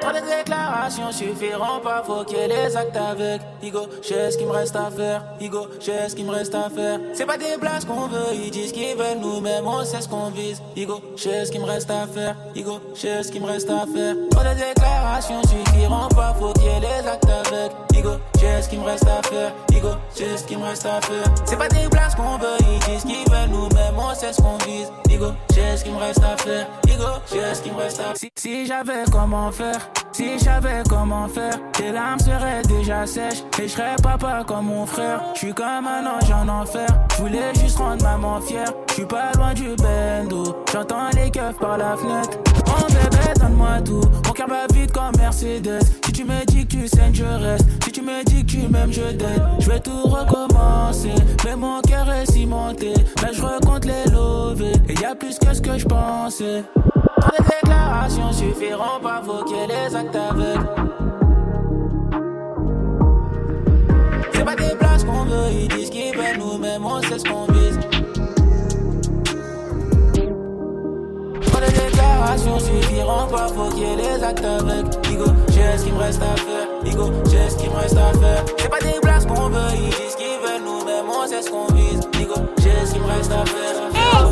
Trop 0.00 0.12
de 0.12 0.20
déclarations 0.20 1.10
suffiront 1.10 1.80
pas, 1.82 2.02
faut 2.06 2.22
qu'il 2.24 2.38
y 2.38 2.40
ait 2.40 2.48
les 2.48 2.76
actes 2.76 2.96
avec. 2.96 3.40
Igo, 3.62 3.86
j'ai 4.02 4.30
ce 4.30 4.36
qu'il 4.36 4.46
me 4.46 4.52
reste 4.52 4.76
à 4.76 4.90
faire. 4.90 5.24
Igo, 5.40 5.66
j'ai 5.80 6.08
ce 6.08 6.14
qu'il 6.14 6.26
me 6.26 6.32
reste 6.32 6.54
à 6.54 6.68
faire. 6.68 7.00
C'est 7.14 7.26
pas 7.26 7.38
des 7.38 7.56
places 7.58 7.84
qu'on 7.84 8.06
veut, 8.06 8.34
ils 8.34 8.50
disent 8.50 8.72
qu'ils 8.72 8.96
veulent 8.96 9.18
nous-mêmes, 9.20 9.66
on 9.66 9.84
sait 9.84 10.00
ce 10.00 10.08
qu'on 10.08 10.30
vise. 10.30 10.62
Igo, 10.76 11.00
j'ai 11.16 11.44
ce 11.44 11.50
qu'il 11.50 11.60
me 11.60 11.66
reste 11.66 11.90
à 11.90 12.06
faire. 12.06 12.36
Igo, 12.54 12.78
j'ai 12.94 13.22
ce 13.22 13.32
qu'il 13.32 13.40
me 13.40 13.45
reste 13.46 13.70
à 13.70 13.86
faire. 13.86 14.14
De 14.14 14.58
déclarations 14.58 15.42
suffiront 15.42 16.08
pas, 16.08 16.34
faut 16.38 16.52
qu'il 16.54 16.64
y 16.64 16.68
ait 16.68 16.80
les 16.80 17.08
actes 17.08 17.24
avec. 17.24 17.72
Igo, 17.94 18.10
j'ai 18.38 18.62
ce 18.62 18.68
qu'il 18.68 18.80
me 18.80 18.84
reste 18.84 19.06
à 19.06 19.22
faire. 19.28 19.52
Igo, 19.70 19.88
j'ai 20.16 20.36
ce 20.36 20.44
qu'il 20.44 20.58
me 20.58 20.64
reste 20.64 20.86
à 20.86 21.00
faire. 21.00 21.24
C'est 21.44 21.56
pas 21.56 21.68
des 21.68 21.88
places 21.88 22.14
qu'on 22.14 22.38
veut, 22.38 22.56
ils 22.60 22.78
disent 22.90 23.04
qu'ils 23.04 23.30
veulent 23.30 23.50
nous-mêmes, 23.50 23.94
on 23.98 24.14
sait 24.14 24.32
ce 24.32 24.40
qu'on 24.40 24.58
vise. 24.58 24.90
Igo, 25.16 25.32
j'ai 25.54 25.78
ce 25.78 25.84
qu'il 25.84 25.94
me 25.94 25.98
reste 25.98 26.22
à 26.22 26.36
faire. 26.36 26.66
Igo, 26.86 27.04
j'ai 27.32 27.54
ce 27.54 27.62
qu'il 27.62 27.72
me 27.72 27.78
reste 27.78 28.00
à 28.00 28.14
faire. 28.14 28.30
Si, 28.36 28.66
j'avais 28.66 29.04
comment 29.10 29.50
faire. 29.50 29.78
Si 30.12 30.38
j'avais 30.38 30.82
comment 30.88 31.26
faire, 31.28 31.58
tes 31.72 31.90
larmes 31.90 32.18
seraient 32.18 32.62
déjà 32.68 33.06
sèches. 33.06 33.42
Et 33.58 33.62
je 33.62 33.68
serais 33.68 33.96
papa 34.02 34.44
comme 34.46 34.66
mon 34.66 34.84
frère. 34.84 35.22
Je 35.34 35.38
suis 35.38 35.54
comme 35.54 35.86
un 35.86 36.06
ange 36.06 36.30
en 36.30 36.48
enfer. 36.48 36.86
Je 37.16 37.22
voulais 37.22 37.54
juste 37.60 37.78
rendre 37.78 38.02
maman 38.02 38.40
fière. 38.42 38.72
Je 38.88 38.94
suis 38.94 39.06
pas 39.06 39.32
loin 39.36 39.54
du 39.54 39.74
bendo. 39.76 40.56
J'entends 40.70 41.08
les 41.14 41.30
keufs 41.30 41.58
par 41.58 41.78
la 41.78 41.96
fenêtre. 41.96 42.38
Mon 42.66 42.86
bébé, 42.86 43.40
donne-moi 43.40 43.80
tout. 43.84 44.00
Mon 44.26 44.32
cœur 44.32 44.48
bat 44.48 44.66
vite 44.74 44.92
comme 44.92 45.16
Mercedes. 45.18 45.80
Si 46.04 46.12
tu 46.12 46.24
me 46.24 46.44
dis 46.46 46.66
que 46.66 46.76
tu 46.76 46.88
saignes, 46.88 47.14
je 47.14 47.24
reste. 47.24 47.66
Si 47.84 47.92
tu 47.92 48.02
me 48.02 48.22
dis 48.24 48.44
que 48.44 48.50
tu 48.50 48.68
m'aimes, 48.68 48.92
je 48.92 49.02
t'aide. 49.02 49.42
Je 49.60 49.70
vais 49.70 49.80
tout 49.80 50.02
recommencer. 50.02 51.14
Mais 51.44 51.56
mon 51.56 51.80
cœur 51.82 52.10
est 52.10 52.30
cimenté. 52.30 52.94
Là, 53.22 53.32
je 53.32 53.42
recompte 53.42 53.84
les 53.84 54.10
lovés. 54.10 54.72
A 55.06 55.14
plus 55.14 55.38
que 55.38 55.54
ce 55.54 55.60
que 55.60 55.78
je 55.78 55.86
pensais. 55.86 56.64
De 56.64 57.44
déclarations 57.44 58.32
suffiront 58.32 59.00
pas, 59.00 59.22
faut 59.24 59.44
ait 59.54 59.66
les 59.68 59.94
actes 59.94 60.16
avec. 60.16 60.58
C'est 64.32 64.44
pas 64.44 64.56
des 64.56 64.74
places 64.76 65.04
qu'on 65.04 65.24
veut, 65.24 65.50
ils 65.52 65.68
disent 65.68 65.90
qu'ils 65.90 66.16
veulent 66.16 66.38
nous-mêmes, 66.38 66.84
on 66.84 67.00
sait 67.02 67.18
ce 67.18 67.24
qu'on 67.24 67.46
vise. 67.52 67.78
De 71.54 71.72
déclarations 71.72 72.58
suffiront 72.58 73.26
pas, 73.30 73.48
faut 73.48 73.70
ait 73.76 73.96
les 73.96 74.24
actes 74.24 74.44
avec. 74.44 74.86
Igo, 75.10 75.26
j'ai 75.50 75.78
ce 75.78 75.84
qu'il 75.84 75.94
me 75.94 75.98
reste 75.98 76.22
à 76.22 76.36
faire. 76.36 76.68
Igo, 76.84 77.12
j'ai 77.30 77.50
ce 77.50 77.56
qu'il 77.56 77.70
me 77.70 77.76
reste 77.76 77.96
à 77.96 78.12
faire. 78.18 78.44
C'est 78.58 78.68
pas 78.68 78.80
des 78.80 79.00
places 79.00 79.26
qu'on 79.26 79.48
veut, 79.48 79.72
ils 79.74 79.90
disent 79.90 80.16
qu'ils 80.16 80.40
veulent 80.42 80.64
nous-mêmes, 80.64 81.06
on 81.08 81.26
sait 81.28 81.42
ce 81.42 81.50
qu'on 81.50 81.72
vise. 81.74 82.00
Igo, 82.20 82.34
j'ai 82.58 82.86
ce 82.86 82.92
qu'il 82.92 83.02
me 83.02 83.06
reste 83.06 83.30
à 83.30 83.44
faire. 83.44 83.85
Hey, 84.12 84.24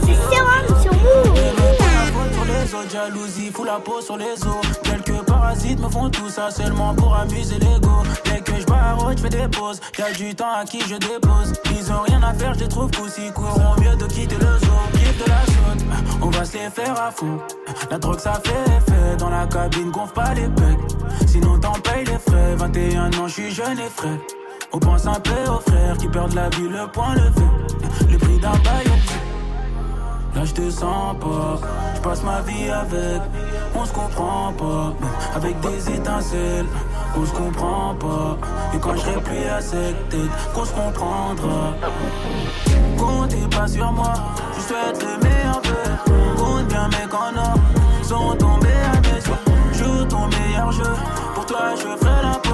c'est 2.64 2.68
sur 2.68 2.88
jalousie, 2.88 3.50
fout 3.52 3.66
la 3.66 3.78
peau 3.78 4.00
sur 4.00 4.16
les 4.16 4.32
os. 4.46 4.80
Quelques 4.82 5.22
parasites 5.26 5.80
me 5.80 5.88
font 5.88 6.08
tout 6.08 6.28
ça 6.28 6.50
seulement 6.50 6.94
pour 6.94 7.14
amuser 7.14 7.58
l'ego. 7.58 8.02
Dès 8.24 8.40
que 8.40 8.58
je 8.58 8.66
barre, 8.66 9.12
je 9.16 9.22
fais 9.22 9.28
des 9.28 9.48
pauses. 9.48 9.80
Y'a 9.98 10.12
du 10.12 10.34
temps 10.34 10.52
à 10.54 10.64
qui 10.64 10.80
je 10.80 10.96
dépose. 10.96 11.52
Ils 11.72 11.92
ont 11.92 12.02
rien 12.02 12.22
à 12.22 12.32
faire, 12.32 12.54
je 12.54 12.60
les 12.60 12.68
trouve 12.68 12.90
coussi. 12.90 13.30
Courront 13.34 13.74
mieux 13.80 13.96
de 13.96 14.06
quitter 14.06 14.36
le 14.36 14.58
zoo. 14.58 14.78
Quitte 14.92 15.24
de 15.24 15.28
la 15.28 15.44
chaude, 15.46 15.82
on 16.22 16.30
va 16.30 16.44
se 16.44 16.54
les 16.54 16.70
faire 16.70 16.98
à 17.00 17.10
fond. 17.10 17.38
La 17.90 17.98
drogue 17.98 18.20
ça 18.20 18.40
fait 18.44 18.70
effet. 18.76 19.16
Dans 19.18 19.30
la 19.30 19.46
cabine, 19.46 19.90
gonfle 19.90 20.14
pas 20.14 20.34
les 20.34 20.48
pecs. 20.48 20.78
Sinon 21.26 21.58
t'en 21.58 21.72
payes 21.72 22.04
les 22.04 22.18
frais. 22.18 22.54
21 22.56 23.08
ans, 23.18 23.28
je 23.28 23.32
suis 23.32 23.50
jeune 23.50 23.78
et 23.78 23.90
frais. 23.94 24.18
On 24.72 24.78
pense 24.78 25.06
un 25.06 25.20
peu 25.20 25.50
aux 25.50 25.60
frères 25.60 25.96
qui 25.98 26.08
perdent 26.08 26.34
la 26.34 26.48
vie, 26.48 26.68
le 26.68 26.86
point 26.88 27.14
levé. 27.14 27.46
Le 28.10 28.18
prix 28.18 28.38
d'un 28.38 28.50
bail 28.50 28.86
Là 30.34 30.44
je 30.44 30.52
te 30.52 30.68
sens 30.68 31.16
pas, 31.20 31.60
je 31.94 32.00
passe 32.00 32.22
ma 32.24 32.40
vie 32.40 32.68
avec, 32.68 33.22
on 33.74 33.84
se 33.84 33.92
comprend 33.92 34.52
pas, 34.52 34.92
avec 35.36 35.60
des 35.60 35.90
étincelles, 35.94 36.66
on 37.16 37.24
se 37.24 37.32
comprend 37.32 37.94
pas. 37.94 38.36
Et 38.74 38.78
quand 38.80 38.94
je 38.96 39.00
serai 39.00 39.20
plus 39.20 39.44
à 39.46 39.60
cette 39.60 40.08
tête, 40.08 40.20
qu'on 40.52 40.64
se 40.64 40.72
comprendra. 40.72 41.74
Comptez 42.98 43.46
pas 43.56 43.68
sur 43.68 43.92
moi, 43.92 44.14
je 44.56 44.60
souhaite 44.60 45.02
le 45.04 45.22
meilleur 45.22 45.60
vœu. 45.62 46.14
Compte 46.36 46.66
bien 46.66 46.88
mes 46.88 47.08
canards, 47.08 47.58
sont 48.02 48.34
tombés 48.36 48.82
à 48.92 49.00
mes 49.02 49.20
yeux. 49.20 49.40
Joue 49.72 50.04
ton 50.06 50.26
meilleur 50.26 50.72
jeu, 50.72 50.92
pour 51.34 51.46
toi 51.46 51.74
je 51.76 51.82
ferai 51.82 52.22
l'impossible. 52.22 52.53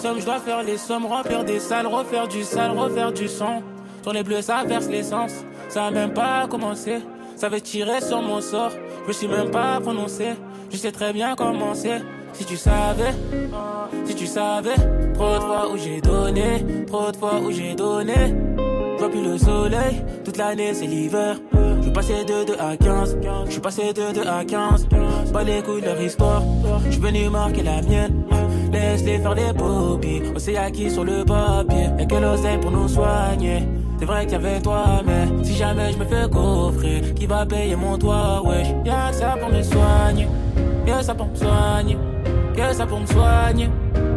sommes, 0.00 0.20
je 0.20 0.24
dois 0.24 0.38
faire 0.38 0.62
les 0.62 0.78
sommes, 0.78 1.04
remplir 1.04 1.44
des 1.44 1.60
salles, 1.60 1.86
refaire 1.86 2.26
du 2.26 2.42
sale, 2.42 2.70
refaire 2.70 3.12
du 3.12 3.28
son. 3.28 3.62
Sur 4.02 4.12
les 4.12 4.22
bleus, 4.22 4.40
ça 4.40 4.64
verse 4.64 4.88
l'essence. 4.88 5.32
Ça 5.68 5.86
a 5.86 5.90
même 5.90 6.14
pas 6.14 6.46
commencé. 6.48 7.00
Ça 7.36 7.48
veut 7.48 7.60
tirer 7.60 8.00
sur 8.00 8.22
mon 8.22 8.40
sort. 8.40 8.72
Je 9.06 9.12
suis 9.12 9.28
même 9.28 9.50
pas 9.50 9.78
prononcé. 9.80 10.30
Je 10.70 10.76
sais 10.76 10.92
très 10.92 11.12
bien 11.12 11.34
comment 11.36 11.74
c'est. 11.74 12.00
Si 12.32 12.44
tu 12.44 12.56
savais, 12.56 13.12
si 14.06 14.14
tu 14.14 14.26
savais, 14.26 14.76
trop 15.14 15.34
de 15.34 15.40
fois 15.40 15.70
où 15.72 15.76
j'ai 15.76 16.00
donné, 16.00 16.64
trop 16.86 17.10
de 17.10 17.16
fois 17.16 17.40
où 17.40 17.50
j'ai 17.50 17.74
donné. 17.74 18.14
Je 18.56 18.98
vois 18.98 19.10
plus 19.10 19.22
le 19.22 19.36
soleil, 19.36 20.04
toute 20.24 20.36
l'année 20.36 20.72
c'est 20.72 20.86
l'hiver. 20.86 21.36
Je 21.78 21.82
suis 21.82 21.92
passé 21.92 22.24
de 22.24 22.44
2 22.44 22.54
à 22.58 22.76
15. 22.76 23.18
Je 23.46 23.50
suis 23.50 23.60
passé 23.60 23.92
de 23.92 24.12
2 24.14 24.26
à 24.26 24.44
15. 24.44 24.86
Pas 25.32 25.42
les 25.42 25.62
couilles 25.62 25.80
de 25.80 25.86
leur 25.86 26.00
histoire. 26.00 26.42
Je 26.88 27.00
venu 27.00 27.28
marquer 27.30 27.62
la 27.62 27.82
mienne. 27.82 28.24
Laisse-les 28.72 29.18
faire 29.18 29.34
des 29.34 29.52
popies. 29.56 30.22
On 30.34 30.38
s'est 30.38 30.56
acquis 30.56 30.90
sur 30.90 31.04
le 31.04 31.24
papier. 31.24 31.88
Y'a 31.98 32.06
que 32.06 32.14
l'oseille 32.14 32.58
pour 32.58 32.70
nous 32.70 32.88
soigner. 32.88 33.66
C'est 33.98 34.06
vrai 34.06 34.24
qu'il 34.24 34.32
y 34.32 34.36
avait 34.36 34.60
toi, 34.60 35.02
mais 35.04 35.44
si 35.44 35.54
jamais 35.56 35.92
je 35.92 35.98
me 35.98 36.04
fais 36.04 36.28
coffrer, 36.30 37.02
qui 37.14 37.26
va 37.26 37.44
payer 37.44 37.76
mon 37.76 37.98
toit, 37.98 38.42
wesh? 38.44 38.68
Y'a 38.84 39.10
que 39.10 39.16
ça 39.16 39.36
pour 39.38 39.50
me 39.50 39.62
soigner, 39.62 40.26
que 40.86 41.02
ça 41.02 41.14
pour 41.14 41.26
me 41.26 41.34
soigner, 41.36 41.98
que 42.56 42.72
ça 42.72 42.86
pour 42.86 43.00
me 43.00 43.06
soigner, 43.06 43.68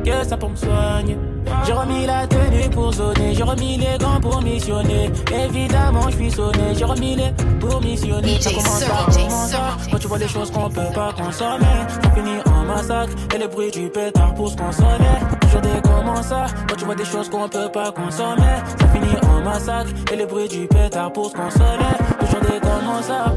que 0.05 0.25
ça 0.25 0.37
pour 0.37 0.49
me 0.51 0.55
soigner. 0.55 1.17
J'ai 1.65 1.73
remis 1.73 2.05
la 2.05 2.27
tenue 2.27 2.69
pour 2.69 2.93
zoner, 2.93 3.33
j'ai 3.33 3.43
remis 3.43 3.77
les 3.77 3.97
gants 3.97 4.19
pour 4.21 4.41
missionner. 4.41 5.09
Évidemment, 5.33 6.09
je 6.09 6.15
suis 6.15 6.31
sonné, 6.31 6.75
j'ai 6.77 6.85
remis 6.85 7.15
les 7.15 7.31
pour 7.59 7.81
missionner. 7.81 8.41
Ça 8.41 8.49
commence 8.49 8.83
à 8.83 9.11
commencer. 9.11 9.55
Quand 9.91 9.99
tu 9.99 10.07
vois 10.07 10.17
des 10.19 10.27
choses 10.27 10.51
qu'on 10.51 10.69
peut 10.69 10.93
pas 10.93 11.13
consommer, 11.13 11.79
ça 11.89 12.11
finit 12.11 12.39
en 12.45 12.65
massacre. 12.65 13.13
Et 13.35 13.37
le 13.37 13.47
bruit 13.47 13.71
du 13.71 13.89
pétard 13.89 14.33
pour 14.33 14.49
se 14.49 14.57
consoler. 14.57 15.17
Toujours 15.41 15.61
des 15.61 15.81
comment 15.83 16.21
ça. 16.21 16.45
Quand 16.67 16.75
tu 16.75 16.85
vois 16.85 16.95
des 16.95 17.05
choses 17.05 17.29
qu'on 17.29 17.47
peut 17.49 17.69
pas 17.71 17.91
consommer, 17.91 18.55
ça 18.79 18.87
finit 18.87 19.17
en 19.23 19.41
massacre. 19.41 19.91
Et 20.11 20.15
le 20.15 20.25
bruit 20.25 20.47
du 20.47 20.67
pétard 20.67 21.11
pour 21.13 21.29
se 21.29 21.35
consoler. 21.35 21.93
Toujours 22.19 22.41
des 22.41 22.59
comment 22.59 23.01
ça. 23.01 23.35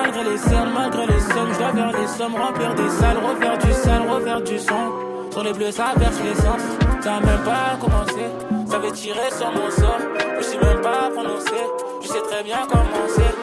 Malgré 0.00 0.22
les 0.30 0.38
scènes, 0.38 0.70
malgré 0.72 1.06
les 1.06 1.20
sommes, 1.20 1.52
je 1.52 1.58
dois 1.58 1.72
faire 1.72 1.90
des 1.90 2.06
sommes, 2.06 2.36
remplir 2.36 2.72
des 2.76 2.88
salles, 2.88 3.16
refaire 3.18 3.58
du 3.58 3.72
sale, 3.72 4.02
refaire 4.08 4.40
du 4.40 4.58
son. 4.58 4.92
Sur 5.32 5.42
les 5.42 5.52
bleus, 5.52 5.72
ça 5.72 5.92
verse 5.96 6.20
l'essence. 6.22 6.62
Ça 7.00 7.18
même 7.18 7.42
pas 7.42 7.76
commencé. 7.80 8.26
Ça 8.70 8.78
veut 8.78 8.92
tirer 8.92 9.28
sur 9.36 9.50
mon 9.50 9.68
sort. 9.72 9.98
Je 10.38 10.42
sais 10.44 10.58
même 10.58 10.80
pas 10.82 11.10
prononcer. 11.12 11.64
Je 12.00 12.06
sais 12.06 12.22
très 12.30 12.44
bien 12.44 12.58
comment 12.70 13.08
c'est. 13.08 13.34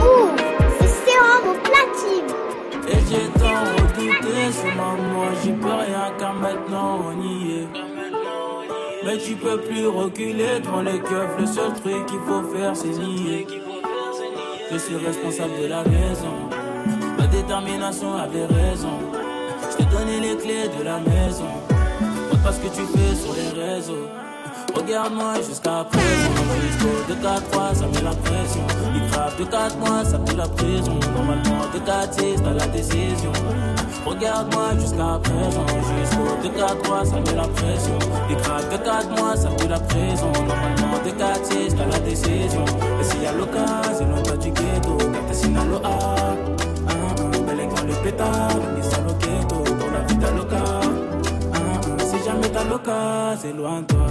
Ouh, 0.00 0.30
c'est 0.80 0.94
sérum 1.04 1.44
au 1.52 1.54
platine. 1.68 2.30
Et 2.88 2.98
j'ai 3.08 3.28
tant 3.38 3.62
redouté 3.76 4.50
ce 4.50 4.66
moment. 4.76 5.30
J'y 5.44 5.52
peux 5.52 5.68
rien 5.68 6.10
car 6.18 6.34
maintenant 6.34 6.98
on 7.06 7.22
y 7.22 7.60
est. 7.60 7.97
Mais 9.08 9.16
tu 9.16 9.36
peux 9.36 9.58
plus 9.58 9.86
reculer 9.86 10.60
devant 10.62 10.82
les 10.82 10.98
keufs. 10.98 11.38
Le 11.38 11.46
seul 11.46 11.72
truc 11.72 12.04
qu'il 12.04 12.18
faut 12.28 12.42
faire, 12.54 12.76
c'est 12.76 12.88
nier. 12.88 13.46
Je 14.70 14.76
suis 14.76 14.96
responsable 14.96 15.62
de 15.62 15.66
la 15.66 15.82
maison. 15.82 16.34
Ma 17.16 17.26
détermination 17.26 18.12
avait 18.12 18.44
raison. 18.44 18.98
Je 19.70 19.76
t'ai 19.78 19.84
donné 19.84 20.20
les 20.20 20.36
clés 20.36 20.68
de 20.78 20.84
la 20.84 20.98
maison. 20.98 21.48
Pas 22.44 22.52
ce 22.52 22.60
que 22.60 22.66
tu 22.66 22.82
fais 22.82 23.14
sur 23.14 23.32
les 23.32 23.62
réseaux. 23.64 24.08
Regarde-moi 24.74 25.34
jusqu'à 25.46 25.84
présent. 25.90 26.34
Jusqu'au 26.62 27.14
2 27.14 27.14
4 27.22 27.50
3 27.50 27.74
ça 27.74 27.86
met 27.86 28.02
la 28.02 28.10
pression. 28.10 28.60
Il 28.94 29.10
grave 29.10 29.38
de 29.38 29.44
4 29.44 29.78
mois, 29.78 30.04
ça 30.04 30.18
met 30.18 30.34
la 30.34 30.48
prison. 30.48 30.98
Normalement, 31.14 31.62
de 31.74 31.78
4 31.78 32.14
6 32.14 32.42
t'as 32.42 32.52
la 32.52 32.66
décision. 32.66 33.32
Regarde-moi 34.06 34.64
jusqu'à 34.80 35.20
présent. 35.22 35.66
Jusqu'au 36.00 36.42
2 36.42 36.48
4 36.56 36.82
3 36.82 37.04
ça 37.04 37.16
met 37.16 37.34
la 37.34 37.48
pression. 37.48 37.98
Il 38.30 38.36
grave 38.36 38.68
de 38.70 38.76
4 38.76 39.08
mois, 39.20 39.36
ça 39.36 39.50
met 39.50 39.68
la 39.68 39.80
prison. 39.80 40.32
Normalement, 40.32 40.98
de 41.04 41.10
4 41.10 41.44
6 41.46 41.74
t'as 41.76 41.86
la 41.86 41.98
décision. 42.00 42.64
Et 43.00 43.04
s'il 43.04 43.22
y 43.22 43.26
a 43.26 43.32
l'occasion, 43.32 44.06
non 44.06 44.22
pas 44.22 44.36
du 44.36 44.50
ghetto. 44.50 44.96
Car 44.96 45.26
t'es 45.26 45.34
sinalo 45.34 45.80
A. 45.84 46.36
Bel 47.46 47.60
écran 47.60 47.86
le 47.86 47.94
pétard, 48.02 48.50
salo 48.82 49.12
ghetto. 49.20 49.56
Pour 49.74 49.90
la 49.90 50.00
vie 50.00 50.18
t'as 50.18 50.32
t'as 52.58 52.68
l'occasion, 52.68 53.50
éloigne-toi. 53.50 54.06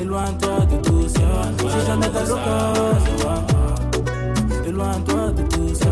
Éloigne-toi 0.00 0.66
de 0.70 0.76
tout 0.82 1.08
ça. 1.08 1.20
Si 1.58 1.86
jamais 1.86 2.08
t'as 2.08 2.24
l'occasion, 2.24 2.92
éloigne-toi. 3.18 4.66
Éloigne-toi 4.66 5.32
de 5.32 5.42
tout 5.42 5.74
ça. 5.74 5.86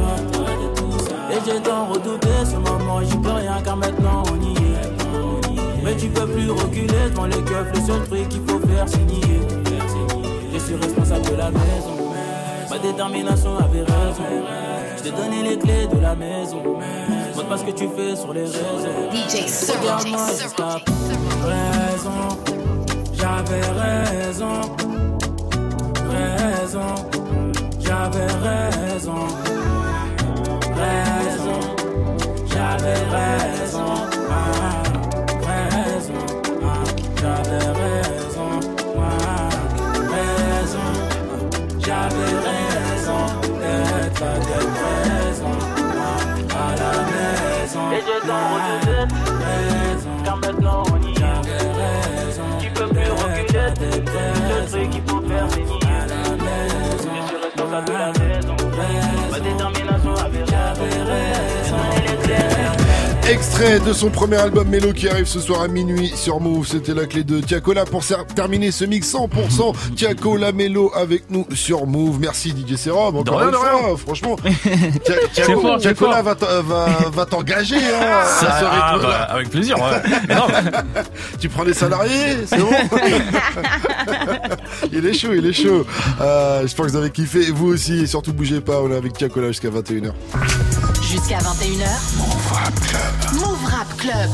Et 1.31 1.39
j'ai 1.45 1.61
tant 1.61 1.87
redouté 1.87 2.29
ce 2.45 2.57
moment, 2.57 3.01
j'y 3.03 3.17
peux 3.17 3.31
rien 3.31 3.61
car 3.65 3.77
maintenant 3.77 4.23
on 4.33 4.37
y 4.43 4.53
est. 4.53 5.85
Mais 5.85 5.97
tu 5.97 6.09
peux 6.09 6.27
plus 6.27 6.51
reculer 6.51 7.11
devant 7.11 7.27
les 7.27 7.43
keufs, 7.43 7.73
le 7.75 7.81
seul 7.81 8.03
truc 8.05 8.29
qu'il 8.29 8.43
faut 8.47 8.59
faire 8.67 8.87
c'est 8.87 9.05
nier. 9.05 9.41
Je 10.53 10.59
suis 10.59 10.75
responsable 10.75 11.27
de 11.31 11.37
la 11.37 11.51
maison. 11.51 11.97
Ma 12.69 12.79
détermination 12.79 13.57
avait 13.59 13.81
raison. 13.81 14.25
Je 14.97 15.03
t'ai 15.03 15.11
donné 15.11 15.43
les 15.43 15.59
clés 15.59 15.87
de 15.93 16.01
la 16.01 16.15
maison. 16.15 16.63
Pas 17.51 17.59
ce 17.59 17.65
que 17.65 17.73
tu 17.73 17.89
fais 17.97 18.15
sur 18.15 18.33
les 18.33 18.43
réseaux. 18.43 19.11
DJ 19.11 19.43
Regarde-moi 19.73 20.25
raison. 21.43 22.29
J'avais 23.13 23.61
raison. 23.83 24.61
Raison. 26.09 26.95
J'avais 27.81 28.27
raison. 28.47 29.27
Raison. 30.77 31.61
J'avais 32.47 32.95
raison. 33.17 34.10
Et 48.01 48.03
je 48.03 48.17
t'en. 48.27 48.45
Car 50.25 50.37
maintenant 50.39 50.83
on 50.91 50.97
y 51.03 51.15
raison. 51.19 52.43
Tu 52.59 52.71
peux 52.71 52.89
plus 52.89 53.11
reculer? 53.11 53.75
Le 54.49 54.67
truc 54.71 54.91
qu'il 54.91 55.03
faut 55.03 55.21
faire 55.21 55.47
c'est 55.51 55.61
nier. 55.61 55.79
Je 56.97 57.03
suis 57.29 57.37
responsable 57.37 57.87
de 57.87 57.93
la 57.93 58.13
Extrait 63.31 63.79
de 63.79 63.93
son 63.93 64.11
premier 64.11 64.39
album 64.39 64.67
Mélo 64.69 64.93
qui 64.93 65.09
arrive 65.09 65.27
ce 65.27 65.39
soir 65.39 65.61
à 65.61 65.69
minuit 65.69 66.13
sur 66.17 66.41
Move. 66.41 66.67
C'était 66.67 66.95
la 66.95 67.07
clé 67.07 67.23
de 67.23 67.41
Tiakola 67.41 67.85
pour 67.85 68.03
terminer 68.35 68.73
ce 68.73 68.85
mix 68.85 69.15
100% 69.15 69.95
Tiakola 69.95 70.51
Mélo 70.51 70.91
avec 70.97 71.31
nous 71.31 71.47
sur 71.55 71.87
Move. 71.87 72.19
Merci 72.19 72.51
DJ 72.51 72.75
Serum. 72.75 73.19
Encore 73.19 73.41
une 73.43 73.55
fois, 73.55 73.97
franchement. 73.97 74.35
Tiakola 75.81 76.23
va, 76.23 76.35
t'en- 76.35 76.63
va, 76.65 76.87
va 77.13 77.25
t'engager 77.25 77.77
hein, 77.77 78.25
Ça, 78.41 78.69
ah, 78.69 78.99
bah, 79.01 79.23
avec 79.31 79.49
plaisir. 79.51 79.77
Tu 81.39 81.49
prends 81.49 81.65
des 81.65 81.75
salariés, 81.75 82.39
c'est 82.47 82.59
bon 82.59 82.71
Il 84.93 85.07
est 85.07 85.15
chaud, 85.15 85.33
il 85.33 85.47
est 85.47 85.53
chaud. 85.53 85.87
Euh, 86.21 86.63
J'espère 86.63 86.87
que 86.87 86.91
vous 86.91 86.97
avez 86.97 87.11
kiffé. 87.11 87.53
Vous 87.53 87.69
aussi, 87.69 88.01
et 88.01 88.07
surtout 88.09 88.33
bougez 88.33 88.61
pas, 88.61 88.81
on 88.83 88.91
est 88.91 88.97
avec 88.97 89.13
Tiakola 89.13 89.49
jusqu'à 89.49 89.69
21h. 89.71 90.11
Jusqu'à 91.11 91.39
21h. 91.39 92.19
Move 92.19 92.53
Rap 92.53 92.81
Club. 92.81 93.41
Move 93.41 93.65
Rap 93.65 93.97
Club. 93.97 94.31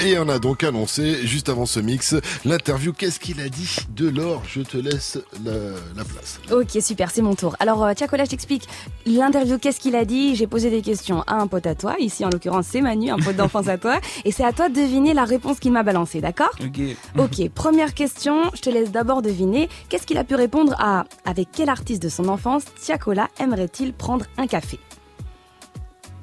Et 0.00 0.18
on 0.18 0.28
a 0.28 0.38
donc 0.38 0.64
annoncé, 0.64 1.26
juste 1.26 1.48
avant 1.48 1.64
ce 1.64 1.80
mix, 1.80 2.14
l'interview 2.44 2.92
Qu'est-ce 2.92 3.18
qu'il 3.18 3.40
a 3.40 3.48
dit 3.48 3.76
de 3.96 4.08
l'or? 4.08 4.42
Je 4.46 4.60
te 4.60 4.76
laisse 4.76 5.18
la, 5.42 5.52
la 5.96 6.04
place. 6.04 6.40
Ok, 6.52 6.82
super, 6.82 7.10
c'est 7.10 7.22
mon 7.22 7.34
tour. 7.34 7.56
Alors, 7.58 7.82
euh, 7.84 7.94
Tiakola, 7.94 8.24
je 8.24 8.30
t'explique. 8.30 8.68
L'interview, 9.06 9.56
qu'est-ce 9.58 9.80
qu'il 9.80 9.96
a 9.96 10.04
dit? 10.04 10.34
J'ai 10.34 10.46
posé 10.46 10.68
des 10.68 10.82
questions 10.82 11.22
à 11.22 11.36
un 11.36 11.46
pote 11.46 11.66
à 11.66 11.74
toi. 11.74 11.94
Ici, 12.00 12.22
en 12.24 12.28
l'occurrence, 12.28 12.66
c'est 12.68 12.82
Manu, 12.82 13.10
un 13.10 13.18
pote 13.18 13.36
d'enfance 13.36 13.68
à 13.68 13.78
toi. 13.78 14.00
Et 14.26 14.32
c'est 14.32 14.44
à 14.44 14.52
toi 14.52 14.68
de 14.68 14.74
deviner 14.74 15.14
la 15.14 15.24
réponse 15.24 15.58
qu'il 15.58 15.72
m'a 15.72 15.84
balancée, 15.84 16.20
d'accord? 16.20 16.50
Ok. 16.60 16.80
Ok, 17.16 17.48
première 17.54 17.94
question. 17.94 18.50
Je 18.52 18.60
te 18.60 18.68
laisse 18.68 18.90
d'abord 18.90 19.22
deviner. 19.22 19.70
Qu'est-ce 19.88 20.06
qu'il 20.06 20.18
a 20.18 20.24
pu 20.24 20.34
répondre 20.34 20.74
à 20.78 21.06
Avec 21.24 21.48
quel 21.50 21.70
artiste 21.70 22.02
de 22.02 22.10
son 22.10 22.28
enfance 22.28 22.64
Tiakola 22.78 23.30
aimerait-il 23.38 23.94
prendre 23.94 24.26
un 24.36 24.46
café? 24.46 24.78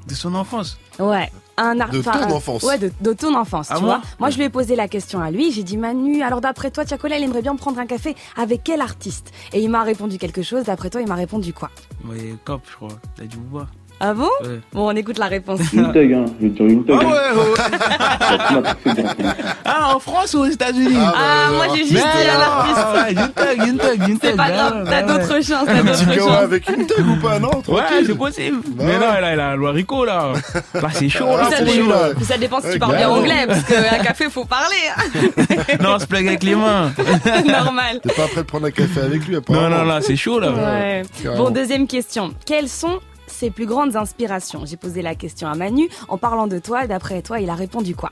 De 0.08 0.14
son 0.16 0.34
enfance 0.36 0.78
Ouais. 1.00 1.32
Un 1.58 1.76
De 1.76 2.02
ton 2.02 2.10
un- 2.12 2.32
enfance. 2.32 2.64
Ouais, 2.64 2.78
de, 2.80 2.92
de 3.02 3.14
ton 3.14 3.36
enfance, 3.36 3.70
À 3.70 3.76
tu 3.76 3.84
moi 3.84 3.98
vois. 3.98 4.08
Moi, 4.20 4.30
je 4.32 4.38
lui 4.38 4.46
ai 4.46 4.50
posé 4.50 4.76
la 4.76 4.88
question 4.88 5.20
à 5.22 5.30
lui. 5.30 5.52
J'ai 5.52 5.64
dit, 5.64 5.78
Manu, 5.78 6.24
alors 6.24 6.42
d'après 6.42 6.72
toi, 6.72 6.86
Tiakola, 6.86 7.18
il 7.18 7.24
aimerait 7.24 7.42
bien 7.44 7.56
prendre 7.56 7.78
un 7.80 7.86
café 7.86 8.16
avec 8.36 8.64
quel 8.64 8.82
artiste? 8.82 9.32
Et 9.54 9.62
il 9.62 9.70
m'a 9.70 9.84
répondu 9.84 10.18
quelque 10.18 10.42
chose. 10.42 10.64
D'après 10.64 10.90
toi, 10.90 11.02
il 11.02 11.08
m'a 11.08 11.16
répondu 11.16 11.54
quoi? 11.54 11.70
Ouais, 12.06 12.36
Cop, 12.46 12.62
je 12.70 12.76
crois. 12.76 13.00
T'as 13.16 13.26
du 13.26 13.38
bois. 13.38 13.68
Ah 14.04 14.14
bon 14.16 14.24
Ouais. 14.42 14.60
Bon, 14.74 14.88
on 14.92 14.96
écoute 14.96 15.20
la 15.20 15.28
réponse. 15.28 15.60
Une 15.74 15.94
tag, 15.94 16.12
hein. 16.12 16.26
Je 16.42 16.48
vais 16.48 16.52
dire 16.54 16.66
une 16.66 16.84
tag. 16.86 16.98
Ah 17.02 17.06
ouais, 17.06 17.12
ouais. 17.38 19.04
Ah, 19.66 19.96
en 19.96 20.00
France 20.00 20.34
ou 20.34 20.40
aux 20.40 20.46
États-Unis 20.46 20.96
Ah, 20.98 21.50
moi, 21.54 21.68
j'ai 21.76 21.84
juste 21.84 21.94
dit 21.94 22.28
un 22.30 22.40
artiste. 22.42 22.86
Ouais, 22.96 23.12
une 23.12 23.32
tag, 23.32 23.68
une 23.68 23.78
tag, 23.78 24.10
une 24.10 24.18
tag. 24.20 24.30
C'est 24.32 24.36
pas 24.38 24.48
bah 24.48 24.52
grave, 24.52 24.88
t'as 24.90 25.02
d'autres 25.04 25.36
chances, 25.36 25.66
t'as 25.66 25.74
Un 25.80 25.84
petit 25.86 26.06
d'autres 26.06 26.20
chances. 26.20 26.38
avec 26.42 26.70
une 26.70 26.86
tag 26.88 27.06
ou 27.08 27.16
pas, 27.18 27.40
non 27.40 27.52
Ouais, 27.68 27.82
c'est 28.06 28.18
possible. 28.18 28.58
Bah 28.70 28.84
Mais 28.86 28.94
ouais. 28.94 29.00
non, 29.00 29.22
là, 29.22 29.34
il 29.34 29.40
a 29.40 29.56
le 29.56 29.70
Rico, 29.70 30.04
là. 30.04 30.34
Là, 30.74 30.90
c'est 30.94 31.10
chaud, 31.10 31.26
Ah, 31.38 31.50
là, 31.50 31.58
ça, 32.24 32.38
dépend 32.38 32.60
si 32.60 32.72
tu 32.72 32.80
parles 32.80 32.98
bien 32.98 33.10
anglais, 33.10 33.46
parce 33.48 33.64
qu'un 33.64 34.00
café, 34.04 34.30
faut 34.30 34.46
parler. 34.46 34.76
hein. 34.98 35.76
Non, 35.82 35.96
on 35.96 36.00
se 36.00 36.06
plague 36.08 36.28
avec 36.28 36.44
les 36.44 36.56
mains. 36.56 36.92
Normal. 37.46 38.00
T'es 38.02 38.14
pas 38.14 38.28
prêt 38.28 38.42
de 38.42 38.48
prendre 38.48 38.66
un 38.66 38.72
café 38.72 39.02
avec 39.02 39.26
lui, 39.28 39.34
Non, 39.34 39.40
apparemment. 39.40 39.78
non, 39.78 39.84
là, 39.86 40.00
c'est 40.02 40.16
chaud, 40.16 40.40
là. 40.40 40.50
Bon, 41.38 41.50
deuxième 41.52 41.86
question. 41.88 42.34
Quelles 42.46 42.68
sont 42.70 43.00
ses 43.42 43.50
plus 43.50 43.66
grandes 43.66 43.96
inspirations 43.96 44.66
J'ai 44.68 44.78
posé 44.78 45.02
la 45.02 45.16
question 45.16 45.48
à 45.48 45.56
Manu. 45.56 45.90
En 46.10 46.18
parlant 46.20 46.46
de 46.46 46.60
toi, 46.60 46.86
d'après 46.86 47.24
toi, 47.24 47.40
il 47.40 47.50
a 47.50 47.56
répondu 47.56 47.96
quoi? 47.96 48.12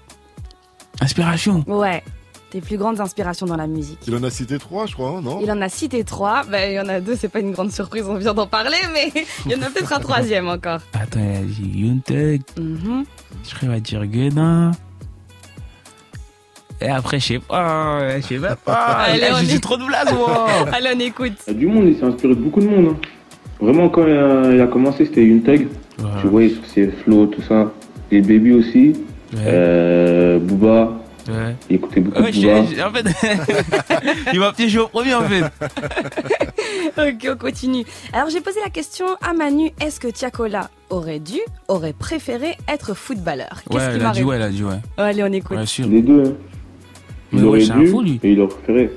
Inspiration. 1.02 1.64
Ouais. 1.68 2.04
Tes 2.50 2.62
plus 2.62 2.78
grandes 2.78 3.00
inspirations 3.00 3.46
dans 3.46 3.56
la 3.56 3.68
musique. 3.68 4.00
Il 4.08 4.16
en 4.16 4.24
a 4.24 4.32
cité 4.32 4.58
trois, 4.58 4.88
je 4.88 4.94
crois, 4.96 5.22
non? 5.22 5.40
Il 5.44 5.52
en 5.52 5.62
a 5.62 5.70
cité 5.70 6.04
trois. 6.04 6.44
Ben, 6.46 6.72
il 6.72 6.74
y 6.74 6.80
en 6.80 6.90
a 6.90 7.00
deux, 7.00 7.16
c'est 7.16 7.28
pas 7.30 7.42
une 7.42 7.52
grande 7.52 7.72
surprise, 7.72 8.06
on 8.10 8.16
vient 8.16 8.34
d'en 8.34 8.48
parler, 8.48 8.80
mais 8.92 9.12
il 9.46 9.52
y 9.52 9.56
en 9.56 9.62
a 9.62 9.70
peut-être 9.70 9.94
un 9.94 10.00
troisième 10.00 10.48
encore. 10.50 10.80
Attends, 10.94 11.20
il 11.20 11.36
a 11.36 11.42
dit 11.42 11.72
Yunteg. 11.76 12.42
Mhm. 12.58 13.06
Je 13.44 13.50
crois 13.50 13.60
qu'il 13.60 13.70
va 13.70 13.80
dire 13.80 14.06
Guédin. 14.08 14.72
Et 16.82 16.88
après, 16.90 17.20
je 17.20 17.26
sais 17.28 17.40
pas, 17.40 18.20
je 18.20 18.26
sais 18.26 18.40
pas. 18.66 18.74
Allez, 18.74 19.20
Là, 19.20 19.28
on 19.34 19.38
je 19.42 19.46
dis 19.46 19.56
est- 19.56 19.60
trop 19.60 19.78
de 19.78 19.86
blagues, 19.86 20.12
moi. 20.16 20.48
Allez, 20.74 20.90
on 20.96 21.00
écoute. 21.00 21.34
Il 21.48 21.54
y 21.54 21.56
a 21.56 21.60
du 21.60 21.68
monde, 21.68 21.86
il 21.88 21.98
s'est 22.00 22.06
inspiré 22.06 22.34
de 22.34 22.42
beaucoup 22.42 22.62
de 22.62 22.68
monde. 22.68 22.96
hein. 22.96 23.10
Vraiment, 23.60 23.90
quand 23.90 24.06
il 24.08 24.14
a, 24.14 24.52
il 24.54 24.62
a 24.62 24.68
commencé, 24.68 25.06
c'était 25.06 25.24
une 25.26 25.44
tag. 25.44 25.68
Tu 26.22 26.28
voyais 26.28 26.50
sur 26.50 26.66
ses 26.66 26.88
flows, 26.88 27.28
tout 27.28 27.42
ça. 27.42 27.72
Les 28.12 28.22
baby 28.22 28.54
aussi. 28.54 28.94
Euh, 29.36 30.40
Booba. 30.40 30.94
Ouais. 31.28 31.56
Il 31.70 31.76
écoutait 31.76 32.00
beaucoup 32.00 32.24
Ouais, 32.24 32.32
de 32.32 32.38
Booba. 32.42 32.66
je- 32.66 32.76
je- 32.76 32.82
en 32.82 32.92
fait, 32.92 34.30
il 34.34 34.40
m'a 34.40 34.52
piégé 34.54 34.80
au 34.80 34.88
premier, 34.88 35.14
en 35.14 35.22
fait. 35.24 35.44
Ok, 36.98 37.28
on 37.32 37.38
continue. 37.38 37.86
Alors, 38.14 38.30
j'ai 38.30 38.42
posé 38.42 38.60
la 38.64 38.70
question 38.70 39.06
à 39.22 39.34
Manu 39.34 39.72
est-ce 39.82 40.00
que 40.00 40.08
Tiakola 40.08 40.70
aurait 40.90 41.20
dû, 41.20 41.38
aurait 41.68 41.94
préféré 41.94 42.58
être 42.68 42.94
footballeur? 42.94 43.62
Qu'est-ce 43.70 43.78
Ouais, 43.86 43.88
qu'il 43.92 43.98
il 44.00 44.04
m'a 44.04 44.10
a 44.10 44.14
dit, 44.14 44.24
ouais, 44.24 44.36
il 44.38 44.42
a 44.42 44.50
dit, 44.50 44.64
ouais. 44.64 44.80
Allez, 44.98 45.24
on 45.24 45.32
écoute. 45.32 45.58
Ouais, 45.58 45.66
sûr. 45.66 45.88
Les 45.88 46.02
deux. 46.02 46.24
hein. 46.26 46.34
Il 47.32 47.40
ouais, 47.40 47.46
aurait 47.46 47.60
dû 47.82 47.88
fou, 47.88 48.02
lui. 48.02 48.20
et 48.24 48.32
il 48.32 48.40
aurait 48.42 48.54
préféré. 48.56 48.90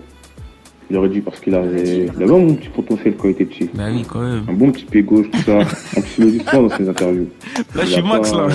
Il 0.93 0.99
aurait 0.99 1.09
dû 1.09 1.23
parce 1.23 1.41
qu'il 1.41 1.55
avait, 1.55 2.05
il 2.05 2.23
avait 2.23 2.25
un 2.25 2.39
bon 2.39 2.55
petit 2.55 2.69
potentiel 2.69 3.17
quand 3.17 3.25
il 3.29 3.31
était 3.31 3.47
petit. 3.47 3.71
Bah 3.73 3.85
oui, 3.91 4.05
quand 4.07 4.21
même. 4.21 4.45
Un 4.47 4.53
bon 4.53 4.71
petit 4.71 4.85
pied 4.85 5.03
gauche, 5.03 5.25
tout 5.33 5.39
ça. 5.41 5.61
En 5.61 5.65
plus, 6.03 6.11
il 6.19 6.25
le 6.27 6.31
dit 6.33 6.45
souvent 6.45 6.69
dans 6.69 6.77
ses 6.77 6.87
interviews. 6.87 7.29
Là, 7.75 7.83
Il 7.85 7.87
je 7.87 7.93
suis 7.93 8.03
Max, 8.03 8.31
là. 8.35 8.49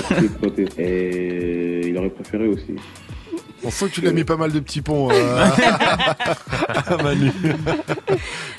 Et 0.78 1.88
il 1.88 1.98
aurait 1.98 2.10
préféré 2.10 2.46
aussi. 2.46 2.76
On 3.64 3.70
sent 3.72 3.86
que 3.88 3.94
tu 3.94 4.00
l'as 4.02 4.12
mis 4.12 4.22
pas 4.22 4.36
mal 4.36 4.52
de 4.52 4.60
petits 4.60 4.82
ponts 4.82 5.10
euh, 5.10 5.46
à 6.86 6.96
Manu. 7.02 7.32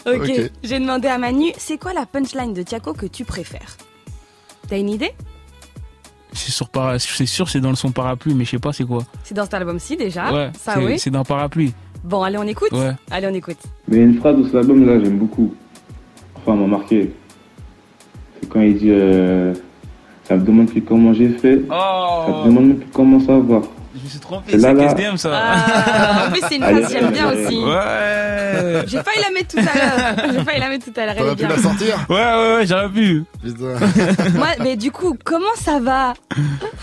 Ok, 0.06 0.52
j'ai 0.62 0.80
demandé 0.80 1.08
à 1.08 1.18
Manu 1.18 1.54
c'est 1.58 1.78
quoi 1.78 1.94
la 1.94 2.06
punchline 2.06 2.54
de 2.54 2.64
Tiako 2.64 2.92
que 2.92 3.06
tu 3.06 3.24
préfères? 3.24 3.78
T'as 4.68 4.78
une 4.78 4.90
idée? 4.90 5.12
C'est 6.34 6.52
sur 6.52 6.68
para- 6.68 7.00
c'est 7.00 7.26
sûr, 7.26 7.48
c'est 7.48 7.62
dans 7.62 7.70
le 7.70 7.78
son 7.78 7.92
parapluie, 7.92 8.34
mais 8.34 8.44
je 8.44 8.52
sais 8.52 8.60
pas 8.60 8.74
c'est 8.74 8.84
quoi. 8.84 9.04
C'est 9.24 9.34
dans 9.34 9.44
cet 9.46 9.54
album-ci 9.54 9.96
déjà 9.96 10.34
ouais, 10.34 10.52
Ça, 10.60 10.74
c'est- 10.74 10.86
oui. 10.86 11.00
c'est 11.00 11.10
dans 11.12 11.24
parapluie. 11.24 11.74
Bon, 12.04 12.24
allez, 12.24 12.38
on 12.38 12.44
écoute 12.44 12.72
Ouais. 12.72 12.92
Allez, 13.12 13.28
on 13.28 13.34
écoute. 13.34 13.58
Mais 13.88 13.98
il 13.98 14.00
y 14.00 14.04
a 14.04 14.06
une 14.06 14.20
phrase 14.20 14.38
de 14.38 14.44
cet 14.44 14.56
album 14.56 14.86
là, 14.86 15.00
j'aime 15.04 15.18
beaucoup. 15.18 15.54
Enfin, 16.36 16.54
elle 16.54 16.60
m'a 16.62 16.68
marqué. 16.78 17.12
C'est 18.40 18.50
quand 18.50 18.62
il 18.62 18.78
dit 18.78 18.90
euh, 18.92 19.54
Ça 20.24 20.38
me 20.38 20.46
demande 20.46 20.70
plus 20.70 20.82
comment 20.82 21.14
j'ai 21.14 21.30
fait. 21.30 21.62
Oh. 21.70 22.24
Ça 22.28 22.32
me 22.44 22.46
demande 22.50 22.68
même 22.68 22.78
plus 22.78 22.90
comment 22.94 23.20
ça 23.20 23.38
va. 23.38 23.62
Je 24.00 24.04
me 24.06 24.10
suis 24.10 24.20
trompé, 24.20 24.58
C'est. 24.60 24.76
KSDM 24.76 25.18
ça. 25.18 25.30
Ah, 25.34 26.26
en 26.28 26.32
plus, 26.32 26.42
c'est 26.48 26.56
une 26.56 26.64
Allez, 26.64 26.82
phrase 26.82 26.94
que 26.94 27.00
j'aime 27.00 27.12
bien 27.12 27.28
allez, 27.28 27.46
aussi. 27.46 27.58
Ouais. 27.58 28.84
J'ai 28.88 28.98
failli 29.04 29.22
la 29.22 29.32
mettre 29.32 29.48
tout 29.56 29.60
à 29.60 29.62
l'heure. 29.78 30.34
J'ai 30.34 30.44
failli 30.46 30.60
la 30.60 30.70
mettre 30.70 30.86
tout 30.86 31.00
à 31.00 31.06
l'heure. 31.06 31.16
Elle 31.18 31.24
est 31.24 31.36
T'aurais 31.36 31.36
pu 31.36 31.46
bien. 31.46 31.56
la 31.56 31.62
sortir 31.62 32.06
Ouais, 32.10 32.16
ouais, 32.16 32.56
ouais, 32.56 32.68
j'aurais 32.68 32.90
pu. 32.90 33.24
Putain. 33.44 34.30
Moi, 34.38 34.48
mais 34.62 34.76
du 34.78 34.92
coup, 34.92 35.18
comment 35.24 35.56
ça 35.56 35.80
va 35.80 36.14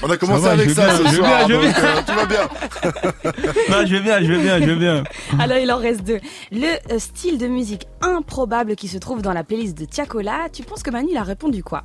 On 0.03 0.11
a 0.11 0.17
commencé 0.17 0.43
va, 0.43 0.51
avec 0.53 0.69
je 0.69 0.75
ça 0.75 0.87
vais 0.87 0.93
ce 0.97 1.03
bien, 1.03 1.11
je 1.11 1.17
vais 1.17 1.23
soir, 1.23 1.47
bien, 1.47 1.49
je 1.49 1.55
vais 1.55 1.67
donc, 1.67 1.79
euh, 1.79 2.03
tout 2.07 2.15
va 2.15 2.27
bien. 2.27 3.33
Non, 3.71 3.87
je 3.87 3.95
vais 3.97 4.01
bien, 4.01 4.21
je 4.21 4.33
vais 4.33 4.39
bien, 4.43 4.59
je 4.61 4.65
vais 4.65 4.77
bien. 4.77 5.05
Alors, 5.39 5.59
il 5.59 5.71
en 5.73 5.79
reste 5.79 6.05
deux. 6.05 6.21
Le 6.53 6.93
euh, 6.93 6.99
style 6.99 7.39
de 7.39 7.47
musique 7.47 7.87
improbable 8.03 8.77
qui 8.77 8.89
se 8.89 8.99
trouve 8.99 9.23
dans 9.23 9.33
la 9.33 9.43
playlist 9.45 9.77
de 9.79 9.85
Tiakola, 9.85 10.49
tu 10.53 10.63
penses 10.63 10.83
que 10.83 10.91
Manu 10.91 11.09
il 11.13 11.17
a 11.17 11.23
répondu 11.23 11.63
quoi? 11.63 11.83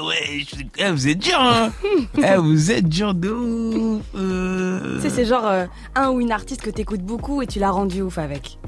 Ouais, 0.00 0.40
je- 0.46 0.64
eh, 0.78 0.90
vous 0.90 1.08
êtes 1.08 1.18
dur, 1.18 1.38
hein. 1.38 1.70
eh, 2.18 2.36
vous 2.36 2.70
êtes 2.70 2.88
dur 2.88 3.14
de 3.14 3.30
ouf. 3.30 4.02
Euh, 4.14 4.96
Tu 4.96 5.02
sais, 5.02 5.10
c'est 5.10 5.24
genre 5.24 5.46
euh, 5.46 5.66
un 5.94 6.10
ou 6.10 6.20
une 6.20 6.32
artiste 6.32 6.62
que 6.62 6.70
t'écoutes 6.70 7.02
beaucoup 7.02 7.42
et 7.42 7.46
tu 7.46 7.58
l'as 7.58 7.70
rendu 7.70 8.02
ouf 8.02 8.18
avec. 8.18 8.58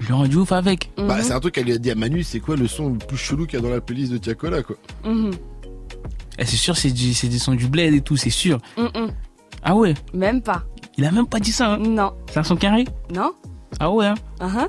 Je 0.00 0.08
l'ai 0.08 0.14
rendu 0.14 0.36
ouf 0.36 0.52
avec. 0.52 0.90
Bah, 0.96 1.16
Mhm. 1.16 1.22
c'est 1.22 1.32
un 1.32 1.40
truc 1.40 1.54
qu'elle 1.54 1.64
lui 1.66 1.72
a 1.74 1.78
dit 1.78 1.90
à 1.90 1.94
Manu, 1.94 2.22
c'est 2.22 2.40
quoi 2.40 2.56
le 2.56 2.66
son 2.66 2.90
le 2.90 2.98
plus 2.98 3.16
chelou 3.18 3.46
qu'il 3.46 3.58
y 3.58 3.62
a 3.62 3.64
dans 3.64 3.72
la 3.72 3.80
playlist 3.80 4.12
de 4.12 4.18
Tiakola, 4.18 4.62
quoi. 4.62 4.76
Mhm. 5.04 5.32
Eh, 6.38 6.44
c'est 6.46 6.56
sûr, 6.56 6.76
c'est 6.76 6.90
du, 6.90 7.12
c'est 7.12 7.28
des 7.28 7.38
sons 7.38 7.54
du 7.54 7.66
bled 7.68 7.92
et 7.94 8.00
tout, 8.00 8.16
c'est 8.16 8.30
sûr. 8.30 8.58
Ah 9.62 9.76
ouais, 9.76 9.92
Même 10.14 10.40
pas. 10.40 10.62
il 10.96 11.04
a 11.04 11.10
même 11.10 11.26
pas 11.26 11.38
dit 11.38 11.52
ça. 11.52 11.74
Hein. 11.74 11.78
Non. 11.78 12.14
C'est 12.30 12.38
un 12.38 12.42
son 12.44 12.56
carré? 12.56 12.86
Non 13.14 13.32
Ah 13.78 13.90
ouais, 13.90 14.06
hein. 14.06 14.14
Uh-huh. 14.40 14.68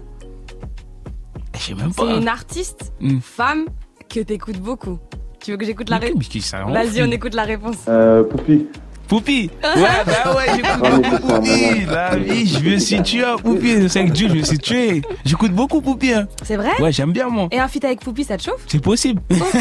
Eh, 1.54 1.58
Je 1.58 1.64
sais 1.64 1.74
même 1.76 1.92
C'est 1.96 2.06
pas. 2.06 2.18
une 2.18 2.28
artiste, 2.28 2.92
Hmm. 3.00 3.20
femme, 3.22 3.66
que 4.10 4.20
t'écoutes 4.20 4.60
beaucoup. 4.60 5.00
Tu 5.44 5.52
veux 5.52 5.58
que 5.58 5.66
j'écoute 5.66 5.90
la 5.90 5.98
réponse 5.98 6.24
Vas-y, 6.72 7.02
on 7.02 7.12
écoute 7.12 7.34
la 7.34 7.44
réponse. 7.44 7.78
Euh, 7.88 8.24
Poupi. 8.24 8.68
Poupi 9.08 9.50
Ouais, 9.64 9.82
bah 10.06 10.36
ouais, 10.36 10.46
j'écoute 10.56 10.72
Ah, 10.72 10.78
beaucoup 10.78 11.04
c'est 11.04 11.22
Poupi. 11.22 11.86
La 11.92 12.16
vie, 12.16 12.48
je 12.48 12.60
me 12.70 12.78
suis 12.80 13.02
tué 13.02 13.24
à 13.24 13.36
Poupi, 13.36 13.90
c'est 13.90 14.00
avec 14.00 14.14
Dieu, 14.14 14.30
je 14.30 14.36
me 14.36 14.44
suis 14.44 14.58
tué 14.58 15.02
J'écoute 15.26 15.52
beaucoup 15.52 15.82
Poupi, 15.82 16.14
hein. 16.14 16.28
C'est 16.44 16.56
vrai? 16.56 16.80
Ouais, 16.80 16.92
j'aime 16.94 17.12
bien, 17.12 17.28
moi. 17.28 17.48
Et 17.52 17.60
un 17.60 17.68
feat 17.68 17.84
avec 17.84 18.00
Poupi, 18.00 18.24
ça 18.24 18.38
te 18.38 18.44
chauffe? 18.44 18.64
C'est 18.68 18.82
possible. 18.82 19.22
Ok, 19.32 19.56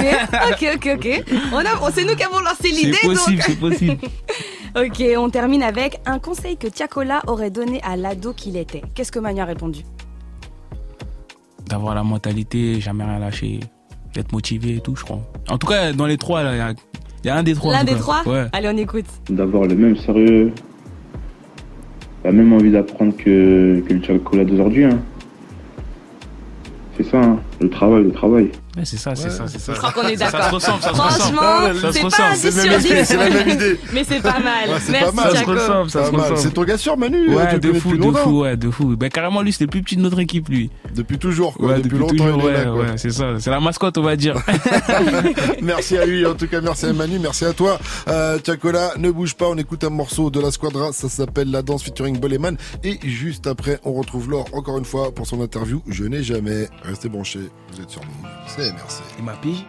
ok, 0.53 0.67
ok, 0.77 0.89
ok. 0.97 1.25
On 1.53 1.57
a, 1.59 1.63
on- 1.83 1.91
c'est 1.93 2.05
nous 2.05 2.15
qui 2.15 2.23
avons 2.23 2.41
lancé 2.41 2.57
C'est 2.63 2.69
l'idée, 2.69 2.99
possible, 3.03 3.37
donc. 3.39 3.45
c'est 3.47 3.59
possible. 3.59 3.97
Ok, 4.77 5.03
on 5.19 5.29
termine 5.31 5.65
avec 5.65 5.99
un 6.07 6.21
conseil 6.21 6.57
que 6.57 6.69
Tiakola 6.69 7.23
aurait 7.27 7.51
donné 7.51 7.81
à 7.83 7.97
l'ado 7.97 8.33
qu'il 8.33 8.57
était. 8.57 8.83
Qu'est-ce 8.95 9.11
que 9.11 9.19
Manu 9.19 9.41
a 9.41 9.45
répondu? 9.45 9.81
D'avoir 11.67 11.97
la 11.97 12.05
mentalité, 12.05 12.81
jamais 12.81 13.03
rien 13.03 13.19
lâcher, 13.19 13.59
d'être 14.15 14.33
motivé 14.33 14.77
et 14.77 14.81
tout, 14.81 14.97
je 14.97 15.05
crois. 15.05 15.21
En 15.49 15.59
tout 15.59 15.67
cas, 15.67 15.93
dans 15.93 16.07
les 16.07 16.17
trois, 16.17 16.43
là, 16.43 16.55
il 16.55 16.59
y 16.59 16.61
a- 16.61 16.75
il 17.23 17.27
y, 17.27 17.31
a 17.31 17.37
un 17.37 17.43
des 17.43 17.55
trois. 17.55 17.73
L'un 17.75 17.85
des 17.85 17.95
trois 17.95 18.23
Ouais. 18.27 18.47
Allez, 18.53 18.69
on 18.73 18.77
écoute. 18.77 19.05
D'avoir 19.29 19.65
le 19.67 19.75
même 19.75 19.97
sérieux. 19.97 20.53
La 22.25 22.33
même 22.33 22.53
envie 22.53 22.71
d'apprendre 22.71 23.15
que, 23.17 23.81
que 23.87 23.93
le 23.95 24.03
chocolat 24.03 24.45
d'aujourd'hui. 24.45 24.85
Hein. 24.85 24.99
C'est 26.97 27.05
ça, 27.05 27.21
hein. 27.23 27.39
le 27.61 27.69
travail, 27.71 28.05
le 28.05 28.13
travail. 28.13 28.51
Ouais, 28.77 28.85
c'est 28.85 28.97
ça, 28.99 29.17
c'est 29.17 29.31
ça, 29.31 29.47
c'est 29.49 29.59
ça. 29.59 29.75
Je 29.75 29.79
crois 29.79 29.91
qu'on 29.93 30.07
est 30.07 30.17
Ça 30.17 30.27
se 30.29 30.33
d'accord. 30.33 30.51
ressemble, 30.53 30.81
ça 30.83 30.95
se 30.95 31.01
ressemble. 31.01 31.11
Franchement, 31.37 31.81
Ça 31.81 31.89
se 31.89 31.93
c'est 31.93 32.01
pas 32.01 32.07
ressemble. 32.07 32.29
un 32.31 32.35
10 32.35 32.41
C'est 32.41 32.47
le 32.47 32.53
sur 32.53 32.71
même 32.71 32.81
10. 32.81 32.87
esprit, 32.87 33.07
c'est 33.07 33.17
la 33.17 33.31
même 33.31 33.49
idée. 33.49 33.81
Mais 33.93 34.05
c'est 34.05 34.21
pas 34.23 34.39
mal. 34.39 34.69
Ouais, 34.69 34.77
Merci, 34.91 34.93
pas 34.93 35.13
mal. 35.13 35.31
Ça 35.37 35.41
se 35.41 35.45
ressemble, 35.51 35.91
ça 35.91 36.05
se 36.07 36.11
ressemble. 36.11 36.39
C'est 36.39 36.51
ton 36.55 36.63
gars 36.65 36.79
sûr, 36.79 36.97
Manu 36.97 37.17
euh, 37.17 37.27
tu 37.31 37.35
Ouais, 37.35 37.53
le 37.55 37.59
de 37.59 37.73
fou, 37.73 37.93
de 37.93 37.97
longtemps 37.99 38.19
fou, 38.21 38.41
ouais, 38.43 38.57
de 38.57 38.71
fou. 38.71 38.97
Ben, 38.97 39.09
carrément, 39.11 39.43
lui, 39.43 39.53
c'était 39.53 39.65
le 39.65 39.71
plus 39.71 39.83
petit 39.83 39.97
de 39.97 40.03
notre 40.03 40.21
équipe, 40.21 40.49
lui. 40.49 40.71
Depuis 40.95 41.19
toujours, 41.19 41.55
quoi. 41.55 41.67
Ouais, 41.71 41.77
depuis, 41.79 41.89
depuis, 41.99 41.99
longtemps, 41.99 42.15
toujours, 42.33 42.41
il 42.43 42.43
est 42.43 42.47
ouais, 42.47 42.65
là, 42.65 42.71
quoi. 42.71 42.81
ouais, 42.83 42.93
c'est 42.97 43.11
ça. 43.11 43.25
C'est 43.41 43.51
la 43.51 43.59
mascotte, 43.61 43.99
on 43.99 44.03
va 44.03 44.15
dire. 44.15 44.37
merci 45.63 45.97
à 45.99 46.07
lui, 46.07 46.25
en 46.25 46.35
tout 46.35 46.47
cas, 46.47 46.61
merci 46.61 46.87
à 46.87 46.93
Manu, 46.93 47.19
merci 47.19 47.45
à 47.45 47.53
toi. 47.53 47.79
Euh, 48.09 48.39
Tiakola, 48.39 48.93
ne 48.99 49.11
bouge 49.11 49.35
pas, 49.35 49.47
on 49.49 49.57
écoute 49.59 49.83
un 49.85 49.91
morceau 49.91 50.31
de 50.31 50.41
la 50.41 50.51
Squadra, 50.53 50.93
ça 50.93 51.09
s'appelle 51.09 51.51
La 51.51 51.63
Danse 51.63 51.83
featuring 51.83 52.19
Boleman. 52.19 52.57
Et 52.85 52.99
juste 53.05 53.47
après, 53.47 53.81
on 53.85 53.93
retrouve 53.95 54.31
Laure 54.31 54.47
encore 54.53 54.79
une 54.79 54.85
fois 54.85 55.13
pour 55.13 55.27
son 55.27 55.41
interview. 55.43 55.83
Je 55.89 56.05
n'ai 56.05 56.23
jamais. 56.23 56.69
Restez 56.85 57.09
branchés, 57.09 57.41
vous 57.73 57.81
êtes 57.81 57.91
sur 57.91 58.01
nous. 58.03 58.29
Merci. 58.75 59.03
Il 59.19 59.25
m'a 59.25 59.35
pigé. 59.35 59.67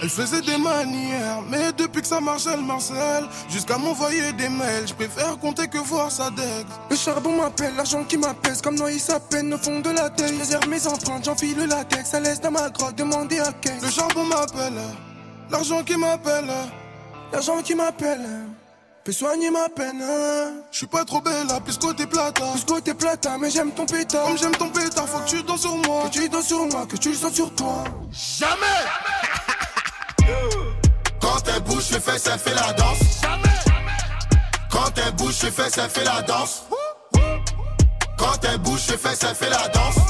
Elle 0.00 0.08
faisait 0.08 0.42
des 0.42 0.56
manières, 0.58 1.42
mais 1.50 1.72
depuis 1.72 2.02
que 2.02 2.06
ça 2.06 2.20
marche, 2.20 2.46
elle 2.52 2.60
marcelle. 2.60 3.26
Jusqu'à 3.48 3.78
m'envoyer 3.78 4.32
des 4.32 4.48
mails, 4.48 4.86
je 4.86 4.94
préfère 4.94 5.36
compter 5.38 5.66
que 5.66 5.78
voir 5.78 6.10
sa 6.10 6.30
deck. 6.30 6.66
Le 6.88 6.96
charbon 6.96 7.36
m'appelle, 7.36 7.74
l'argent 7.76 8.04
qui 8.04 8.16
m'apaise, 8.16 8.62
comme 8.62 8.76
Noïs 8.76 9.02
sa 9.02 9.18
peine 9.18 9.52
au 9.52 9.58
fond 9.58 9.80
de 9.80 9.90
la 9.90 10.08
tête. 10.08 10.32
Je 10.32 10.68
mes 10.68 10.86
empreintes, 10.86 11.24
j'enfile 11.24 11.56
le 11.56 11.66
latex, 11.66 12.10
ça 12.10 12.20
laisse 12.20 12.40
dans 12.40 12.52
ma 12.52 12.70
grotte, 12.70 12.94
demandez 12.94 13.40
à 13.40 13.52
quel. 13.60 13.80
Le 13.80 13.90
charbon 13.90 14.24
m'appelle, 14.24 14.80
l'argent 15.50 15.82
qui 15.82 15.96
m'appelle, 15.96 16.50
l'argent 17.32 17.60
qui 17.62 17.74
m'appelle. 17.74 18.46
Peut 19.04 19.12
soigner 19.12 19.50
ma 19.50 19.68
peine. 19.68 20.02
Je 20.70 20.76
suis 20.78 20.86
pas 20.86 21.04
trop 21.04 21.20
belle, 21.20 21.46
là, 21.46 21.60
plus 21.60 21.78
côté 21.78 22.06
plata. 22.06 22.44
Plus 22.52 22.64
côté 22.64 22.94
plata, 22.94 23.38
mais 23.38 23.50
j'aime 23.50 23.70
ton 23.72 23.86
pétard. 23.86 24.24
Comme 24.24 24.38
j'aime 24.38 24.52
ton 24.56 24.68
pétard, 24.68 25.08
faut 25.08 25.18
que 25.20 25.28
tu 25.28 25.42
danses 25.42 25.62
sur 25.62 25.76
moi. 25.76 26.04
Que 26.08 26.18
tu 26.18 26.28
danses 26.28 26.46
sur 26.46 26.66
moi, 26.66 26.86
que 26.86 26.96
tu 26.96 27.08
le 27.10 27.14
sens 27.14 27.32
sur 27.32 27.54
toi. 27.54 27.84
Jamais 28.10 28.66
Quand 31.20 31.42
elle 31.54 31.62
bouge, 31.62 31.84
je 31.90 31.98
fais, 31.98 32.18
ça 32.18 32.36
fait 32.36 32.54
la 32.54 32.72
danse. 32.74 33.20
Quand 34.70 34.92
elle 34.96 35.12
bouge, 35.14 35.34
je 35.42 35.50
fais, 35.50 35.70
ça 35.70 35.88
fait 35.88 36.04
la 36.04 36.22
danse. 36.22 36.64
Quand 38.18 38.44
elle 38.44 38.58
bouge, 38.58 38.82
je 38.88 38.96
fais, 38.96 39.14
ça 39.14 39.34
fait 39.34 39.48
la 39.50 39.68
danse. 39.68 40.07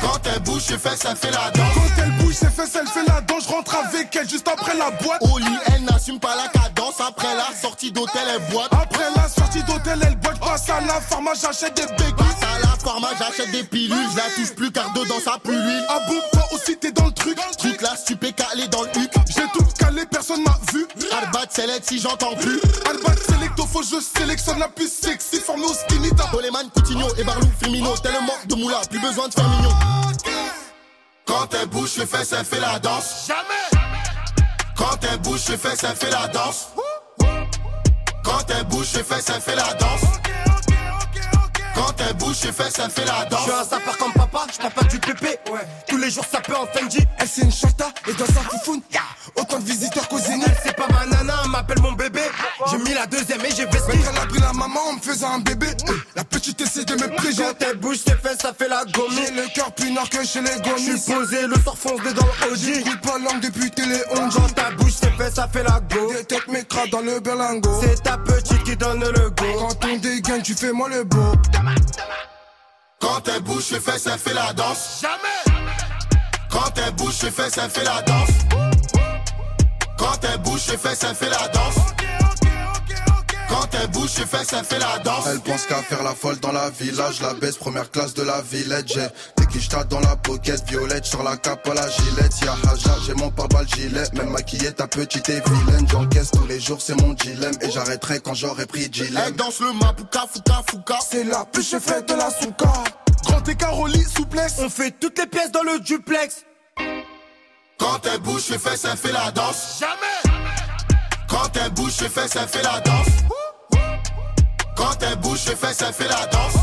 Quand 0.00 0.18
elle 0.32 0.40
bouge, 0.40 0.62
je 0.68 0.76
fais, 0.76 0.96
ça 0.96 1.14
fait 1.14 1.30
la 1.30 1.50
danse. 1.50 1.74
Quand 1.74 2.02
elle 2.02 2.12
bouge 2.12 2.34
ses 2.34 2.48
fesses, 2.48 2.76
elle 2.80 2.86
fait 2.88 3.04
la 3.06 3.20
danse. 3.20 3.44
Je 3.44 3.48
rentre 3.48 3.76
avec 3.76 4.14
elle 4.16 4.28
juste 4.28 4.48
après 4.48 4.74
la 4.76 4.90
boîte. 4.90 5.22
Au 5.22 5.38
lit, 5.38 5.58
elle 5.74 5.84
n'assume 5.84 6.18
pas 6.18 6.34
la 6.36 6.48
cadence. 6.48 7.00
Après 7.00 7.34
la 7.34 7.54
sortie 7.54 7.92
d'hôtel, 7.92 8.22
elle 8.34 8.52
boite. 8.52 8.72
Après 8.72 9.04
la 9.16 9.28
sortie 9.28 9.62
d'hôtel, 9.64 9.98
elle 10.06 10.16
boite. 10.16 10.38
Passe 10.40 10.68
à 10.70 10.80
la 10.80 11.00
pharma, 11.00 11.32
j'achète 11.40 11.74
des 11.74 11.86
béquilles. 11.86 12.69
Pharma, 12.90 13.08
j'achète 13.16 13.52
des 13.52 13.62
pilules. 13.62 14.08
Je 14.10 14.16
la 14.16 14.24
touche 14.34 14.52
plus 14.56 14.72
car 14.72 14.92
dedans 14.92 15.20
ça 15.24 15.38
pue 15.44 15.52
l'huile. 15.52 15.84
Ah 15.88 16.00
bon, 16.08 16.16
toi 16.32 16.42
aussi 16.52 16.76
t'es 16.76 16.90
dans 16.90 17.06
le 17.06 17.12
truc. 17.12 17.38
Truc 17.56 17.80
là, 17.82 17.94
stupé 17.94 18.32
calé 18.32 18.66
dans 18.66 18.82
le 18.82 18.88
huc. 18.88 19.12
J'ai 19.28 19.46
tout 19.52 19.64
calé, 19.78 20.02
personne 20.10 20.42
m'a 20.42 20.58
vu. 20.72 20.88
Arbat, 21.12 21.46
select 21.50 21.88
si 21.88 22.00
j'entends 22.00 22.34
plus. 22.34 22.60
Albat, 22.90 23.14
selecto, 23.28 23.64
faut 23.66 23.84
je 23.84 24.00
sélectionne 24.00 24.58
la 24.58 24.66
plus 24.68 24.90
sexy. 24.92 25.36
Formé 25.36 25.66
au 25.66 25.72
skinny, 25.72 26.10
t'as 26.16 26.26
Boleman, 26.32 26.68
Coutinho 26.74 27.06
et 27.16 27.22
Barlou, 27.22 27.46
Firmino. 27.62 27.96
Tellement 27.98 28.34
de 28.46 28.54
moula, 28.56 28.80
plus 28.90 28.98
besoin 28.98 29.28
de 29.28 29.34
faire 29.34 29.48
mignon. 29.48 29.70
Quand 31.26 31.48
elle 31.54 31.68
bouge, 31.68 31.92
je 31.96 32.04
fais, 32.04 32.36
elle 32.36 32.44
fait 32.44 32.58
la 32.58 32.80
danse. 32.80 33.28
Jamais 33.28 33.86
Quand 34.76 34.98
elle 35.08 35.18
bouge 35.20 35.40
ses 35.40 35.56
fesses, 35.56 35.84
elle 35.84 35.94
fait 35.94 36.10
la 36.10 36.26
danse. 36.26 36.70
Quand 38.24 38.44
elle 38.48 38.64
bouge 38.64 38.86
ses 38.86 39.04
fesses, 39.04 39.30
elle 39.32 39.40
fait 39.40 39.54
la 39.54 39.74
danse. 39.74 40.49
Quand 41.80 41.94
elle 42.06 42.14
bouge 42.14 42.36
ses 42.36 42.52
fesses, 42.52 42.78
elle 42.78 42.90
fait 42.90 43.06
la 43.06 43.24
danse. 43.24 43.48
Papa, 44.30 44.46
je 44.52 44.68
pas 44.68 44.82
du 44.86 44.98
pépé. 44.98 45.38
Ouais. 45.50 45.60
Tous 45.88 45.96
les 45.96 46.10
jours 46.10 46.24
ça 46.30 46.40
peut 46.40 46.56
en 46.56 46.66
Fendi. 46.66 46.98
Elle 47.18 47.28
c'est 47.28 47.42
une 47.42 47.52
chata 47.52 47.92
et 48.08 48.12
dans 48.14 48.26
sa 48.26 48.40
foufoune. 48.40 48.80
Autant 49.36 49.58
de 49.58 49.64
visiteurs 49.64 50.08
qu'aux. 50.08 50.18
C'est 50.18 50.76
pas 50.76 50.86
ma 50.88 51.06
nana, 51.06 51.34
elle 51.44 51.50
m'appelle 51.50 51.80
mon 51.80 51.92
bébé. 51.92 52.20
J'ai 52.70 52.78
mis 52.78 52.94
la 52.94 53.06
deuxième 53.06 53.40
et 53.44 53.50
j'ai. 53.56 53.64
Mais 53.66 53.98
elle 54.08 54.18
a 54.18 54.26
pris 54.26 54.40
la 54.40 54.52
maman 54.52 54.80
en 54.90 54.92
me 54.94 55.00
faisant 55.00 55.32
un 55.34 55.38
bébé. 55.38 55.68
La 56.14 56.24
petite 56.24 56.60
essaie 56.60 56.84
de 56.84 56.94
me 56.94 57.08
préger. 57.16 57.42
Quand 57.42 57.66
elle 57.66 57.76
bouge 57.78 57.98
ses 57.98 58.14
fesses, 58.16 58.38
ça 58.40 58.52
fait 58.52 58.68
la 58.68 58.84
gomme. 58.84 59.10
J'ai 59.14 59.32
le 59.32 59.46
cœur 59.54 59.72
plus 59.72 59.90
nord 59.92 60.08
que 60.08 60.24
chez 60.24 60.40
les 60.42 60.52
Je 60.52 60.70
gomis. 60.70 61.00
suis 61.00 61.12
posé, 61.14 61.46
le 61.46 61.54
sort 61.64 61.78
fonce 61.78 62.00
dedans 62.02 62.26
le 62.42 62.52
OG. 62.52 62.58
J'écoute 62.58 63.00
pas 63.00 63.18
langue 63.18 63.40
depuis 63.40 63.70
télé 63.70 64.00
11 64.10 64.34
Quand 64.34 64.54
ta 64.54 64.70
bouche 64.72 64.92
ses 64.94 65.10
fesses, 65.12 65.34
ça 65.34 65.48
fait 65.48 65.62
la 65.62 65.80
go. 65.80 66.12
Des 66.12 66.24
têtes 66.24 66.48
m'écratent 66.48 66.90
dans 66.90 67.00
le 67.00 67.20
berlingot. 67.20 67.80
C'est 67.82 68.02
ta 68.02 68.18
petite 68.18 68.62
qui 68.64 68.76
donne 68.76 69.00
le 69.00 69.30
go. 69.30 69.44
Quand 69.58 69.88
on 69.88 69.96
dégaine, 69.96 70.42
tu 70.42 70.54
fais 70.54 70.72
moi 70.72 70.88
le 70.88 71.04
beau. 71.04 71.32
Quand 73.00 73.26
elle 73.34 73.42
bouge 73.42 73.64
ses 73.64 73.80
fesses, 73.80 74.06
elle 74.06 74.18
fait 74.18 74.34
la 74.34 74.52
danse. 74.52 75.00
Jamais. 75.00 75.58
Quand 76.50 76.70
elle 76.76 76.92
bouge 76.94 77.14
ses 77.14 77.30
fesses, 77.30 77.58
elle 77.58 77.70
fait 77.70 77.84
la 77.84 78.02
danse. 78.02 78.30
Quand 79.98 80.18
elle 80.22 80.38
bouge 80.40 80.60
ses 80.60 80.76
fesses, 80.76 81.04
elle 81.08 81.14
fait 81.14 81.30
la 81.30 81.48
danse. 81.48 81.76
Quand 83.50 83.66
elle 83.82 83.88
bouge 83.88 84.10
ses 84.10 84.26
fesses, 84.26 84.52
elle 84.52 84.64
fait 84.64 84.78
la 84.78 84.98
danse. 85.00 85.26
Elle 85.26 85.40
pense 85.40 85.66
qu'à 85.66 85.82
faire 85.82 86.04
la 86.04 86.14
folle 86.14 86.38
dans 86.38 86.52
la 86.52 86.70
village, 86.70 87.20
la 87.20 87.34
baisse 87.34 87.56
première 87.56 87.90
classe 87.90 88.14
de 88.14 88.22
la 88.22 88.40
villette. 88.42 88.86
J'ai 88.86 89.08
des 89.36 89.46
quichetas 89.46 89.84
dans 89.84 89.98
la 89.98 90.14
pocket, 90.14 90.62
violette 90.68 91.04
sur 91.04 91.24
la 91.24 91.36
cape 91.36 91.66
à 91.68 91.74
la 91.74 91.90
gilette. 91.90 92.32
Y'a 92.42 92.52
Haja, 92.70 92.94
j'ai 93.04 93.14
mon 93.14 93.30
pare-balles 93.30 93.66
gilet, 93.68 94.04
même 94.14 94.30
maquillée, 94.30 94.72
ta 94.72 94.86
petite 94.86 95.28
est 95.30 95.42
vilaine. 95.48 95.84
J'encaisse 95.90 96.30
tous 96.30 96.46
les 96.46 96.60
jours, 96.60 96.80
c'est 96.80 96.94
mon 97.02 97.12
dilemme, 97.14 97.54
et 97.60 97.70
j'arrêterai 97.72 98.20
quand 98.20 98.34
j'aurai 98.34 98.66
pris 98.66 98.84
Elle 98.84 98.90
dilemme. 98.90 99.32
danse 99.32 99.58
le 99.58 99.72
mapuka, 99.72 100.26
fuka, 100.32 100.62
fuka. 100.70 100.98
C'est 101.10 101.24
la 101.24 101.44
plus 101.44 101.74
fait 101.80 102.08
de 102.08 102.14
la 102.14 102.30
souka. 102.30 102.72
Grand 103.24 103.48
écart 103.48 103.76
au 103.76 103.88
lit, 103.88 104.04
souplesse. 104.16 104.54
On 104.60 104.70
fait 104.70 104.92
toutes 105.00 105.18
les 105.18 105.26
pièces 105.26 105.50
dans 105.50 105.64
le 105.64 105.80
duplex. 105.80 106.44
Quand 107.78 108.00
elle 108.04 108.20
bouge 108.20 108.42
ses 108.42 108.58
fesses, 108.58 108.84
elle 108.84 108.96
fait 108.96 109.12
la 109.12 109.32
danse. 109.32 109.80
Jamais. 109.80 110.38
Quand 111.28 111.50
elle 111.56 111.70
bouge 111.70 111.92
fesses, 111.92 112.36
elle 112.36 112.48
fait 112.48 112.62
la 112.62 112.80
danse. 112.80 113.29
Quand 114.80 114.96
elle 115.02 115.18
bouge 115.18 115.40
ses 115.40 115.56
fesses, 115.56 115.84
elle 115.86 115.92
fait 115.92 116.08
la 116.08 116.26
danse. 116.32 116.54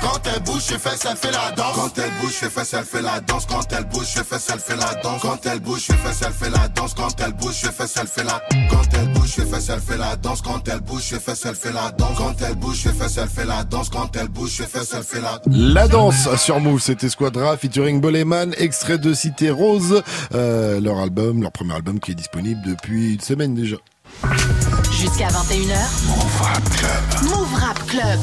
Quand 0.00 0.20
elle 0.32 0.42
bouge 0.44 0.62
ses 0.62 0.78
fesses, 0.78 1.04
elle 1.10 1.16
fait 1.16 1.32
la 1.32 1.50
danse. 1.50 1.74
Quand 1.74 1.98
elle 1.98 2.12
bouge 2.22 2.32
ses 2.32 2.48
fesses, 2.48 2.74
elle 2.74 2.84
fait 2.84 3.02
la 3.02 3.20
danse. 3.20 3.46
Quand 3.46 3.72
elle 3.72 3.84
bouge 3.86 4.06
ses 4.06 4.22
fesses, 4.22 4.48
elle 4.52 4.60
fait 4.60 4.76
la 4.76 4.94
danse. 5.02 5.20
Quand 5.20 5.46
elle 5.46 5.58
bouge 5.58 5.80
ses 5.80 5.96
fesses, 5.96 6.22
elle 6.24 6.32
fait 6.32 6.50
la 6.50 6.68
danse. 6.68 6.94
Quand 6.94 7.20
elle 7.20 7.32
bouge 7.32 7.54
ses 7.54 7.72
fesses, 7.72 7.96
elle 7.96 8.06
fait 8.06 8.22
la. 8.22 8.40
Quand 8.70 8.84
elle 8.94 9.08
bouge 9.14 9.30
ses 9.30 9.46
fesses, 9.46 9.68
elle 9.68 9.80
fait 9.80 9.96
la 9.96 10.14
danse. 10.14 10.42
Quand 10.42 10.68
elle 10.68 10.80
bouge 10.80 11.02
ses 11.02 11.18
fesses, 11.18 11.44
elle 11.44 11.56
fait 11.56 11.72
la 11.72 11.90
danse. 11.90 12.18
Quand 12.18 12.34
elle 12.46 12.54
bouge 12.54 12.76
ses 12.76 12.92
fesses, 12.92 13.16
elle 13.16 13.28
fait 13.28 13.44
la 13.46 13.64
danse. 13.64 13.88
Quand 13.88 14.16
elle 14.16 14.28
bouge 14.28 14.50
ses 14.50 14.66
fesses, 14.66 14.94
elle 14.96 15.02
fait 15.02 15.20
la. 15.20 15.40
La 15.50 15.88
danse 15.88 16.36
sur 16.36 16.60
Move, 16.60 16.80
c'était 16.80 17.08
Squadra 17.08 17.56
featuring 17.56 18.00
Boleman, 18.00 18.54
extrait 18.58 18.98
de 18.98 19.12
Cité 19.12 19.50
Rose, 19.50 20.04
euh, 20.34 20.80
leur 20.80 20.98
album, 21.00 21.42
leur 21.42 21.50
premier 21.50 21.74
album 21.74 21.98
qui 21.98 22.12
est 22.12 22.14
disponible 22.14 22.60
depuis 22.64 23.14
une 23.14 23.20
semaine 23.20 23.56
déjà. 23.56 23.76
Jusqu'à 24.94 25.28
21h. 25.28 26.06
Move 26.06 26.40
Rap 26.40 26.70
Club. 26.70 27.30
Move 27.30 27.54
Rap 27.54 27.86
Club. 27.86 28.20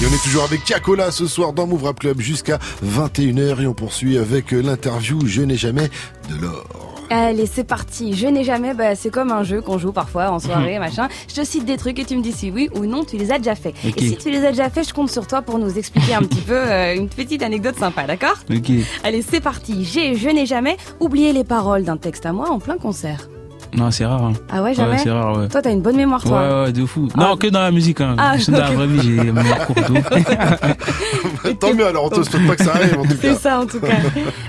Et 0.00 0.06
on 0.06 0.14
est 0.14 0.22
toujours 0.22 0.44
avec 0.44 0.64
Tiakola 0.64 1.10
ce 1.10 1.26
soir 1.26 1.52
dans 1.52 1.66
Move 1.66 1.84
Rap 1.84 1.98
Club 1.98 2.20
jusqu'à 2.20 2.58
21h 2.84 3.60
et 3.60 3.66
on 3.66 3.74
poursuit 3.74 4.16
avec 4.16 4.54
euh, 4.54 4.60
l'interview 4.62 5.26
Je 5.26 5.42
n'ai 5.42 5.56
jamais 5.56 5.90
de 6.28 6.40
l'or. 6.40 6.94
Allez, 7.10 7.46
c'est 7.46 7.64
parti. 7.64 8.14
Je 8.14 8.28
n'ai 8.28 8.44
jamais, 8.44 8.72
bah, 8.72 8.94
c'est 8.94 9.10
comme 9.10 9.32
un 9.32 9.42
jeu 9.42 9.60
qu'on 9.60 9.78
joue 9.78 9.90
parfois 9.92 10.30
en 10.30 10.38
soirée, 10.38 10.78
machin. 10.78 11.08
Je 11.28 11.34
te 11.34 11.44
cite 11.44 11.64
des 11.64 11.76
trucs 11.76 11.98
et 11.98 12.04
tu 12.04 12.16
me 12.16 12.22
dis 12.22 12.32
si 12.32 12.52
oui 12.52 12.70
ou 12.76 12.86
non 12.86 13.04
tu 13.04 13.16
les 13.16 13.32
as 13.32 13.38
déjà 13.38 13.56
fait. 13.56 13.74
Et 13.84 14.00
si 14.00 14.16
tu 14.16 14.30
les 14.30 14.44
as 14.46 14.50
déjà 14.50 14.70
fait, 14.70 14.84
je 14.84 14.94
compte 14.94 15.10
sur 15.10 15.26
toi 15.26 15.42
pour 15.42 15.58
nous 15.58 15.76
expliquer 15.76 16.14
un 16.14 16.22
petit 16.22 16.40
peu 16.40 16.56
euh, 16.56 16.94
une 16.94 17.08
petite 17.08 17.42
anecdote 17.42 17.76
sympa, 17.76 18.04
d'accord? 18.04 18.36
Ok. 18.48 18.70
Allez, 19.02 19.22
c'est 19.28 19.40
parti. 19.40 19.84
J'ai, 19.84 20.14
je 20.14 20.28
n'ai 20.28 20.46
jamais 20.46 20.76
oublié 21.00 21.32
les 21.32 21.44
paroles 21.44 21.82
d'un 21.82 21.96
texte 21.96 22.26
à 22.26 22.32
moi 22.32 22.48
en 22.48 22.60
plein 22.60 22.78
concert. 22.78 23.28
Non, 23.76 23.90
c'est 23.90 24.04
rare. 24.04 24.24
Hein. 24.24 24.32
Ah 24.50 24.62
ouais, 24.62 24.74
jamais 24.74 24.98
c'est 24.98 25.10
rare, 25.10 25.36
ouais. 25.38 25.48
Toi, 25.48 25.62
t'as 25.62 25.70
une 25.72 25.80
bonne 25.82 25.96
mémoire, 25.96 26.22
toi. 26.22 26.40
Ouais, 26.40 26.64
ouais, 26.66 26.72
de 26.72 26.84
fou. 26.86 27.08
Non, 27.16 27.36
que 27.36 27.46
dans 27.46 27.60
la 27.60 27.70
musique, 27.70 28.00
hein. 28.00 28.16
Ah, 28.18 28.34
dans 28.48 28.58
la 28.58 28.70
vraie 28.70 28.86
vie, 28.86 29.00
j'ai 29.02 29.14
une 29.28 29.32
mémoire 29.32 29.66
courte. 29.66 29.80
Tant 31.60 31.74
mieux 31.74 31.86
alors, 31.86 32.04
on 32.06 32.08
te 32.10 32.22
souhaite 32.22 32.46
pas 32.46 32.56
que 32.56 32.64
ça 32.64 32.72
arrive 32.74 32.98
en 32.98 33.02
tout 33.04 33.16
C'est 33.20 33.28
cas. 33.28 33.34
ça, 33.36 33.60
en 33.60 33.66
tout 33.66 33.80
cas. 33.80 33.88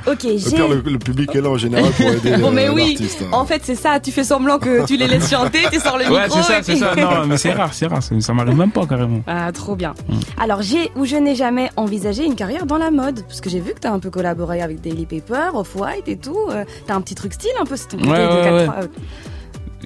Ok, 0.08 0.20
j'ai... 0.24 0.38
pire, 0.56 0.68
le, 0.68 0.82
le 0.86 0.98
public 1.00 1.36
est 1.36 1.42
là 1.42 1.50
en 1.50 1.58
général 1.58 1.92
pour 1.92 2.06
aider 2.08 2.38
Bon, 2.38 2.52
mais 2.52 2.70
oui, 2.70 2.90
l'artiste. 2.98 3.22
hein. 3.24 3.30
en 3.32 3.46
fait, 3.46 3.62
c'est 3.64 3.76
ça. 3.76 4.00
Tu 4.00 4.12
fais 4.12 4.24
semblant 4.24 4.58
que 4.60 4.86
tu 4.86 4.98
les 4.98 5.08
laisses 5.08 5.30
chanter, 5.30 5.60
tu 5.72 5.80
sors 5.80 5.98
le 5.98 6.06
Ouais, 6.12 6.24
micro. 6.24 6.38
c'est 6.42 6.44
ça, 6.54 6.60
et 6.60 6.64
c'est 6.64 6.76
ça. 6.78 6.96
Non, 6.96 7.26
mais 7.28 7.38
c'est 7.38 7.54
rare, 7.54 7.74
c'est 7.74 7.88
rare. 7.88 8.02
Ça 8.04 8.16
ça 8.20 8.34
m'arrive 8.34 8.58
même 8.58 8.72
pas 8.72 8.86
carrément. 8.86 9.22
Ah, 9.28 9.52
trop 9.52 9.76
bien. 9.76 9.94
Mm. 10.10 10.14
Alors, 10.42 10.62
j'ai 10.62 10.92
ou 10.96 11.06
je 11.06 11.16
n'ai 11.16 11.36
jamais 11.36 11.70
envisagé 11.78 12.26
une 12.26 12.36
carrière 12.36 12.66
dans 12.66 12.78
la 12.78 12.92
mode. 12.92 13.22
Parce 13.28 13.42
que 13.42 13.50
j'ai 13.50 13.60
vu 13.60 13.74
que 13.74 13.80
t'as 13.80 13.92
un 13.92 14.00
peu 14.00 14.10
collaboré 14.10 14.62
avec 14.62 14.82
Daily 14.82 15.06
Paper, 15.06 15.50
Off-White 15.56 16.08
et 16.08 16.18
tout. 16.18 16.38
Euh, 16.52 16.64
t'as 16.88 16.96
un 16.96 17.02
petit 17.02 17.16
truc 17.16 17.34
style 17.34 17.52
un 17.62 17.66
peu, 17.66 17.76
c'est 17.76 17.88
ton 17.88 17.98
côté 17.98 18.10
Ouais, 18.12 18.18
de 18.20 18.34
ouais, 18.34 18.66
4 18.66 18.80
ouais. 18.82 18.88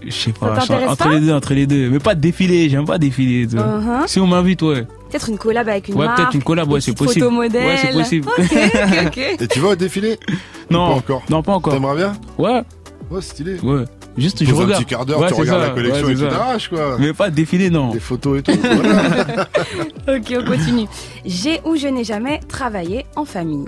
Je 0.06 0.12
sais 0.12 0.32
pas. 0.32 0.54
Entre 0.88 1.10
les 1.10 1.20
deux, 1.20 1.34
entre 1.34 1.54
les 1.54 1.66
deux. 1.68 1.90
Mais 1.90 2.00
pas 2.00 2.16
défiler, 2.16 2.70
j'aime 2.70 2.86
pas 2.86 2.98
défiler. 2.98 3.48
Uh-huh. 3.48 4.08
Si 4.08 4.20
on 4.20 4.28
m'invite, 4.28 4.62
ouais. 4.62 4.86
Peut-être 5.10 5.30
une 5.30 5.38
collab 5.38 5.68
avec 5.70 5.88
une 5.88 5.96
Ouais, 5.96 6.06
marque. 6.06 6.18
peut-être 6.18 6.34
une 6.36 6.44
collab, 6.44 6.72
ouais, 6.72 6.82
c'est 6.82 6.96
possible. 6.96 7.26
Ouais, 7.28 7.50
c'est 7.82 7.92
possible. 7.94 8.28
Ok, 8.38 8.46
ok, 8.52 9.08
ok. 9.08 9.18
Et 9.42 9.48
tu 9.48 9.60
vas 9.60 9.70
au 9.70 9.76
défilé 9.76 10.20
Non, 10.70 10.90
pas 10.90 10.94
encore. 10.96 11.24
non, 11.30 11.42
pas 11.44 11.54
encore. 11.54 11.74
T'aimerais 11.74 11.96
bien 11.96 12.14
Ouais, 12.38 12.62
Ouais, 13.10 13.22
stylé. 13.22 13.60
ouais. 13.62 13.84
Juste, 14.18 14.38
Tu 14.38 14.46
je 14.46 14.52
poses 14.52 14.62
un 14.62 14.64
regarde. 14.66 14.84
petit 14.84 14.90
quart 14.90 15.06
d'heure, 15.06 15.20
Ouais, 15.20 15.28
tu 15.28 15.34
regardes 15.34 15.62
ça. 15.62 15.68
la 15.68 15.74
collection 15.74 16.06
Ouais, 16.08 16.14
et 16.14 16.16
c'est 16.16 16.24
tu 16.24 16.30
t'arraches 16.30 16.70
quoi. 16.70 16.96
Mais 17.00 17.14
pas 17.14 17.30
défiler, 17.30 17.70
non. 17.70 17.90
Des 17.92 18.00
photos 18.00 18.40
et 18.40 18.44
tout. 18.44 18.52
voilà. 18.62 19.48
Ok, 20.18 20.34
on 20.40 20.46
continue. 20.46 20.86
J'ai 21.26 21.60
ou 21.66 21.76
je 21.76 21.88
n'ai 21.88 22.04
jamais 22.04 22.40
travaillé 22.48 23.06
en 23.16 23.26
famille. 23.26 23.66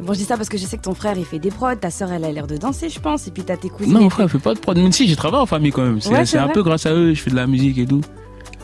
Bon, 0.00 0.12
je 0.14 0.18
dis 0.18 0.24
ça 0.24 0.36
parce 0.36 0.48
que 0.48 0.58
je 0.58 0.64
sais 0.66 0.76
que 0.76 0.82
ton 0.82 0.94
frère 0.94 1.14
il 1.16 1.24
fait 1.24 1.38
des 1.38 1.50
prods, 1.50 1.76
ta 1.76 1.90
sœur 1.90 2.10
elle 2.12 2.24
a 2.24 2.32
l'air 2.32 2.46
de 2.46 2.56
danser, 2.56 2.88
je 2.88 2.98
pense, 3.00 3.26
et 3.28 3.30
puis 3.30 3.42
t'as 3.44 3.56
tes 3.56 3.68
cousines. 3.68 3.92
Non, 3.92 4.00
mon 4.00 4.10
frère, 4.10 4.26
il 4.26 4.30
fait 4.30 4.38
pas 4.38 4.54
de 4.54 4.58
prod. 4.58 4.76
Même 4.76 4.92
si 4.92 5.06
j'ai 5.06 5.16
travaillé 5.16 5.42
en 5.42 5.46
famille 5.46 5.70
quand 5.72 5.82
même. 5.82 6.00
C'est 6.00 6.10
Ouais, 6.10 6.36
un 6.38 6.48
peu 6.48 6.62
grâce 6.62 6.86
à 6.86 6.92
eux, 6.92 7.14
je 7.14 7.20
fais 7.20 7.30
de 7.30 7.36
la 7.36 7.46
musique 7.46 7.78
et 7.78 7.86
tout. 7.86 8.00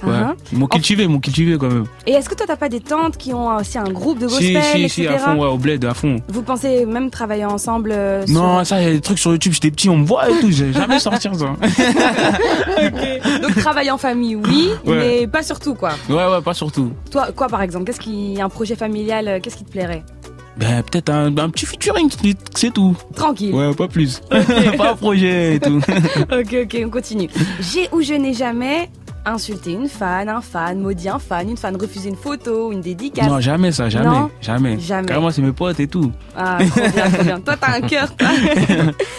Ouais. 0.04 0.10
Uh-huh. 0.12 0.34
Ils 0.52 0.58
m'ont 0.58 0.68
cultivé, 0.68 1.02
ils 1.02 1.08
m'ont 1.08 1.18
cultivé 1.18 1.58
quand 1.58 1.66
même. 1.68 1.84
Et 2.06 2.12
est-ce 2.12 2.28
que 2.28 2.34
toi 2.36 2.46
t'as 2.46 2.54
pas 2.56 2.68
des 2.68 2.78
tantes 2.78 3.16
qui 3.16 3.34
ont 3.34 3.56
aussi 3.56 3.78
un 3.78 3.90
groupe 3.90 4.20
de 4.20 4.28
Si, 4.28 4.52
gospel, 4.52 4.62
si, 4.62 4.78
etc. 4.84 4.88
si, 4.92 5.06
à 5.08 5.18
fond, 5.18 5.40
ouais, 5.40 5.48
au 5.48 5.58
bled, 5.58 5.84
à 5.84 5.92
fond. 5.92 6.16
Vous 6.28 6.42
pensez 6.42 6.86
même 6.86 7.10
travailler 7.10 7.44
ensemble 7.44 7.90
euh, 7.90 8.24
sur- 8.24 8.32
Non, 8.40 8.62
ça, 8.64 8.80
il 8.80 8.86
y 8.86 8.90
a 8.90 8.92
des 8.92 9.00
trucs 9.00 9.18
sur 9.18 9.32
YouTube, 9.32 9.52
j'étais 9.54 9.72
petit, 9.72 9.88
on 9.88 9.96
me 9.96 10.06
voit 10.06 10.30
et 10.30 10.38
tout, 10.40 10.52
j'ai 10.52 10.72
jamais 10.72 11.00
sortir 11.00 11.34
ça. 11.34 11.46
Donc 13.42 13.54
travailler 13.56 13.90
en 13.90 13.98
famille, 13.98 14.36
oui, 14.36 14.68
Ouais. 14.86 14.96
mais 15.20 15.26
pas 15.26 15.42
surtout 15.42 15.74
quoi. 15.74 15.90
Ouais, 16.08 16.14
ouais, 16.14 16.42
pas 16.44 16.54
surtout. 16.54 16.92
Toi, 17.10 17.28
quoi 17.34 17.48
par 17.48 17.62
exemple 17.62 17.84
Qu'est-ce 17.86 18.00
qui, 18.00 18.40
un 18.40 18.48
projet 18.48 18.76
familial, 18.76 19.26
euh, 19.28 19.40
qu'est-ce 19.42 19.56
qui 19.56 19.64
te 19.64 19.70
plairait? 19.72 20.04
Ben, 20.58 20.82
peut-être 20.82 21.10
un, 21.10 21.36
un 21.38 21.50
petit 21.50 21.66
featuring, 21.66 22.10
c'est 22.54 22.72
tout. 22.72 22.96
Tranquille. 23.14 23.54
Ouais, 23.54 23.72
pas 23.74 23.86
plus. 23.88 24.20
pas 24.76 24.90
un 24.92 24.96
projet 24.96 25.54
et 25.54 25.60
tout. 25.60 25.80
ok, 26.32 26.56
ok, 26.64 26.82
on 26.84 26.90
continue. 26.90 27.28
J'ai 27.60 27.88
ou 27.92 28.02
je 28.02 28.14
n'ai 28.14 28.34
jamais 28.34 28.90
insulté 29.24 29.72
une 29.72 29.88
fan, 29.88 30.28
un 30.28 30.40
fan, 30.40 30.80
maudit 30.80 31.08
un 31.08 31.18
fan, 31.18 31.50
une 31.50 31.56
fan, 31.56 31.76
refusé 31.76 32.08
une 32.08 32.16
photo, 32.16 32.72
une 32.72 32.80
dédicace. 32.80 33.26
Non, 33.28 33.40
jamais 33.40 33.72
ça, 33.72 33.88
jamais. 33.88 34.06
Non 34.06 34.30
jamais. 34.40 34.78
Jamais. 34.80 35.06
Carrément, 35.06 35.30
c'est 35.30 35.42
mes 35.42 35.52
potes 35.52 35.78
et 35.80 35.86
tout. 35.86 36.10
Ah, 36.36 36.58
trop 36.70 36.80
bien, 36.80 37.10
trop 37.10 37.22
bien. 37.22 37.40
Toi, 37.40 37.54
t'as 37.60 37.76
un 37.76 37.80
cœur. 37.82 38.16
toi. 38.16 38.28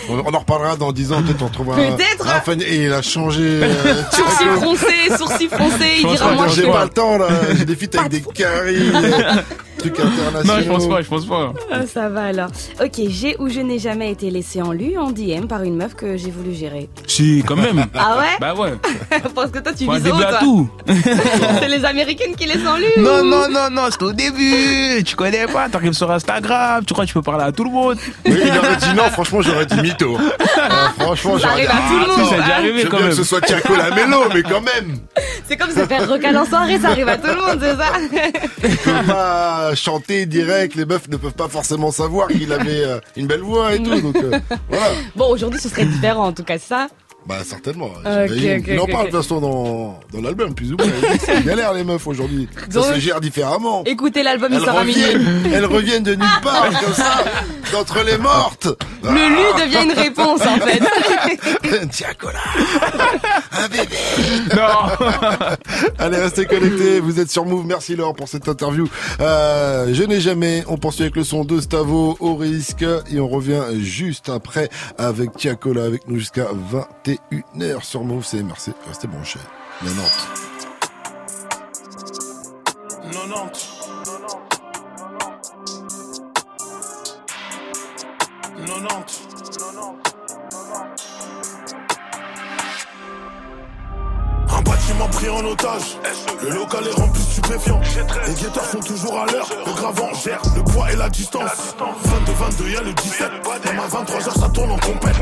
On, 0.10 0.34
en 0.34 0.40
reparlera 0.40 0.76
dans 0.78 0.92
10 0.92 1.14
ans, 1.14 1.22
peut-être 1.22 1.44
on 1.44 1.50
trouvera 1.50 1.78
un, 1.78 1.92
Peut-être. 1.92 2.28
un 2.28 2.40
fan 2.42 2.60
et 2.62 2.86
il 2.86 2.92
a 2.94 3.02
changé. 3.04 3.44
euh, 3.44 4.02
sourcils 4.12 4.46
froncés, 4.58 5.18
sourcils 5.18 5.48
froncés, 5.48 5.98
il 6.02 6.08
dira 6.08 6.34
moi 6.34 6.48
je 6.48 6.62
j'ai 6.62 6.68
pas 6.68 6.84
le 6.86 6.90
temps 6.90 7.18
là, 7.18 7.28
j'ai 7.56 7.66
des 7.66 7.76
feats 7.76 8.00
avec 8.00 8.12
des 8.12 8.22
caries, 8.22 8.92
trucs 9.80 10.00
internationaux. 10.00 10.44
Non, 10.46 10.62
je 10.62 10.68
pense 10.70 10.88
pas, 10.90 11.02
je 11.02 11.08
pense 11.08 11.26
pas. 11.26 11.54
Ah, 11.72 11.86
ça 11.88 12.10
va 12.10 12.26
alors. 12.26 12.50
Ok, 12.82 13.02
j'ai 13.10 13.36
ou 13.40 13.50
je 13.50 13.60
n'ai 13.60 13.80
jamais 13.80 14.12
été 14.12 14.30
laissé 14.30 14.62
en 14.62 14.72
lu 14.72 14.98
en 14.98 15.12
DM 15.12 15.46
par 15.48 15.64
une 15.64 15.76
meuf 15.76 15.96
que 15.96 16.18
j'ai 16.18 16.32
voulu 16.32 16.54
gérer. 16.54 16.90
Si, 17.08 17.44
quand 17.48 17.56
même. 17.56 17.86
Ah 17.98 18.18
ouais 18.18 18.38
Bah 18.40 18.54
ouais. 18.56 18.74
Parce 19.36 19.52
que 19.52 19.60
toi 19.60 19.72
tu 19.74 19.90
vises 19.90 20.08
haut, 20.08 20.18
toi. 20.18 20.38
tout. 20.40 20.70
C'est 21.60 21.68
les 21.68 21.84
américaines 21.86 22.36
qui 22.36 22.46
laissent 22.46 22.68
en 22.68 22.78
lu. 22.78 22.86
Non, 22.98 23.20
ou- 23.22 23.24
non, 23.24 23.50
non, 23.50 23.70
non, 23.72 23.84
c'est 23.90 24.02
au 24.04 24.14
début. 24.14 25.04
Tu 25.04 25.16
connais 25.16 25.46
pas, 25.48 25.70
t'arrives 25.70 25.94
sur 25.94 26.10
Instagram, 26.12 26.84
tu 26.86 26.94
crois 26.94 27.06
que 27.06 27.10
tu 27.10 27.14
peux 27.14 27.22
parler 27.22 27.46
à 27.46 27.52
tout 27.52 27.64
le 27.64 27.72
monde. 27.72 27.98
Oui, 28.26 28.34
il 28.44 28.58
aurait 28.58 28.76
dit 28.78 28.94
non, 28.96 29.04
franchement, 29.12 29.42
j'aurais 29.42 29.66
dit 29.66 29.80
mytho. 29.82 30.18
Euh, 30.18 30.70
franchement, 31.00 31.38
j'aurais 31.38 31.62
dit. 31.62 31.68
à 31.68 31.72
tout 31.72 31.98
le 31.98 32.06
ah, 32.06 32.08
monde. 32.18 32.26
si, 32.26 32.30
Ça 32.30 32.36
a 32.36 32.42
déjà 32.42 32.56
arrivé 32.56 32.80
Je 32.80 32.84
veux 32.84 32.90
quand 32.90 32.98
bien 32.98 33.06
même. 33.08 33.16
que 33.16 33.22
ce 33.22 33.24
soit 33.24 33.42
Tiago 33.42 33.76
la 33.76 33.92
mélo, 33.96 34.18
mais 34.34 34.44
quand 34.44 34.62
même. 34.62 34.98
C'est 35.48 35.58
comme 35.58 35.72
se 35.72 35.86
faire 35.86 36.08
recal 36.10 36.38
en 36.38 36.46
soirée, 36.46 36.80
ça 36.80 36.90
arrive 36.90 37.10
à 37.10 37.18
tout 37.18 37.28
le 37.28 37.36
monde, 37.36 37.60
c'est 37.62 37.76
ça 37.76 37.92
Chanter 39.76 40.26
direct, 40.26 40.76
les 40.76 40.86
meufs 40.86 41.08
ne 41.10 41.18
peuvent 41.18 41.34
pas 41.34 41.48
forcément 41.48 41.92
savoir 41.92 42.28
qu'il 42.28 42.52
avait 42.52 42.84
euh, 42.84 43.00
une 43.16 43.28
belle 43.28 43.42
voix 43.42 43.74
et 43.74 43.84
tout, 43.84 43.92
euh. 43.92 44.40
Bon, 45.16 45.30
aujourd'hui 45.30 45.60
ce 45.60 45.70
serait 45.70 45.86
différent 45.86 46.28
en 46.28 46.34
tout 46.34 46.44
cas, 46.44 46.58
ça. 46.58 46.88
Bah 47.30 47.36
certainement. 47.46 47.92
Ok, 47.94 48.02
j'imagine. 48.34 48.60
ok, 48.62 48.66
Il 48.70 48.80
en 48.80 48.86
parle 48.88 49.06
de 49.06 49.12
toute 49.12 49.22
façon 49.22 49.40
dans, 49.40 50.00
dans 50.12 50.22
l'album, 50.22 50.56
plus 50.56 50.74
ou 50.74 50.78
moins. 50.78 50.88
C'est 51.24 51.46
galère 51.46 51.74
les 51.74 51.84
meufs 51.84 52.08
aujourd'hui. 52.08 52.50
Ça 52.72 52.82
se 52.82 53.00
gère 53.00 53.22
différemment. 53.22 53.84
Écoutez 53.86 54.24
l'album, 54.24 54.50
il 54.52 54.58
minuit. 54.60 54.70
reviennent, 54.72 55.52
elles 55.54 55.66
reviennent 55.66 56.04
de 56.04 56.16
nulle 56.16 56.42
part 56.42 56.70
comme 56.82 56.94
ça. 56.94 57.24
d'entre 57.72 58.04
les 58.04 58.18
mortes. 58.18 58.68
Le 59.04 59.12
lu 59.12 59.64
devient 59.64 59.84
une 59.84 59.98
réponse 59.98 60.42
en 60.42 60.58
fait. 60.58 60.82
Tiens, 61.92 62.08
Cola. 62.18 62.40
Un 63.52 63.68
bébé. 63.68 63.96
Non. 64.56 65.08
Allez, 66.00 66.18
restez 66.18 66.46
connectés. 66.46 67.00
Vous 67.00 67.20
êtes 67.20 67.30
sur 67.30 67.46
Move. 67.46 67.66
Merci 67.66 67.96
Laure 67.96 68.16
pour 68.16 68.28
cette 68.28 68.50
interview. 68.50 68.88
Euh, 69.22 69.94
je 69.94 70.02
n'ai 70.04 70.20
jamais. 70.20 70.64
On 70.68 70.78
poursuit 70.78 71.04
avec 71.04 71.16
le 71.16 71.24
son 71.24 71.46
de 71.46 71.62
Stavo 71.62 72.18
au 72.20 72.36
risque 72.36 72.84
et 73.12 73.20
on 73.20 73.28
revient 73.28 73.62
juste 73.80 74.30
après 74.30 74.70
avec 74.98 75.34
Tiakola 75.38 75.84
avec 75.84 76.08
nous 76.08 76.18
jusqu'à 76.18 76.48
21h 77.32 77.84
sur 77.84 78.04
Move. 78.04 78.26
Merci. 78.44 78.74
Restez 78.88 79.08
branchés. 79.08 79.40
90. 79.82 80.50
90. 83.12 83.80
90. 88.66 89.29
Pris 95.20 95.30
en 95.30 95.46
otage. 95.46 95.98
Le 96.42 96.50
local 96.50 96.88
est 96.88 97.00
rempli 97.00 97.22
de 97.22 97.28
stupéfiants. 97.28 97.82
Les 98.28 98.34
guetteurs 98.34 98.66
sont 98.66 98.80
toujours 98.80 99.20
à 99.20 99.26
l'heure. 99.26 99.48
Le 99.66 99.74
gravant 99.74 100.14
gère 100.14 100.42
le 100.56 100.64
poids 100.64 100.92
et 100.92 100.96
la 100.96 101.10
distance. 101.10 101.76
22-22, 102.60 102.72
y'a 102.72 102.82
le 102.82 102.94
17. 102.94 103.30
Même 103.66 103.80
à 103.80 103.88
23h, 103.88 104.40
ça 104.40 104.50
tourne 104.50 104.72
en 104.72 104.78
compète. 104.78 105.18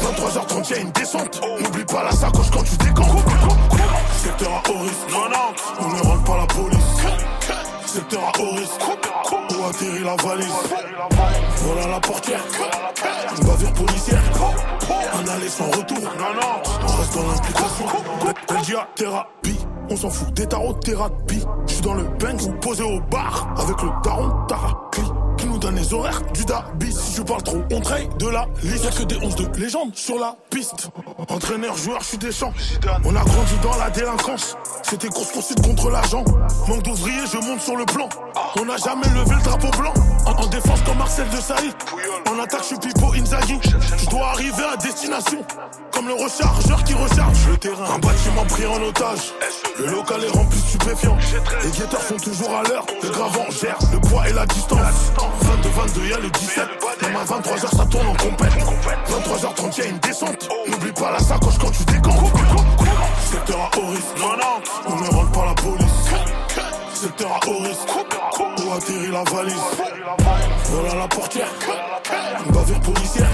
23h30, 0.00 0.70
y'a 0.70 0.78
une 0.78 0.90
descente. 0.90 1.40
N'oublie 1.60 1.84
pas 1.84 2.04
la 2.04 2.12
sacoche 2.12 2.50
quand 2.52 2.62
tu 2.62 2.76
décomptes. 2.76 3.24
Secteur 4.22 4.50
à 4.50 4.70
haut 4.70 4.78
risque. 4.80 5.16
On 5.80 5.88
ne 5.88 6.00
rentre 6.02 6.24
pas 6.24 6.36
la 6.36 6.46
police. 6.46 6.77
Secteur 7.88 8.20
à 8.22 8.32
risque. 8.38 8.82
Où 9.32 9.64
atterrit 9.64 10.04
la 10.04 10.14
valise. 10.16 10.52
Voilà 11.56 11.86
la 11.86 12.00
portière. 12.00 12.44
Une 13.34 13.46
bavure 13.46 13.72
policière. 13.72 14.20
Un 15.14 15.28
aller 15.28 15.48
sans 15.48 15.70
retour. 15.70 15.96
On 15.96 16.96
reste 16.98 17.14
dans 17.14 17.26
l'implication. 17.26 17.86
Belgia, 18.46 18.88
thérapie. 18.94 19.58
On 19.88 19.96
s'en 19.96 20.10
fout 20.10 20.34
des 20.34 20.46
tarots 20.46 20.74
thérapie. 20.74 21.42
Je 21.66 21.72
suis 21.72 21.82
dans 21.82 21.94
le 21.94 22.04
Banks, 22.04 22.60
posé 22.60 22.82
au 22.82 23.00
bar. 23.10 23.48
Avec 23.56 23.80
le 23.80 23.88
daron 24.04 24.32
Taraki. 24.46 24.87
Nous 25.58 25.64
donne 25.64 25.74
les 25.74 25.92
horaires 25.92 26.22
du 26.32 26.44
Dabi. 26.44 26.92
Si 26.92 27.16
je 27.16 27.22
parle 27.22 27.42
trop, 27.42 27.60
on 27.72 27.80
traite 27.80 28.16
de 28.18 28.28
la 28.28 28.46
liste. 28.62 28.84
Y'a 28.84 28.90
que 28.92 29.02
des 29.02 29.16
11 29.16 29.34
de 29.34 29.58
légende 29.58 29.92
sur 29.96 30.16
la 30.16 30.36
piste. 30.50 30.90
Entraîneur, 31.28 31.76
joueur, 31.76 32.00
je 32.00 32.06
suis 32.06 32.18
des. 32.18 32.30
On 33.04 33.16
a 33.16 33.24
grandi 33.24 33.54
dans 33.60 33.76
la 33.76 33.90
délinquance. 33.90 34.56
C'était 34.84 35.08
course 35.08 35.32
poursuite 35.32 35.60
contre 35.60 35.90
l'argent. 35.90 36.22
Manque 36.68 36.84
d'ouvriers, 36.84 37.26
je 37.26 37.38
monte 37.44 37.60
sur 37.60 37.74
le 37.74 37.84
plan. 37.86 38.08
On 38.56 38.66
n'a 38.66 38.76
jamais 38.76 39.08
levé 39.08 39.34
le 39.34 39.42
drapeau 39.42 39.76
blanc. 39.76 39.92
En, 40.26 40.44
en 40.44 40.46
défense 40.46 40.80
comme 40.82 40.98
Marcel 40.98 41.28
de 41.28 41.40
Saïd. 41.40 41.74
En 42.30 42.38
attaque, 42.40 42.60
je 42.60 42.66
suis 42.66 42.78
Pipo 42.78 43.12
Inzaghi. 43.14 43.58
Je 43.96 44.06
dois 44.10 44.28
arriver 44.28 44.62
à 44.72 44.76
destination. 44.76 45.44
Comme 45.98 46.06
le 46.06 46.14
rechargeur 46.14 46.84
qui 46.84 46.94
recharge 46.94 47.48
le 47.50 47.56
terrain. 47.56 47.96
Un 47.96 47.98
bâtiment 47.98 48.44
pris 48.44 48.64
en 48.66 48.80
otage. 48.80 49.34
Le 49.80 49.86
local 49.86 50.22
est 50.22 50.28
rempli 50.28 50.60
de 50.60 50.64
stupéfiants. 50.68 51.18
Les 51.64 51.70
guetteurs 51.72 52.02
sont 52.02 52.16
toujours 52.18 52.54
à 52.54 52.62
l'heure. 52.68 52.86
Le 53.02 53.08
gravant 53.08 53.50
gère 53.50 53.76
le 53.92 53.98
poids 53.98 54.28
et 54.28 54.32
la 54.32 54.46
distance. 54.46 54.78
22-22, 55.98 56.08
y'a 56.08 56.18
le 56.18 56.30
17. 56.30 56.68
Même 57.02 57.16
à 57.16 57.24
23h, 57.24 57.76
ça 57.76 57.84
tourne 57.86 58.06
en 58.06 58.14
compète. 58.14 58.52
23h30, 59.10 59.78
y'a 59.78 59.86
une 59.86 59.98
descente. 59.98 60.48
N'oublie 60.68 60.92
pas 60.92 61.10
la 61.10 61.18
sacoche 61.18 61.58
quand 61.58 61.72
tu 61.72 61.82
décomptes. 61.82 62.32
Secteur 63.32 63.58
à 63.58 63.76
haut 63.76 63.90
risque. 63.90 64.04
On 64.86 65.00
ne 65.00 65.08
rentre 65.08 65.32
pas 65.32 65.46
la 65.46 65.54
police. 65.54 66.94
Secteur 66.94 67.40
à 67.42 67.48
haut 67.48 67.58
risque. 67.58 68.57
Où 68.68 68.72
atterrit 68.72 69.10
la 69.10 69.24
valise. 69.24 69.54
Voilà 70.64 70.94
la 70.94 71.08
portière. 71.08 71.48
Une 72.44 72.52
bavure 72.52 72.80
policière. 72.80 73.28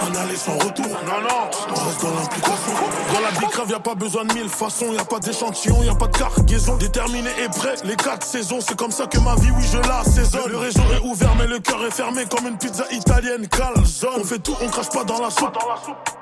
Un 0.00 0.14
aller 0.16 0.36
sans 0.36 0.54
retour. 0.54 0.86
On 0.86 1.74
reste 1.74 2.02
dans 2.02 2.10
l'implication. 2.10 2.72
Dans 3.12 3.20
la 3.20 3.30
bicrave, 3.38 3.70
y'a 3.70 3.80
pas 3.80 3.94
besoin 3.94 4.24
de 4.24 4.32
mille 4.32 4.48
façons. 4.48 4.92
Y'a 4.92 5.04
pas 5.04 5.18
d'échantillon, 5.18 5.82
y'a 5.82 5.94
pas 5.94 6.06
de 6.06 6.16
cargaison. 6.16 6.76
Déterminé 6.76 7.30
et 7.44 7.48
prêt, 7.48 7.74
les 7.84 7.96
quatre 7.96 8.26
saisons. 8.26 8.60
C'est 8.60 8.76
comme 8.76 8.90
ça 8.90 9.06
que 9.06 9.18
ma 9.18 9.34
vie, 9.34 9.50
oui, 9.56 9.64
je 9.70 9.78
la 9.86 10.02
saisonne. 10.04 10.50
Le 10.50 10.56
réseau 10.56 10.82
est 10.96 11.06
ouvert, 11.06 11.34
mais 11.38 11.46
le 11.46 11.58
cœur 11.58 11.84
est 11.84 11.90
fermé 11.90 12.24
comme 12.24 12.46
une 12.46 12.56
pizza 12.56 12.84
italienne. 12.90 13.46
Calzone. 13.48 14.20
On 14.20 14.24
fait 14.24 14.38
tout, 14.38 14.56
on 14.62 14.68
crache 14.68 14.88
pas 14.88 15.04
dans 15.04 15.20
la 15.20 15.30
soupe. 15.30 15.58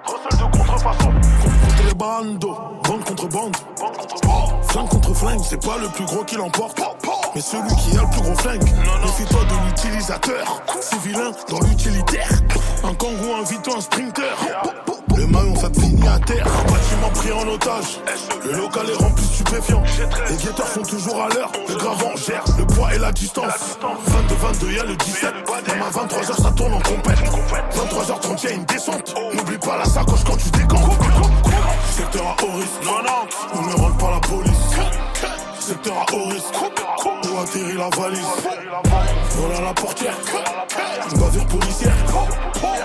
Recel 0.04 0.38
de 0.38 0.56
contrefaçon. 0.56 1.12
Contre 1.78 1.96
bande 1.96 2.44
contre 3.06 3.28
bande. 3.28 3.56
Flingue 4.76 4.88
contre 4.90 5.14
flingue, 5.14 5.40
c'est 5.42 5.62
pas 5.64 5.78
le 5.78 5.88
plus 5.88 6.04
gros 6.04 6.22
qui 6.22 6.36
l'emporte. 6.36 6.78
Mais 7.34 7.40
celui 7.40 7.74
qui 7.76 7.96
a 7.96 8.02
le 8.02 8.10
plus 8.10 8.20
gros 8.20 8.34
flingue. 8.34 8.62
Méfie-toi 8.62 9.40
de 9.44 9.66
l'utilisateur. 9.66 10.62
Civilin 10.82 11.32
dans 11.48 11.60
l'utilitaire. 11.60 12.28
Un 12.84 12.92
kangou, 12.92 13.32
un 13.40 13.42
vito, 13.44 13.74
un 13.74 13.80
sprinter. 13.80 14.36
Le 15.16 15.26
maillon, 15.26 15.56
ça 15.56 15.70
te 15.70 15.80
finit 15.80 16.06
à 16.06 16.18
terre. 16.18 16.46
Un 16.46 16.70
bâtiment 16.70 17.10
pris 17.14 17.32
en 17.32 17.48
otage. 17.48 18.00
Le 18.44 18.52
local 18.52 18.86
est 18.90 19.02
rempli 19.02 19.24
de 19.24 19.32
stupéfiants. 19.32 19.82
Les 20.28 20.36
guetteurs 20.36 20.68
sont 20.68 20.82
toujours 20.82 21.22
à 21.22 21.28
l'heure. 21.34 21.50
Le 21.68 21.74
gravant 21.74 22.14
gère 22.16 22.44
le 22.58 22.66
poids 22.66 22.94
et 22.94 22.98
la 22.98 23.12
distance. 23.12 23.78
22-22, 24.60 24.72
y'a 24.76 24.84
le 24.84 24.96
17. 24.96 25.34
Même 25.68 25.82
à 25.82 25.90
23h, 25.90 26.42
ça 26.42 26.50
tourne 26.50 26.74
en 26.74 26.80
compète. 26.80 27.18
23h30, 27.74 28.44
y'a 28.44 28.52
une 28.52 28.64
descente. 28.64 29.14
N'oublie 29.34 29.58
pas 29.58 29.78
la 29.78 29.84
sacoche 29.86 30.24
quand 30.24 30.36
tu 30.36 30.50
décomptes. 30.50 31.02
Secteur 31.96 32.26
à 32.26 32.56
risque. 32.56 32.70
On 33.54 33.62
ne 33.62 33.74
rentre 33.74 33.96
pas 33.96 34.10
la 34.10 34.20
police. 34.20 35.45
Secteur 35.66 35.96
à 35.96 36.14
haut 36.14 36.28
risque. 36.28 36.54
Où 36.54 37.38
atterrit 37.40 37.76
la 37.76 37.88
valise. 37.88 38.24
Voilà 39.30 39.60
la 39.62 39.74
portière. 39.74 40.14
Une 41.10 41.18
bavure 41.18 41.46
policière. 41.46 41.92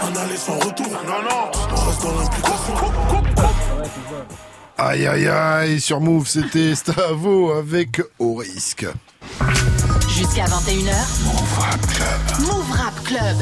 Un 0.01 0.15
aller 0.19 0.36
sans 0.36 0.55
retour. 0.55 0.88
On 0.88 1.86
reste 1.86 2.01
dans 2.01 2.19
l'implication. 2.19 2.73
Aïe 4.79 5.05
aïe 5.05 5.27
aïe, 5.27 5.79
sur 5.79 6.01
Move, 6.01 6.27
c'était 6.27 6.73
Stavo 6.75 7.51
avec 7.51 8.01
Au 8.17 8.34
risque. 8.34 8.88
Jusqu'à 10.09 10.45
21h. 10.45 10.95
Move 11.25 11.59
Rap 11.59 11.82
Club. 11.86 12.47
Move 12.47 12.71
Rap 12.71 13.03
Club. 13.03 13.38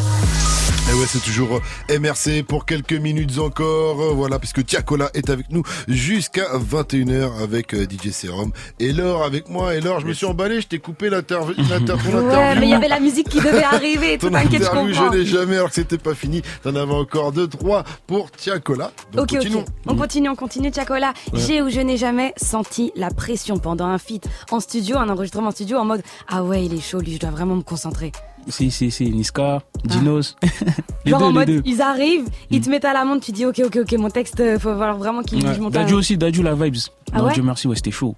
Et 0.90 0.94
ouais, 0.96 1.06
c'est 1.08 1.20
toujours 1.22 1.60
euh, 1.92 2.00
MRC 2.00 2.44
pour 2.44 2.66
quelques 2.66 2.94
minutes 2.94 3.38
encore. 3.38 4.02
Euh, 4.02 4.14
Voilà, 4.14 4.40
puisque 4.40 4.66
Tiakola 4.66 5.12
est 5.14 5.30
avec 5.30 5.52
nous 5.52 5.62
jusqu'à 5.88 6.46
21h 6.58 7.44
avec 7.44 7.76
euh, 7.76 7.86
DJ 7.86 8.10
Serum. 8.12 8.52
Et 8.80 8.92
Laure 8.92 9.24
avec 9.24 9.50
moi. 9.50 9.76
Et 9.76 9.82
Laure, 9.82 10.00
je 10.00 10.08
me 10.08 10.14
suis 10.14 10.26
emballé, 10.26 10.62
je 10.62 10.68
t'ai 10.68 10.80
coupé 10.80 11.10
l'interview. 11.12 11.54
Ouais, 11.64 12.56
mais 12.56 12.68
il 12.68 12.70
y 12.70 12.74
avait 12.74 12.88
la 12.88 13.00
musique 13.00 13.30
qui 13.30 13.38
devait 13.38 13.64
arriver. 13.64 14.18
Ton 14.18 14.32
t'inquiète, 14.32 14.64
je 14.64 14.68
interview, 14.68 14.94
je 14.96 15.18
l'ai 15.18 15.26
jamais 15.28 15.58
alors 15.58 15.70
que 15.70 15.76
c'était 15.76 16.00
pas 16.00 16.16
fini. 16.16 16.42
T'en 16.64 16.76
avais 16.76 16.94
encore 16.94 17.34
deux, 17.34 17.48
trois 17.48 17.84
pour 18.08 18.32
Tiakola. 18.32 18.92
Donc 19.14 19.24
Ok, 19.24 19.30
continuons. 19.38 19.60
ok. 19.60 19.68
On 19.86 19.96
continue, 19.96 20.30
on 20.30 20.36
continue. 20.36 20.72
Ouais. 20.90 21.12
J'ai 21.34 21.62
ou 21.62 21.70
je 21.70 21.82
n'ai 21.82 21.98
jamais 21.98 22.34
senti 22.38 22.92
la 22.96 23.10
pression 23.12 23.60
pendant 23.60 23.86
un 23.86 23.98
feat 24.00 24.28
en 24.50 24.60
studio, 24.60 24.98
un 24.98 25.10
enregistrement 25.10 25.50
en 25.50 25.52
studio, 25.52 25.78
en 25.78 25.86
mode 25.86 26.02
Ah 26.28 26.44
ouais, 26.44 26.66
il 26.66 26.74
est 26.74 26.82
chaud, 26.82 27.00
lui, 27.00 27.14
je 27.14 27.20
dois 27.20 27.30
vraiment 27.30 27.56
me 27.56 27.62
concentrer. 27.62 28.12
Si, 28.50 28.72
si, 28.72 28.92
si, 28.92 29.10
Niska, 29.12 29.62
Dinos. 29.86 30.36
les 31.06 31.12
Genre 31.12 31.20
deux, 31.20 31.26
en 31.26 31.30
les 31.30 31.34
mode, 31.34 31.48
deux. 31.48 31.62
ils 31.66 31.82
arrivent, 31.82 32.28
ils 32.50 32.60
te 32.62 32.70
mettent 32.70 32.86
à 32.86 32.94
la 32.94 33.06
montre, 33.06 33.26
tu 33.26 33.32
dis 33.32 33.46
Ok, 33.46 33.62
ok, 33.66 33.78
ok, 33.84 33.92
mon 33.94 34.10
texte, 34.10 34.40
euh, 34.40 34.58
faut 34.60 34.74
vraiment 34.76 35.22
qu'il 35.24 35.46
Ouais. 35.46 35.58
monte 35.60 35.74
Dadju 35.74 35.94
aussi, 35.94 36.18
Dadju 36.18 36.42
la 36.44 36.56
vibes. 36.56 36.76
Ah 37.14 37.24
ouais 37.24 37.34
Dieu 37.34 37.44
merci, 37.44 37.68
ouais, 37.68 37.76
c'était 37.76 37.92
chaud. 37.92 38.16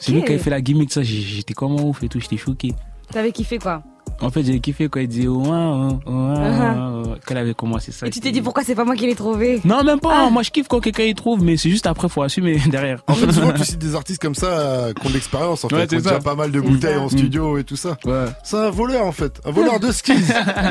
C'est 0.00 0.12
lui 0.12 0.22
qui 0.22 0.28
avait 0.32 0.38
fait 0.38 0.50
la 0.50 0.60
gimmick, 0.60 0.92
ça, 0.92 1.02
j'étais 1.02 1.54
comme 1.54 1.80
ouf 1.80 2.02
et 2.02 2.08
tout, 2.08 2.20
j'étais 2.20 2.36
choqué. 2.36 2.74
T'avais 3.12 3.32
kiffé 3.32 3.58
quoi 3.58 3.82
En 4.22 4.28
fait, 4.30 4.42
j'ai 4.42 4.60
kiffé 4.60 4.88
quand 4.90 5.00
il 5.00 5.08
disait 5.08 5.28
oh, 5.28 5.42
oh, 5.46 5.50
oh, 5.50 5.98
oh, 6.06 6.10
Uh-huh. 6.10 7.02
oh, 7.06 7.14
qu'elle 7.26 7.38
avait 7.38 7.54
commencé 7.54 7.90
ça. 7.90 8.06
Et 8.06 8.10
tu 8.10 8.20
t'es 8.20 8.32
dit 8.32 8.42
Pourquoi 8.42 8.62
c'est 8.64 8.74
pas 8.74 8.84
moi 8.84 8.94
qui 8.94 9.06
l'ai 9.06 9.14
trouvé? 9.14 9.60
Non, 9.64 9.82
même 9.82 9.98
pas. 10.00 10.28
Moi, 10.28 10.42
je 10.42 10.50
kiffe 10.50 10.68
quand 10.68 10.80
quelqu'un 10.80 11.04
y 11.04 11.14
trouve, 11.14 11.42
mais 11.42 11.56
c'est 11.56 11.70
juste 11.70 11.86
après, 11.86 12.08
faut 12.08 12.22
assumer 12.22 12.58
derrière. 12.70 13.02
En 13.06 13.14
fait, 13.14 13.32
souvent, 13.32 13.52
tu 13.52 13.64
cites 13.64 13.78
des 13.78 13.94
artistes 13.94 14.20
comme 14.20 14.34
ça 14.34 14.46
euh, 14.46 14.92
qui 14.92 15.06
ont 15.06 15.08
de 15.08 15.14
l'expérience, 15.14 15.64
en 15.64 15.68
fait. 15.70 15.76
Ouais, 15.76 15.86
qui 15.86 16.06
ont 16.08 16.20
pas 16.20 16.34
mal 16.34 16.50
de 16.52 16.60
bouteilles 16.60 16.94
ça. 16.96 17.00
en 17.00 17.06
Mm. 17.06 17.10
studio 17.10 17.58
et 17.58 17.64
tout 17.64 17.76
ça. 17.76 17.96
C'est 18.44 18.56
un 18.58 18.70
voleur, 18.70 19.06
en 19.06 19.12
fait. 19.12 19.40
Un 19.46 19.50
voleur 19.52 19.80
de 19.80 19.90
skis. 19.90 20.12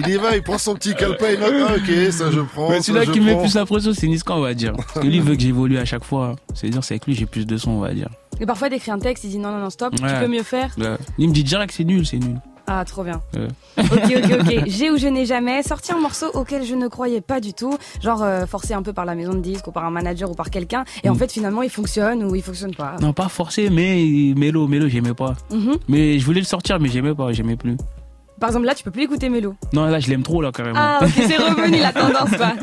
il 0.08 0.14
y 0.14 0.18
va, 0.18 0.36
il 0.36 0.44
prend 0.44 0.58
son 0.60 0.76
petit 0.76 0.94
calepin, 0.94 1.26
il 1.34 1.40
note, 1.40 1.54
ah, 1.70 1.74
ok, 1.76 2.12
ça 2.12 2.30
je 2.32 2.42
prends. 2.42 2.70
Mais 2.70 2.82
celui-là 2.82 3.06
qui 3.12 3.20
met 3.20 3.36
plus 3.36 3.56
la 3.56 3.66
pression, 3.66 3.94
c'est 3.94 4.08
Niska, 4.08 4.34
on 4.36 4.42
va 4.42 4.54
dire. 4.54 4.74
Parce 4.74 4.94
que 4.94 5.08
lui 5.08 5.16
il 5.18 5.24
veut 5.24 5.36
que 5.36 5.42
j'évolue 5.42 5.78
à 5.80 5.86
chaque 5.86 6.04
fois. 6.04 6.36
C'est-à-dire, 6.54 6.84
c'est 6.84 6.94
avec 6.94 7.08
lui, 7.08 7.16
j'ai 7.16 7.26
plus 7.26 7.48
de 7.48 7.58
son, 7.58 7.72
on 7.72 7.80
va 7.80 7.94
dire. 7.94 8.10
Et 8.42 8.46
parfois, 8.46 8.70
d'écrire 8.70 8.94
un 8.94 9.00
texte, 9.00 9.24
il 9.26 9.32
dit 9.32 9.40
Non, 9.40 9.52
non, 9.52 9.60
non, 9.60 9.70
stop, 9.70 9.96
tu 9.96 10.04
Ouais. 10.04 10.20
peux 10.20 10.28
mieux 10.28 10.44
faire. 10.44 10.70
Ouais. 10.78 10.96
Il 11.18 11.28
me 11.30 11.34
dit 11.34 11.44
direct, 11.44 11.74
c'est 11.76 11.84
nul, 11.84 12.06
c'est 12.06 12.18
nul. 12.20 12.38
Ah, 12.72 12.86
trop 12.86 13.04
bien. 13.04 13.20
Ok, 13.78 13.88
ok, 13.90 14.40
ok. 14.42 14.64
J'ai 14.68 14.92
ou 14.92 14.98
je 14.98 15.08
n'ai 15.08 15.26
jamais 15.26 15.64
sorti 15.64 15.92
un 15.92 15.98
morceau 16.00 16.28
auquel 16.36 16.64
je 16.64 16.76
ne 16.76 16.88
croyais 16.88 17.20
pas 17.22 17.40
du 17.40 17.54
tout, 17.54 17.76
genre 18.02 18.22
euh, 18.22 18.46
forcé 18.46 18.74
un 18.76 18.84
peu 18.84 18.94
par 18.94 19.06
la 19.06 19.16
maison 19.16 19.34
de 19.34 19.40
disques 19.40 19.66
ou 19.68 19.72
par 19.72 19.86
un 19.86 19.90
manager 19.90 20.30
ou 20.30 20.36
par 20.36 20.50
quelqu'un, 20.52 20.84
et 21.04 21.10
en 21.10 21.16
Mm. 21.16 21.18
fait 21.18 21.32
finalement 21.32 21.62
il 21.64 21.70
fonctionne 21.72 22.24
ou 22.24 22.36
il 22.36 22.44
fonctionne 22.44 22.76
pas. 22.76 22.96
Non, 23.02 23.12
pas 23.12 23.28
forcé, 23.28 23.70
mais 23.72 24.06
Mélo, 24.38 24.68
Mélo, 24.68 24.88
j'aimais 24.88 25.16
pas. 25.16 25.34
Mhm. 25.52 25.78
Mais 25.88 26.20
je 26.20 26.26
voulais 26.26 26.42
le 26.42 26.46
sortir, 26.46 26.80
mais 26.80 26.90
j'aimais 26.90 27.16
pas, 27.16 27.32
j'aimais 27.34 27.56
plus. 27.56 27.76
Par 28.40 28.50
exemple 28.50 28.68
là 28.68 28.76
tu 28.76 28.84
peux 28.84 28.92
plus 28.92 29.04
écouter 29.04 29.28
Mélo. 29.30 29.56
Non, 29.74 29.86
là, 29.88 30.00
je 30.00 30.10
l'aime 30.10 30.24
trop, 30.24 30.42
là, 30.42 30.52
carrément. 30.52 30.78
Ah 30.80 31.00
ok 31.02 31.10
c'est 31.16 31.38
revenu 31.38 31.80
la 31.80 31.92
tendance 31.92 32.30
quoi. 32.38 32.54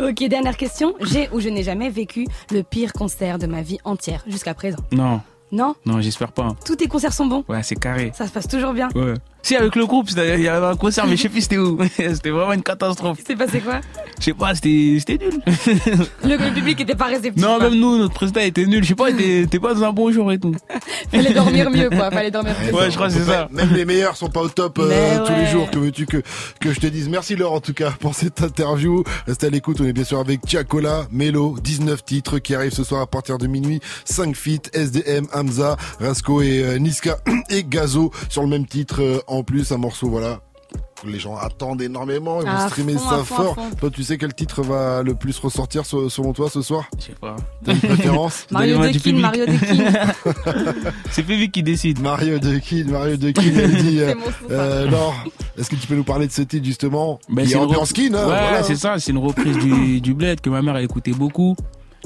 ok 0.08 0.28
dernière 0.28 0.56
question. 0.56 0.94
J'ai 1.00 1.28
ou 1.32 1.40
je 1.40 1.48
n'ai 1.48 1.62
jamais 1.62 1.88
vécu 1.88 2.26
le 2.50 2.62
pire 2.62 2.92
concert 2.92 3.38
de 3.38 3.46
ma 3.46 3.62
vie 3.62 3.78
entière 3.84 4.22
jusqu'à 4.26 4.54
présent? 4.54 4.78
Non. 4.92 5.20
Non 5.52 5.74
Non, 5.86 6.00
j'espère 6.00 6.32
pas. 6.32 6.54
Tous 6.64 6.76
tes 6.76 6.88
concerts 6.88 7.12
sont 7.12 7.26
bons 7.26 7.44
Ouais, 7.48 7.62
c'est 7.62 7.76
carré. 7.76 8.12
Ça 8.14 8.26
se 8.26 8.32
passe 8.32 8.48
toujours 8.48 8.72
bien 8.72 8.88
Ouais. 8.94 9.14
Si, 9.44 9.54
avec 9.56 9.76
le 9.76 9.84
groupe, 9.86 10.08
il 10.10 10.40
y 10.40 10.48
avait 10.48 10.66
un 10.66 10.74
concert, 10.76 11.06
mais 11.06 11.16
je 11.16 11.22
sais 11.22 11.28
plus 11.28 11.42
c'était 11.42 11.58
où. 11.58 11.78
C'était 11.96 12.30
vraiment 12.30 12.54
une 12.54 12.62
catastrophe. 12.62 13.18
C'est 13.26 13.36
passé 13.36 13.60
quoi? 13.60 13.80
Je 14.18 14.24
sais 14.24 14.32
pas, 14.32 14.54
c'était 14.54 14.96
c'était 14.98 15.18
nul. 15.24 15.38
le, 16.24 16.36
le 16.36 16.54
public 16.54 16.80
était 16.80 16.94
pas 16.94 17.06
réceptif. 17.06 17.36
Non, 17.42 17.58
quoi. 17.58 17.68
même 17.68 17.78
nous, 17.78 17.98
notre 17.98 18.14
président 18.14 18.40
était 18.40 18.64
nul. 18.64 18.82
Je 18.82 18.88
sais 18.88 18.94
pas, 18.94 19.10
il 19.10 19.20
était, 19.20 19.40
était 19.42 19.58
pas 19.60 19.74
dans 19.74 19.84
un 19.84 19.92
bon 19.92 20.10
jour 20.10 20.32
et 20.32 20.38
tout. 20.38 20.54
Fallait 21.10 21.34
dormir 21.34 21.70
mieux, 21.70 21.90
quoi. 21.90 22.10
Fallait 22.10 22.30
dormir 22.30 22.54
plus. 22.54 22.72
Ouais, 22.72 22.90
je 22.90 22.94
crois 22.94 23.08
que 23.08 23.12
c'est 23.12 23.24
ça. 23.24 23.44
pas- 23.44 23.48
Même 23.52 23.74
les 23.74 23.84
meilleurs 23.84 24.16
sont 24.16 24.28
pas 24.30 24.40
au 24.40 24.48
top 24.48 24.78
euh, 24.78 25.26
tous 25.26 25.34
les 25.34 25.46
jours. 25.46 25.70
Que 25.70 25.78
veux-tu 25.78 26.06
que, 26.06 26.22
que 26.60 26.72
je 26.72 26.80
te 26.80 26.86
dise 26.86 27.08
Merci 27.10 27.36
Laure 27.36 27.52
en 27.52 27.60
tout 27.60 27.74
cas 27.74 27.90
pour 28.00 28.14
cette 28.14 28.40
interview. 28.40 29.04
Restez 29.26 29.48
à 29.48 29.50
l'écoute. 29.50 29.78
On 29.80 29.84
est 29.84 29.92
bien 29.92 30.04
sûr 30.04 30.20
avec 30.20 30.40
Tiakola, 30.40 31.06
Melo, 31.10 31.56
19 31.62 32.02
titres 32.04 32.38
qui 32.38 32.54
arrivent 32.54 32.72
ce 32.72 32.84
soir 32.84 33.02
à 33.02 33.06
partir 33.06 33.36
de 33.38 33.46
minuit. 33.46 33.80
5 34.06 34.34
feats, 34.34 34.70
SDM, 34.72 35.26
Hamza, 35.34 35.76
Rasco 36.00 36.40
et 36.40 36.62
euh, 36.64 36.78
Niska 36.78 37.18
et 37.50 37.62
Gazo 37.64 38.10
sur 38.30 38.40
le 38.42 38.48
même 38.48 38.66
titre. 38.66 39.02
euh, 39.02 39.18
en 39.34 39.42
plus, 39.42 39.70
un 39.72 39.76
morceau, 39.78 40.08
voilà. 40.08 40.40
Les 41.06 41.18
gens 41.18 41.36
attendent 41.36 41.82
énormément, 41.82 42.40
ils 42.40 42.46
vont 42.46 42.50
À 42.56 42.68
streamer 42.68 42.94
fond, 42.94 43.10
ça 43.10 43.24
fond, 43.24 43.34
fort. 43.36 43.56
Toi, 43.78 43.90
tu 43.90 44.02
sais 44.02 44.16
quel 44.16 44.32
titre 44.32 44.62
va 44.62 45.02
le 45.02 45.14
plus 45.14 45.38
ressortir 45.38 45.84
se- 45.84 46.08
selon 46.08 46.32
toi 46.32 46.48
ce 46.48 46.62
soir? 46.62 46.88
Je 46.98 47.04
sais 47.04 47.12
pas. 47.20 47.36
T'as 47.62 47.74
une 47.74 47.80
préférence? 47.80 48.46
Mario 48.50 48.78
Donnez-moi 48.78 48.86
de 48.88 48.92
du 48.92 49.00
King, 49.00 49.12
public. 49.12 49.22
Mario. 49.22 49.44
C'est 51.10 51.22
Févic 51.22 51.52
qui 51.52 51.62
décide. 51.62 52.00
Mario 52.00 52.38
de 52.38 52.58
Kid, 52.58 52.90
Mario 52.90 53.16
de 53.18 53.30
Kid, 53.32 53.54
elle 53.56 53.76
dit. 53.76 54.00
euh, 54.00 54.14
euh, 54.50 54.90
Laure, 54.90 55.14
est-ce 55.58 55.68
que 55.68 55.76
tu 55.76 55.86
peux 55.86 55.94
nous 55.96 56.04
parler 56.04 56.26
de 56.26 56.32
ce 56.32 56.40
titre 56.42 56.64
justement? 56.64 57.18
Qui 57.28 57.34
c'est 57.34 57.42
est 57.42 57.52
une 57.52 57.58
ambiance 57.58 57.90
reprise- 57.90 58.06
skin, 58.08 58.14
hein, 58.14 58.20
Ouais, 58.22 58.26
voilà. 58.26 58.62
c'est 58.62 58.76
ça, 58.76 58.98
c'est 58.98 59.10
une 59.10 59.18
reprise 59.18 59.58
du, 59.58 60.00
du 60.00 60.14
bled 60.14 60.40
que 60.40 60.48
ma 60.48 60.62
mère 60.62 60.74
a 60.76 60.82
écouté 60.82 61.12
beaucoup. 61.12 61.54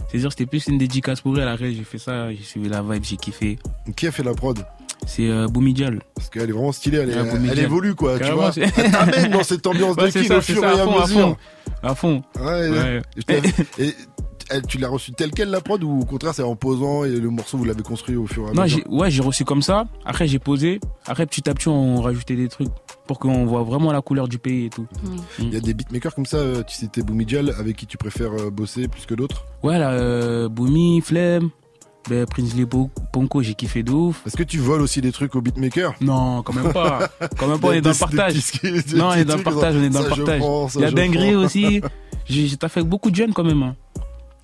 C'est-à-dire, 0.09 0.31
c'était 0.33 0.47
plus 0.47 0.67
une 0.67 0.79
dédicace 0.79 1.21
pour 1.21 1.39
elle. 1.39 1.49
Après, 1.49 1.73
j'ai 1.73 1.85
fait 1.85 1.99
ça, 1.99 2.33
j'ai 2.33 2.43
suivi 2.43 2.69
la 2.69 2.83
vibe, 2.83 3.05
j'ai 3.05 3.17
kiffé. 3.17 3.59
Qui 3.97 4.07
a 4.09 4.13
fait 4.13 4.23
la 4.25 4.35
prod? 4.35 4.59
C'est 5.07 5.29
euh, 5.29 5.47
Boumidjal. 5.47 6.01
Parce 6.15 6.29
qu'elle 6.31 6.49
est 6.49 6.53
vraiment 6.53 6.73
stylée, 6.73 6.99
elle, 6.99 7.11
est- 7.11 7.21
Ouais, 7.21 7.49
elle, 7.51 7.59
évolue 7.61 7.95
quoi, 7.95 8.19
Carrément, 8.19 8.51
tu 8.51 8.61
vois. 8.61 8.71
Elle 8.77 8.91
t'amène 8.91 9.31
dans 9.31 9.43
cette 9.43 9.67
ambiance 9.67 9.97
Ouais, 9.99 10.11
de 10.13 10.23
ça, 10.23 10.39
au 10.39 10.41
fur 10.43 10.61
ça, 10.61 10.75
et 10.75 10.79
à 10.79 10.83
à 10.83 10.85
fond, 10.85 10.99
à 10.99 11.07
mesure. 11.07 11.21
fond. 11.21 11.37
À 11.83 11.95
fond. 11.95 12.23
Ouais, 12.41 13.03
Ouais. 13.29 13.43
Et 14.51 14.63
tu 14.67 14.79
l'as 14.79 14.89
reçu 14.89 15.13
telle 15.13 15.31
quelle 15.31 15.51
la 15.51 15.61
prod 15.61 15.85
ou 15.85 16.01
au 16.01 16.05
contraire 16.07 16.33
c'est 16.35 16.43
en 16.43 16.57
posant 16.57 17.05
et 17.05 17.11
le 17.11 17.29
morceau 17.29 17.59
vous 17.59 17.65
l'avez 17.67 17.83
construit 17.83 18.17
au 18.17 18.27
fur 18.27 18.47
et 18.47 18.51
à 18.51 18.55
Non, 18.55 18.63
mesure? 18.63 18.79
j'ai, 18.91 18.97
ouais, 18.97 19.11
j'ai 19.11 19.21
reçu 19.23 19.45
comme 19.45 19.61
ça. 19.61 19.85
Après, 20.07 20.27
j'ai 20.27 20.39
posé. 20.39 20.81
Après, 21.07 21.27
petit 21.27 21.49
à 21.51 21.55
petit, 21.55 21.69
on 21.69 22.01
rajoutait 22.01 22.35
des 22.35 22.49
trucs 22.49 22.69
pour 23.07 23.19
qu'on 23.19 23.45
voit 23.45 23.63
vraiment 23.63 23.93
la 23.93 24.01
couleur 24.01 24.27
du 24.27 24.39
pays 24.39 24.65
et 24.67 24.71
tout. 24.71 24.87
Il 25.39 25.53
y 25.53 25.57
a 25.57 25.61
des 25.61 25.75
beatmakers 25.75 26.15
comme 26.15 26.25
ça, 26.25 26.39
euh, 26.39 26.63
tu 26.63 26.77
citais 26.77 27.03
Boumidjal, 27.03 27.55
avec 27.59 27.77
qui 27.77 27.87
tu 27.87 27.99
préfères 27.99 28.33
euh, 28.33 28.51
bosser 28.51 28.89
plus 28.89 29.05
que 29.05 29.15
d'autres? 29.15 29.45
Ouais, 29.63 29.79
là, 29.79 29.91
euh, 29.91 30.49
Boumi, 30.49 31.03
Flemme, 31.03 31.51
ben, 32.09 32.27
Prince 32.27 32.55
Lepo, 32.57 32.91
Ponko, 33.13 33.43
j'ai 33.43 33.55
kiffé 33.55 33.83
de 33.83 33.91
ouf. 33.93 34.23
Est-ce 34.27 34.37
que 34.37 34.43
tu 34.43 34.59
voles 34.59 34.81
aussi 34.81 35.01
des 35.01 35.13
trucs 35.13 35.35
aux 35.35 35.41
beatmakers 35.41 35.95
Non, 36.01 36.43
quand 36.43 36.53
même 36.55 36.73
pas. 36.73 37.09
Quand 37.39 37.49
même 37.49 37.59
pas, 37.61 37.69
on 37.69 37.73
est 37.73 37.81
dans 37.81 37.91
le 37.91 37.97
partage. 37.99 38.35
Non, 38.95 39.09
on 39.09 39.13
est 39.15 39.25
dans 39.25 39.37
le 39.37 39.43
partage, 39.43 39.75
on 39.77 39.83
est 39.83 39.91
dans 39.91 40.03
le 40.03 40.09
partage. 40.09 40.43
Il 40.77 40.81
y 40.81 40.85
a 40.85 40.91
dinguerie 40.91 41.35
aussi. 41.35 41.81
J'ai, 42.29 42.57
taffé 42.57 42.81
avec 42.81 42.91
beaucoup 42.91 43.11
de 43.11 43.17
jeunes 43.17 43.33
quand 43.33 43.45
même. 43.45 43.63
hein. 43.63 43.77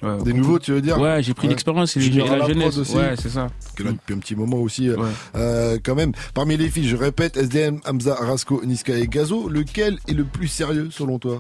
Ouais, 0.03 0.23
Des 0.23 0.33
nouveaux, 0.35 0.59
tu 0.59 0.73
veux 0.73 0.83
dire? 0.83 0.99
Ouais, 0.99 1.23
j'ai 1.23 1.33
pris 1.33 1.47
Ouais. 1.47 1.53
l'expérience 1.53 1.97
et 1.97 2.01
la 2.11 2.47
jeunesse. 2.47 2.77
aussi. 2.77 2.95
Ouais, 2.97 3.15
c'est 3.19 3.31
ça. 3.31 3.47
Que 3.75 3.83
là, 3.85 3.93
depuis 3.93 4.15
un 4.15 4.19
petit 4.19 4.37
moment 4.37 4.59
aussi, 4.59 4.89
euh, 4.89 4.97
Ouais. 4.97 5.09
euh, 5.37 5.79
quand 5.83 5.95
même. 5.95 6.13
Parmi 6.35 6.57
les 6.57 6.69
filles, 6.69 6.89
je 6.89 6.97
répète, 6.97 7.37
SDM, 7.37 7.81
Hamza, 7.87 8.15
Rasco, 8.15 8.61
Niska 8.65 8.97
et 8.99 9.07
Gazo, 9.07 9.49
lequel 9.49 9.99
est 10.09 10.13
le 10.13 10.25
plus 10.25 10.49
sérieux 10.49 10.89
selon 10.91 11.19
toi? 11.19 11.39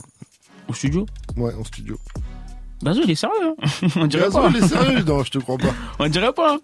Au 0.68 0.72
studio? 0.72 1.04
Ouais, 1.36 1.52
en 1.58 1.64
studio. 1.64 1.98
Gazo, 2.82 3.00
il 3.04 3.10
est 3.10 3.14
sérieux. 3.14 3.54
hein. 3.62 3.88
On 3.96 4.06
dirait 4.06 4.24
Gazo, 4.24 4.38
pas. 4.40 4.50
il 4.50 4.64
est 4.64 4.68
sérieux 4.68 5.02
Non, 5.06 5.24
je 5.24 5.30
te 5.30 5.38
crois 5.38 5.58
pas. 5.58 5.74
On 5.98 6.08
dirait 6.08 6.32
pas. 6.32 6.54
hein. 6.54 6.58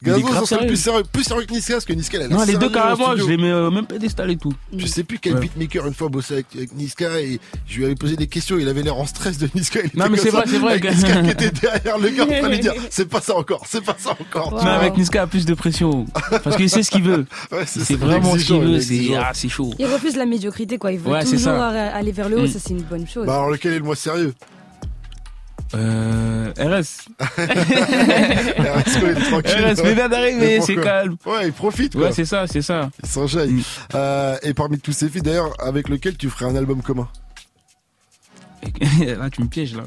Gazo, 0.00 0.20
ça 0.28 0.32
serait 0.34 0.46
sérieux. 0.46 0.66
plus 0.68 0.76
sérieux, 0.76 1.02
plus 1.12 1.24
sérieux 1.24 1.44
que 1.44 1.52
Niska, 1.52 1.72
parce 1.74 1.84
que 1.84 1.92
Niska, 1.92 2.18
elle 2.18 2.26
est 2.26 2.28
Non, 2.28 2.44
les 2.44 2.54
deux 2.56 2.68
carrément, 2.70 3.16
je 3.16 3.24
les 3.24 3.36
mets 3.36 3.50
euh, 3.50 3.68
même 3.68 3.84
pédestal 3.84 4.30
et 4.30 4.36
tout. 4.36 4.52
Je 4.76 4.86
sais 4.86 5.02
plus 5.02 5.18
quel 5.18 5.34
Ouais. 5.34 5.40
beatmaker 5.40 5.88
une 5.88 5.92
fois 5.94 6.08
bossé 6.08 6.34
avec, 6.34 6.46
avec 6.54 6.72
Niska 6.76 7.18
et 7.20 7.40
je 7.66 7.78
lui 7.78 7.84
avais 7.84 7.96
posé 7.96 8.14
des 8.14 8.28
questions. 8.28 8.58
Il 8.60 8.68
avait 8.68 8.82
l'air 8.82 8.96
en 8.96 9.06
stress 9.06 9.38
de 9.38 9.48
Niska. 9.56 9.80
Il 9.92 9.98
Non, 9.98 10.06
mais 10.08 10.16
c'est 10.16 10.30
vrai, 10.30 10.44
c'est 10.46 10.58
vrai 10.58 10.74
avec 10.74 10.84
Niska 10.88 11.22
qui 11.22 11.30
était 11.30 11.50
derrière 11.50 11.98
le 11.98 12.10
gars 12.10 12.22
en 12.22 12.26
train 12.26 12.42
de 12.42 12.48
lui 12.48 12.60
dire 12.60 12.74
c'est 12.90 13.08
pas 13.08 13.20
ça 13.20 13.34
encore, 13.36 13.64
c'est 13.66 13.82
pas 13.84 13.96
ça 13.98 14.10
encore. 14.12 14.52
Non, 14.52 14.70
avec 14.70 14.96
Niska, 14.96 15.22
a 15.22 15.26
plus 15.26 15.44
de 15.46 15.54
pression. 15.54 16.06
Parce 16.44 16.54
qu'il 16.56 16.70
sait 16.70 16.84
ce 16.84 16.92
qu'il 16.92 17.02
veut. 17.02 17.26
Ouais, 17.50 17.64
c'est 17.66 17.80
c'est 17.80 17.94
ça, 17.98 17.98
vraiment 18.06 18.38
ce 18.38 18.44
qu'il 18.44 18.60
veut. 18.60 18.80
C'est 18.80 19.16
ah, 19.16 19.32
c'est 19.34 19.48
chaud. 19.48 19.74
Il 19.80 19.86
refuse 19.86 20.14
la 20.14 20.26
médiocrité, 20.26 20.78
quoi. 20.78 20.92
Il 20.92 21.00
veut 21.00 21.10
Ouais, 21.10 21.24
toujours 21.24 21.48
aller 21.54 22.12
vers 22.12 22.28
le 22.28 22.38
haut, 22.38 22.44
Mm. 22.44 22.46
ça 22.52 22.58
c'est 22.60 22.70
une 22.70 22.82
bonne 22.82 23.08
chose. 23.08 23.26
Bah 23.26 23.34
alors 23.34 23.50
lequel 23.50 23.72
est 23.72 23.78
le 23.80 23.84
moins 23.84 23.96
sérieux? 23.96 24.32
Euh, 25.74 26.52
RS. 26.58 27.08
Rasco, 27.18 29.00
il 29.02 29.10
est 29.10 29.30
tranquille. 29.30 29.64
RS, 29.74 29.82
mais 29.84 29.94
d'arriver, 29.94 30.60
c'est 30.60 30.76
calme. 30.76 31.16
Ouais, 31.26 31.46
il 31.46 31.52
profite 31.52 31.94
quoi. 31.94 32.06
Ouais, 32.06 32.12
c'est 32.12 32.24
ça, 32.24 32.46
c'est 32.46 32.62
ça. 32.62 32.90
Il 33.02 33.08
s'enjaille. 33.08 33.62
Euh, 33.94 34.36
et 34.42 34.54
parmi 34.54 34.78
tous 34.78 34.92
ces 34.92 35.08
filles 35.08 35.22
d'ailleurs, 35.22 35.52
avec 35.60 35.88
lequel 35.88 36.16
tu 36.16 36.30
ferais 36.30 36.46
un 36.46 36.56
album 36.56 36.82
commun 36.82 37.08
là, 39.00 39.30
tu 39.30 39.42
me 39.42 39.46
pièges, 39.46 39.76
là. 39.76 39.84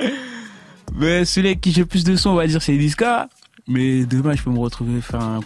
mais 0.94 1.24
celui 1.24 1.48
avec 1.48 1.60
qui 1.60 1.72
j'ai 1.72 1.84
plus 1.84 2.04
de 2.04 2.14
sons, 2.16 2.30
on 2.30 2.34
va 2.34 2.46
dire, 2.46 2.62
c'est 2.62 2.72
Niska. 2.72 3.28
Mais 3.66 4.04
demain, 4.04 4.34
je 4.34 4.42
peux 4.42 4.50
me 4.50 4.58
retrouver 4.58 5.00
faire 5.00 5.20
un... 5.20 5.40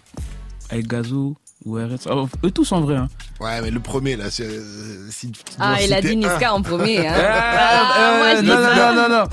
avec 0.70 0.86
Gazo 0.86 1.36
ou 1.68 1.74
RS. 1.76 2.08
Ah, 2.08 2.14
eux 2.44 2.50
tous 2.50 2.72
en 2.72 2.80
vrai. 2.80 2.96
Hein. 2.96 3.08
Ouais, 3.40 3.60
mais 3.62 3.70
le 3.70 3.80
premier 3.80 4.16
là, 4.16 4.30
c'est, 4.30 4.44
euh, 4.44 5.06
si 5.10 5.30
tu 5.30 5.40
Ah, 5.58 5.76
il 5.82 5.92
a 5.92 6.00
dit 6.00 6.16
Niska 6.16 6.52
en 6.52 6.62
premier. 6.62 7.06
Hein. 7.06 7.14
Ah, 7.18 8.14
moi, 8.18 8.26
euh, 8.36 8.42
non, 8.42 8.54
non, 8.54 8.62
ça. 8.64 8.92
non, 8.94 9.02
non, 9.02 9.08
non. 9.22 9.24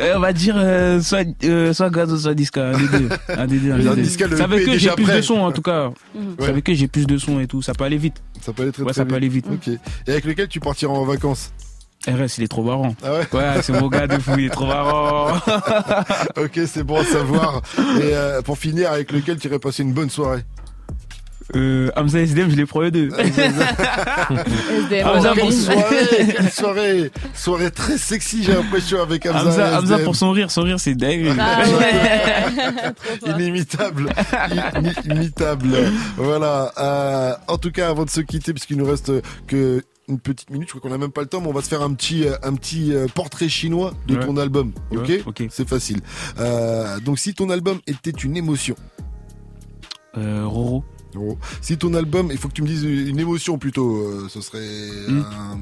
Euh, 0.00 0.14
on 0.16 0.20
va 0.20 0.32
dire 0.32 0.54
euh, 0.56 1.00
soit, 1.02 1.26
euh, 1.44 1.72
soit 1.74 1.90
Gazo, 1.90 2.16
soit 2.16 2.34
Niska. 2.34 2.68
Un 2.70 2.78
des 2.78 2.88
deux. 2.88 3.08
Un 3.28 3.46
des 3.46 3.58
deux. 3.58 3.72
un 3.72 3.94
des 3.94 4.22
est 4.22 4.68
eux, 4.68 4.78
j'ai 4.78 4.90
plus 4.90 5.04
prêt. 5.04 5.16
de 5.16 5.22
sons, 5.22 5.40
en 5.40 5.52
tout 5.52 5.60
cas. 5.62 5.90
Mhm. 6.14 6.36
Avec 6.48 6.70
eux, 6.70 6.74
j'ai 6.74 6.88
plus 6.88 7.06
de 7.06 7.18
sons 7.18 7.40
et 7.40 7.46
tout. 7.46 7.60
Ça 7.62 7.74
peut 7.74 7.84
aller 7.84 7.98
vite. 7.98 8.22
Ça 8.40 8.52
peut 8.52 8.62
aller 8.62 8.72
très 8.72 8.82
Ouais, 8.82 8.92
très 8.92 9.00
ça 9.00 9.04
peut 9.04 9.10
vite. 9.10 9.16
aller 9.16 9.28
vite. 9.28 9.46
Ok. 9.52 9.68
Et 10.06 10.10
avec 10.10 10.24
lequel 10.24 10.48
tu 10.48 10.60
partiras 10.60 10.92
en 10.92 11.04
vacances? 11.04 11.52
RS, 12.08 12.38
il 12.38 12.44
est 12.44 12.48
trop 12.48 12.64
marrant. 12.64 12.96
Ah 13.04 13.12
ouais? 13.12 13.28
Ouais, 13.32 13.62
c'est 13.62 13.72
mon 13.78 13.86
gars 13.88 14.08
de 14.08 14.18
fou, 14.18 14.32
il 14.36 14.46
est 14.46 14.50
trop 14.50 14.66
marrant. 14.66 15.36
Ok, 16.36 16.58
c'est 16.66 16.82
bon 16.82 16.96
à 17.00 17.04
savoir. 17.04 17.62
Et 17.78 18.10
euh, 18.14 18.42
pour 18.42 18.58
finir, 18.58 18.90
avec 18.90 19.12
lequel 19.12 19.38
tu 19.38 19.46
irais 19.48 19.60
passer 19.60 19.82
une 19.84 19.92
bonne 19.92 20.10
soirée? 20.10 20.42
Euh, 21.54 21.90
Hamza 21.96 22.20
SDM, 22.20 22.50
je 22.50 22.56
les 22.56 22.64
prends 22.66 22.82
eux 22.82 22.90
deux. 22.90 23.10
SDM, 23.18 25.06
Hamza, 25.06 25.34
pour 25.34 25.52
soirée, 25.52 25.96
quelle 26.36 26.50
soirée, 26.50 27.10
soirée 27.34 27.70
très 27.70 27.98
sexy, 27.98 28.42
j'ai 28.42 28.52
l'impression 28.54 29.02
avec 29.02 29.26
Hamza. 29.26 29.40
Hamza, 29.40 29.70
et 29.70 29.74
Hamza 29.74 29.94
SDM. 29.94 30.04
pour 30.04 30.16
son 30.16 30.30
rire, 30.30 30.50
son 30.50 30.62
rire, 30.62 30.80
c'est 30.80 30.94
dingue. 30.94 31.32
Ah 31.38 31.62
ouais. 31.78 33.30
Inimitable, 33.30 34.10
inimitable. 35.04 35.76
Voilà. 36.16 36.72
Euh, 36.78 37.34
en 37.48 37.58
tout 37.58 37.70
cas, 37.70 37.88
avant 37.90 38.04
de 38.04 38.10
se 38.10 38.20
quitter, 38.20 38.52
puisqu'il 38.52 38.76
nous 38.78 38.86
reste 38.86 39.12
que 39.46 39.82
une 40.08 40.18
petite 40.18 40.50
minute, 40.50 40.68
je 40.72 40.74
crois 40.78 40.88
qu'on 40.90 40.94
a 40.94 40.98
même 40.98 41.12
pas 41.12 41.20
le 41.20 41.28
temps, 41.28 41.40
mais 41.40 41.48
on 41.48 41.52
va 41.52 41.62
se 41.62 41.68
faire 41.68 41.82
un 41.82 41.92
petit, 41.94 42.26
euh, 42.26 42.34
un 42.42 42.54
petit 42.54 42.92
euh, 42.92 43.06
portrait 43.14 43.48
chinois 43.48 43.92
de 44.08 44.16
Ouais. 44.16 44.26
ton 44.26 44.36
album. 44.36 44.72
Ok, 44.90 45.08
Ouais, 45.08 45.22
c'est 45.50 45.68
facile. 45.68 46.00
Euh, 46.40 46.98
donc, 47.00 47.18
si 47.18 47.34
ton 47.34 47.50
album 47.50 47.78
était 47.86 48.10
une 48.10 48.36
émotion, 48.36 48.74
Euh, 50.18 50.44
Roro. 50.46 50.84
Si 51.60 51.76
ton 51.78 51.94
album, 51.94 52.28
il 52.30 52.38
faut 52.38 52.48
que 52.48 52.54
tu 52.54 52.62
me 52.62 52.66
dises 52.68 52.82
une 52.84 53.18
émotion 53.18 53.58
plutôt, 53.58 53.96
euh, 53.96 54.26
ce 54.28 54.40
serait. 54.40 54.66
Un- 55.08 55.60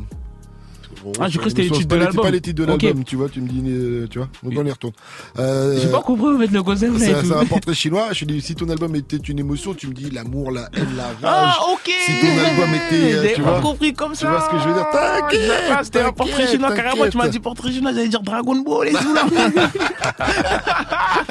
Ah, 1.19 1.29
j'ai 1.29 1.39
cru 1.39 1.45
que 1.45 1.51
c'était 1.51 1.63
les 1.63 1.71
titres 1.71 1.89
de 1.89 1.97
l'album. 1.97 2.25
pas 2.25 2.31
les 2.31 2.41
titres 2.41 2.61
de 2.61 2.65
l'album, 2.65 3.05
tu 3.05 3.17
vois, 3.17 3.29
tu 3.29 3.41
me 3.41 3.49
dis, 3.49 3.63
euh, 3.67 4.07
tu 4.09 4.19
vois, 4.19 4.29
donc 4.43 4.53
on 4.57 4.67
y 4.67 4.71
retourne. 4.71 4.93
Euh, 5.39 5.79
J'ai 5.81 5.89
pas 5.89 6.01
compris, 6.01 6.33
vous 6.33 6.41
faites 6.41 6.51
le 6.51 6.61
là 6.61 6.77
C'est 6.99 7.33
un, 7.33 7.47
portrait 7.47 7.75
chinois. 7.75 8.09
Je 8.13 8.25
te 8.25 8.31
dis, 8.31 8.41
si 8.41 8.55
ton 8.55 8.69
album 8.69 8.95
était 8.97 9.17
une 9.17 9.39
émotion, 9.39 9.75
tu 9.75 9.89
me 9.89 9.95
dis 9.95 10.11
l'amour, 10.11 10.53
la 10.53 10.69
haine, 10.75 10.97
la 10.97 11.05
rage. 11.05 11.15
Ah, 11.25 11.57
ok 11.73 11.91
Si 12.07 12.13
ton 12.21 12.39
album 12.45 12.75
était, 12.75 13.15
euh, 13.15 13.33
tu 13.35 13.43
vois, 13.43 13.61
compris 13.61 13.93
comme 13.95 14.15
ça 14.15 14.27
tu 14.27 14.33
vois 14.33 14.43
ce 14.43 14.51
que 14.51 14.59
je 14.59 14.69
veux 14.69 14.75
dire? 14.75 14.87
T'inquiète, 14.93 15.85
C'était 15.85 16.03
un 16.03 16.13
portrait 16.13 16.47
chinois, 16.47 16.73
carrément, 16.73 17.09
tu 17.09 17.17
m'as 17.17 17.29
dit 17.29 17.41
portrait 17.41 17.73
chinois, 17.73 17.93
j'allais 17.93 18.09
dire 18.09 18.23
Dragon 18.23 18.57
Ball 18.57 18.89
et 18.89 18.93
tout 18.93 19.15
là. 19.15 19.23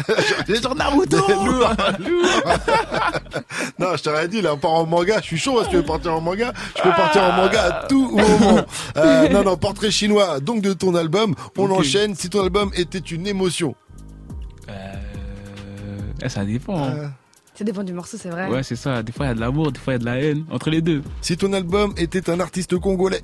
J'allais 0.07 0.59
dire 0.59 0.75
Naruto 0.75 1.17
lourd, 1.27 1.45
lourd. 1.45 1.69
non, 3.79 3.95
je 3.95 4.03
t'aurais 4.03 4.27
dit, 4.27 4.41
là, 4.41 4.53
on 4.53 4.57
part 4.57 4.71
en 4.71 4.85
manga. 4.85 5.19
Je 5.21 5.25
suis 5.25 5.37
chaud, 5.37 5.63
si 5.63 5.69
tu 5.69 5.77
veux 5.77 5.83
partir 5.83 6.13
en 6.13 6.21
manga. 6.21 6.53
Je 6.77 6.81
peux 6.81 6.89
partir 6.89 7.23
en 7.23 7.31
manga 7.33 7.63
à 7.63 7.87
tout 7.87 8.09
moment. 8.09 8.61
Euh, 8.97 9.29
non, 9.29 9.43
non, 9.43 9.57
portrait 9.59 9.91
chinois. 9.91 10.39
Donc, 10.39 10.61
de 10.61 10.73
ton 10.73 10.95
album, 10.95 11.35
on 11.57 11.69
enchaîne. 11.71 12.15
Si 12.15 12.29
ton 12.29 12.41
album 12.43 12.71
était 12.75 12.97
une 12.99 13.27
émotion. 13.27 13.75
Euh, 14.69 14.93
eh, 16.23 16.29
Ça 16.29 16.45
dépend. 16.45 16.83
hein. 16.83 16.93
Euh, 16.95 17.07
Ça 17.55 17.63
dépend 17.63 17.83
du 17.83 17.93
morceau, 17.93 18.17
c'est 18.19 18.29
vrai. 18.29 18.47
Ouais, 18.49 18.63
c'est 18.63 18.75
ça. 18.75 19.03
Des 19.03 19.11
fois, 19.11 19.25
il 19.25 19.29
y 19.29 19.31
a 19.31 19.35
de 19.35 19.39
l'amour, 19.39 19.71
des 19.71 19.79
fois, 19.79 19.93
il 19.93 19.95
y 19.95 19.97
a 19.97 19.99
de 19.99 20.05
la 20.05 20.17
haine. 20.19 20.45
Entre 20.51 20.69
les 20.69 20.81
deux. 20.81 21.01
si 21.21 21.35
ton 21.37 21.53
album 21.53 21.93
était 21.97 22.29
un 22.29 22.39
artiste 22.39 22.77
congolais. 22.77 23.21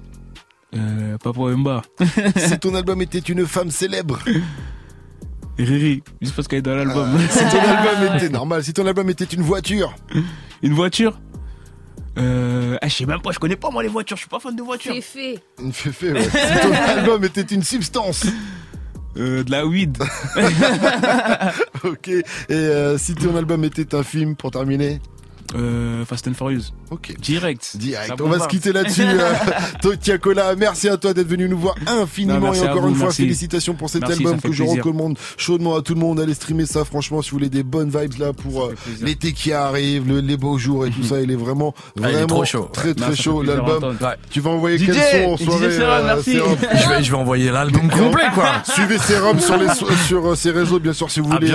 Euh, 0.75 1.17
Papa 1.19 1.39
Wemba. 1.39 1.83
si 2.35 2.59
ton 2.59 2.75
album 2.75 3.01
était 3.01 3.19
une 3.19 3.45
femme 3.45 3.71
célèbre. 3.71 4.19
Riri. 5.57 6.03
Juste 6.21 6.35
parce 6.35 6.49
qu'elle 6.49 6.59
est 6.59 6.63
dans 6.63 6.75
l'album. 6.75 7.15
Euh, 7.15 7.19
si 7.29 7.39
ton 7.39 7.59
album 7.59 8.15
était 8.17 8.29
normal. 8.29 8.63
Si 8.63 8.73
ton 8.73 8.85
album 8.85 9.09
était 9.09 9.23
une 9.23 9.41
voiture. 9.41 9.95
Une 10.61 10.73
voiture? 10.73 11.17
Euh, 12.17 12.77
ah, 12.81 12.87
je 12.87 12.93
sais 12.95 13.05
même 13.05 13.21
pas, 13.21 13.31
je 13.31 13.39
connais 13.39 13.55
pas 13.55 13.69
moi 13.69 13.83
les 13.83 13.89
voitures, 13.89 14.15
je 14.17 14.21
suis 14.21 14.29
pas 14.29 14.39
fan 14.39 14.55
de 14.55 14.61
voitures. 14.63 14.95
Fait. 15.01 15.39
Une 15.61 15.73
féfé, 15.73 16.13
ouais. 16.13 16.23
Si 16.23 16.29
ton 16.61 16.73
album 16.87 17.23
était 17.23 17.41
une 17.41 17.63
substance. 17.63 18.25
euh, 19.17 19.43
De 19.43 19.51
la 19.51 19.65
weed. 19.65 19.97
ok. 21.83 22.07
Et 22.07 22.23
euh, 22.49 22.97
si 22.97 23.15
ton 23.15 23.35
album 23.35 23.63
était 23.63 23.93
un 23.95 24.03
film 24.03 24.35
pour 24.35 24.51
terminer? 24.51 24.99
Euh, 25.55 26.03
Fast 26.05 26.27
and 26.27 26.33
Furious. 26.33 26.71
Ok. 26.91 27.13
Direct. 27.19 27.77
Direct. 27.77 28.19
On 28.21 28.27
va 28.29 28.39
se 28.39 28.47
quitter 28.47 28.73
là-dessus. 28.73 29.03
euh, 29.85 29.95
Tiakola, 30.01 30.55
merci 30.55 30.89
à 30.89 30.97
toi 30.97 31.13
d'être 31.13 31.27
venu 31.27 31.47
nous 31.47 31.57
voir 31.57 31.75
infiniment 31.87 32.39
Non, 32.39 32.53
et 32.53 32.61
encore 32.61 32.81
vous, 32.81 32.89
une 32.89 32.95
fois 32.95 33.05
merci. 33.05 33.21
félicitations 33.23 33.73
pour 33.75 33.89
cet 33.89 34.01
Merci, 34.01 34.25
album 34.25 34.41
que 34.41 34.51
je 34.51 34.63
recommande 34.63 35.17
chaudement 35.37 35.75
à 35.75 35.81
tout 35.81 35.93
le 35.93 35.99
monde. 35.99 36.19
Allez 36.19 36.33
streamer 36.33 36.65
ça 36.65 36.83
franchement 36.85 37.21
si 37.21 37.29
vous 37.31 37.37
voulez 37.37 37.49
des 37.49 37.63
bonnes 37.63 37.89
vibes 37.89 38.17
là 38.19 38.33
pour 38.33 38.63
euh, 38.65 38.75
l'été 39.01 39.33
qui 39.33 39.53
arrive, 39.53 40.07
le- 40.07 40.19
les 40.19 40.37
beaux 40.37 40.57
jours 40.57 40.85
et 40.85 40.89
tout 40.89 41.03
ça. 41.03 41.21
Il 41.21 41.31
est 41.31 41.35
vraiment 41.35 41.73
Ah, 41.85 41.91
il 41.97 42.05
est 42.05 42.11
vraiment 42.13 42.27
trop 42.27 42.45
chaud. 42.45 42.69
très 42.73 42.93
très 42.93 43.09
Non, 43.09 43.15
chaud 43.15 43.41
l'album. 43.43 43.97
Ouais. 44.01 44.07
Tu 44.29 44.39
vas 44.41 44.49
envoyer 44.51 44.77
DJ, 44.77 44.85
quel 44.87 45.25
son 45.25 45.31
en 45.31 45.37
DJ 45.37 45.43
soirée 45.45 45.71
Serum, 45.71 46.05
merci. 46.05 46.33
Je, 46.85 46.89
vais, 46.89 47.03
je 47.03 47.11
vais 47.11 47.17
envoyer 47.17 47.51
l'album 47.51 47.89
complet, 47.89 48.23
quoi. 48.33 48.61
Suivez 48.73 48.97
Serum 48.97 49.39
sur 49.39 49.57
les 49.57 49.67
sur 50.07 50.25
euh, 50.31 50.35
ses 50.35 50.51
réseaux 50.51 50.79
bien 50.79 50.93
sûr 50.93 51.09
si 51.09 51.19
vous 51.19 51.29
Ah, 51.31 51.35
voulez 51.35 51.51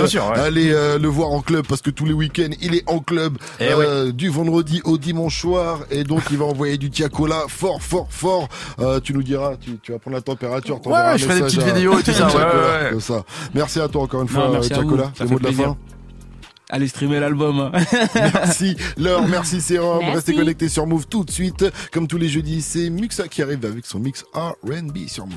euh, 0.71 0.75
euh, 0.95 0.99
le 0.99 1.07
voir 1.07 1.29
en 1.29 1.41
club 1.41 1.65
parce 1.67 1.81
que 1.81 1.89
tous 1.89 2.05
les 2.05 2.13
week-ends 2.13 2.49
il 2.61 2.75
est 2.75 2.83
en 2.89 2.99
club 2.99 3.37
Eh 3.59 3.73
euh, 3.85 4.11
du 4.11 4.29
vendredi 4.29 4.81
au 4.83 4.97
dimanche 4.97 5.39
soir 5.41 5.79
et 5.91 6.03
donc 6.03 6.23
il 6.31 6.37
va 6.37 6.45
envoyer 6.45 6.77
du 6.77 6.89
Tiakola 6.89 7.43
fort 7.47 7.81
fort 7.81 8.07
fort. 8.09 8.47
Euh, 8.79 8.99
tu 8.99 9.13
nous 9.13 9.23
diras, 9.23 9.55
tu, 9.57 9.77
tu 9.81 9.91
vas 9.91 9.99
prendre 9.99 10.15
la 10.15 10.21
température. 10.21 10.85
Ouais, 10.87 10.93
un 10.95 11.17
je 11.17 11.25
ferai 11.25 11.35
des 11.35 11.41
petites 11.45 11.61
à- 11.63 11.65
vidéos 11.73 11.97
et 11.99 12.03
tout 12.03 12.11
ça, 12.11 12.25
ouais, 12.25 12.31
Tiakola, 12.31 12.53
ouais, 12.55 12.83
ouais. 12.85 12.89
comme 12.91 13.01
ça. 13.01 13.23
Merci 13.53 13.79
à 13.79 13.87
toi 13.87 14.03
encore 14.03 14.21
une 14.21 14.27
Non, 14.31 14.51
fois 14.51 14.59
Tiakola. 14.61 15.11
ça 15.17 15.23
Le 15.25 15.29
mot 15.29 15.39
de 15.39 15.45
la 15.45 15.51
fin. 15.51 15.77
Allez 16.73 16.87
streamer 16.87 17.19
l'album. 17.19 17.59
hein. 17.59 17.71
Merci 18.15 18.77
Laure, 18.97 19.27
merci 19.27 19.59
Serum. 19.59 19.99
Merci. 19.99 20.15
Restez 20.15 20.35
connectés 20.35 20.69
sur 20.69 20.87
Move 20.87 21.05
tout 21.07 21.25
de 21.25 21.31
suite. 21.31 21.65
Comme 21.91 22.07
tous 22.07 22.17
les 22.17 22.29
jeudis, 22.29 22.61
c'est 22.61 22.89
Muxa 22.89 23.27
qui 23.27 23.41
arrive 23.41 23.65
avec 23.65 23.85
son 23.85 23.99
mix 23.99 24.23
R&B 24.33 24.99
sur 25.07 25.25
Move. 25.27 25.35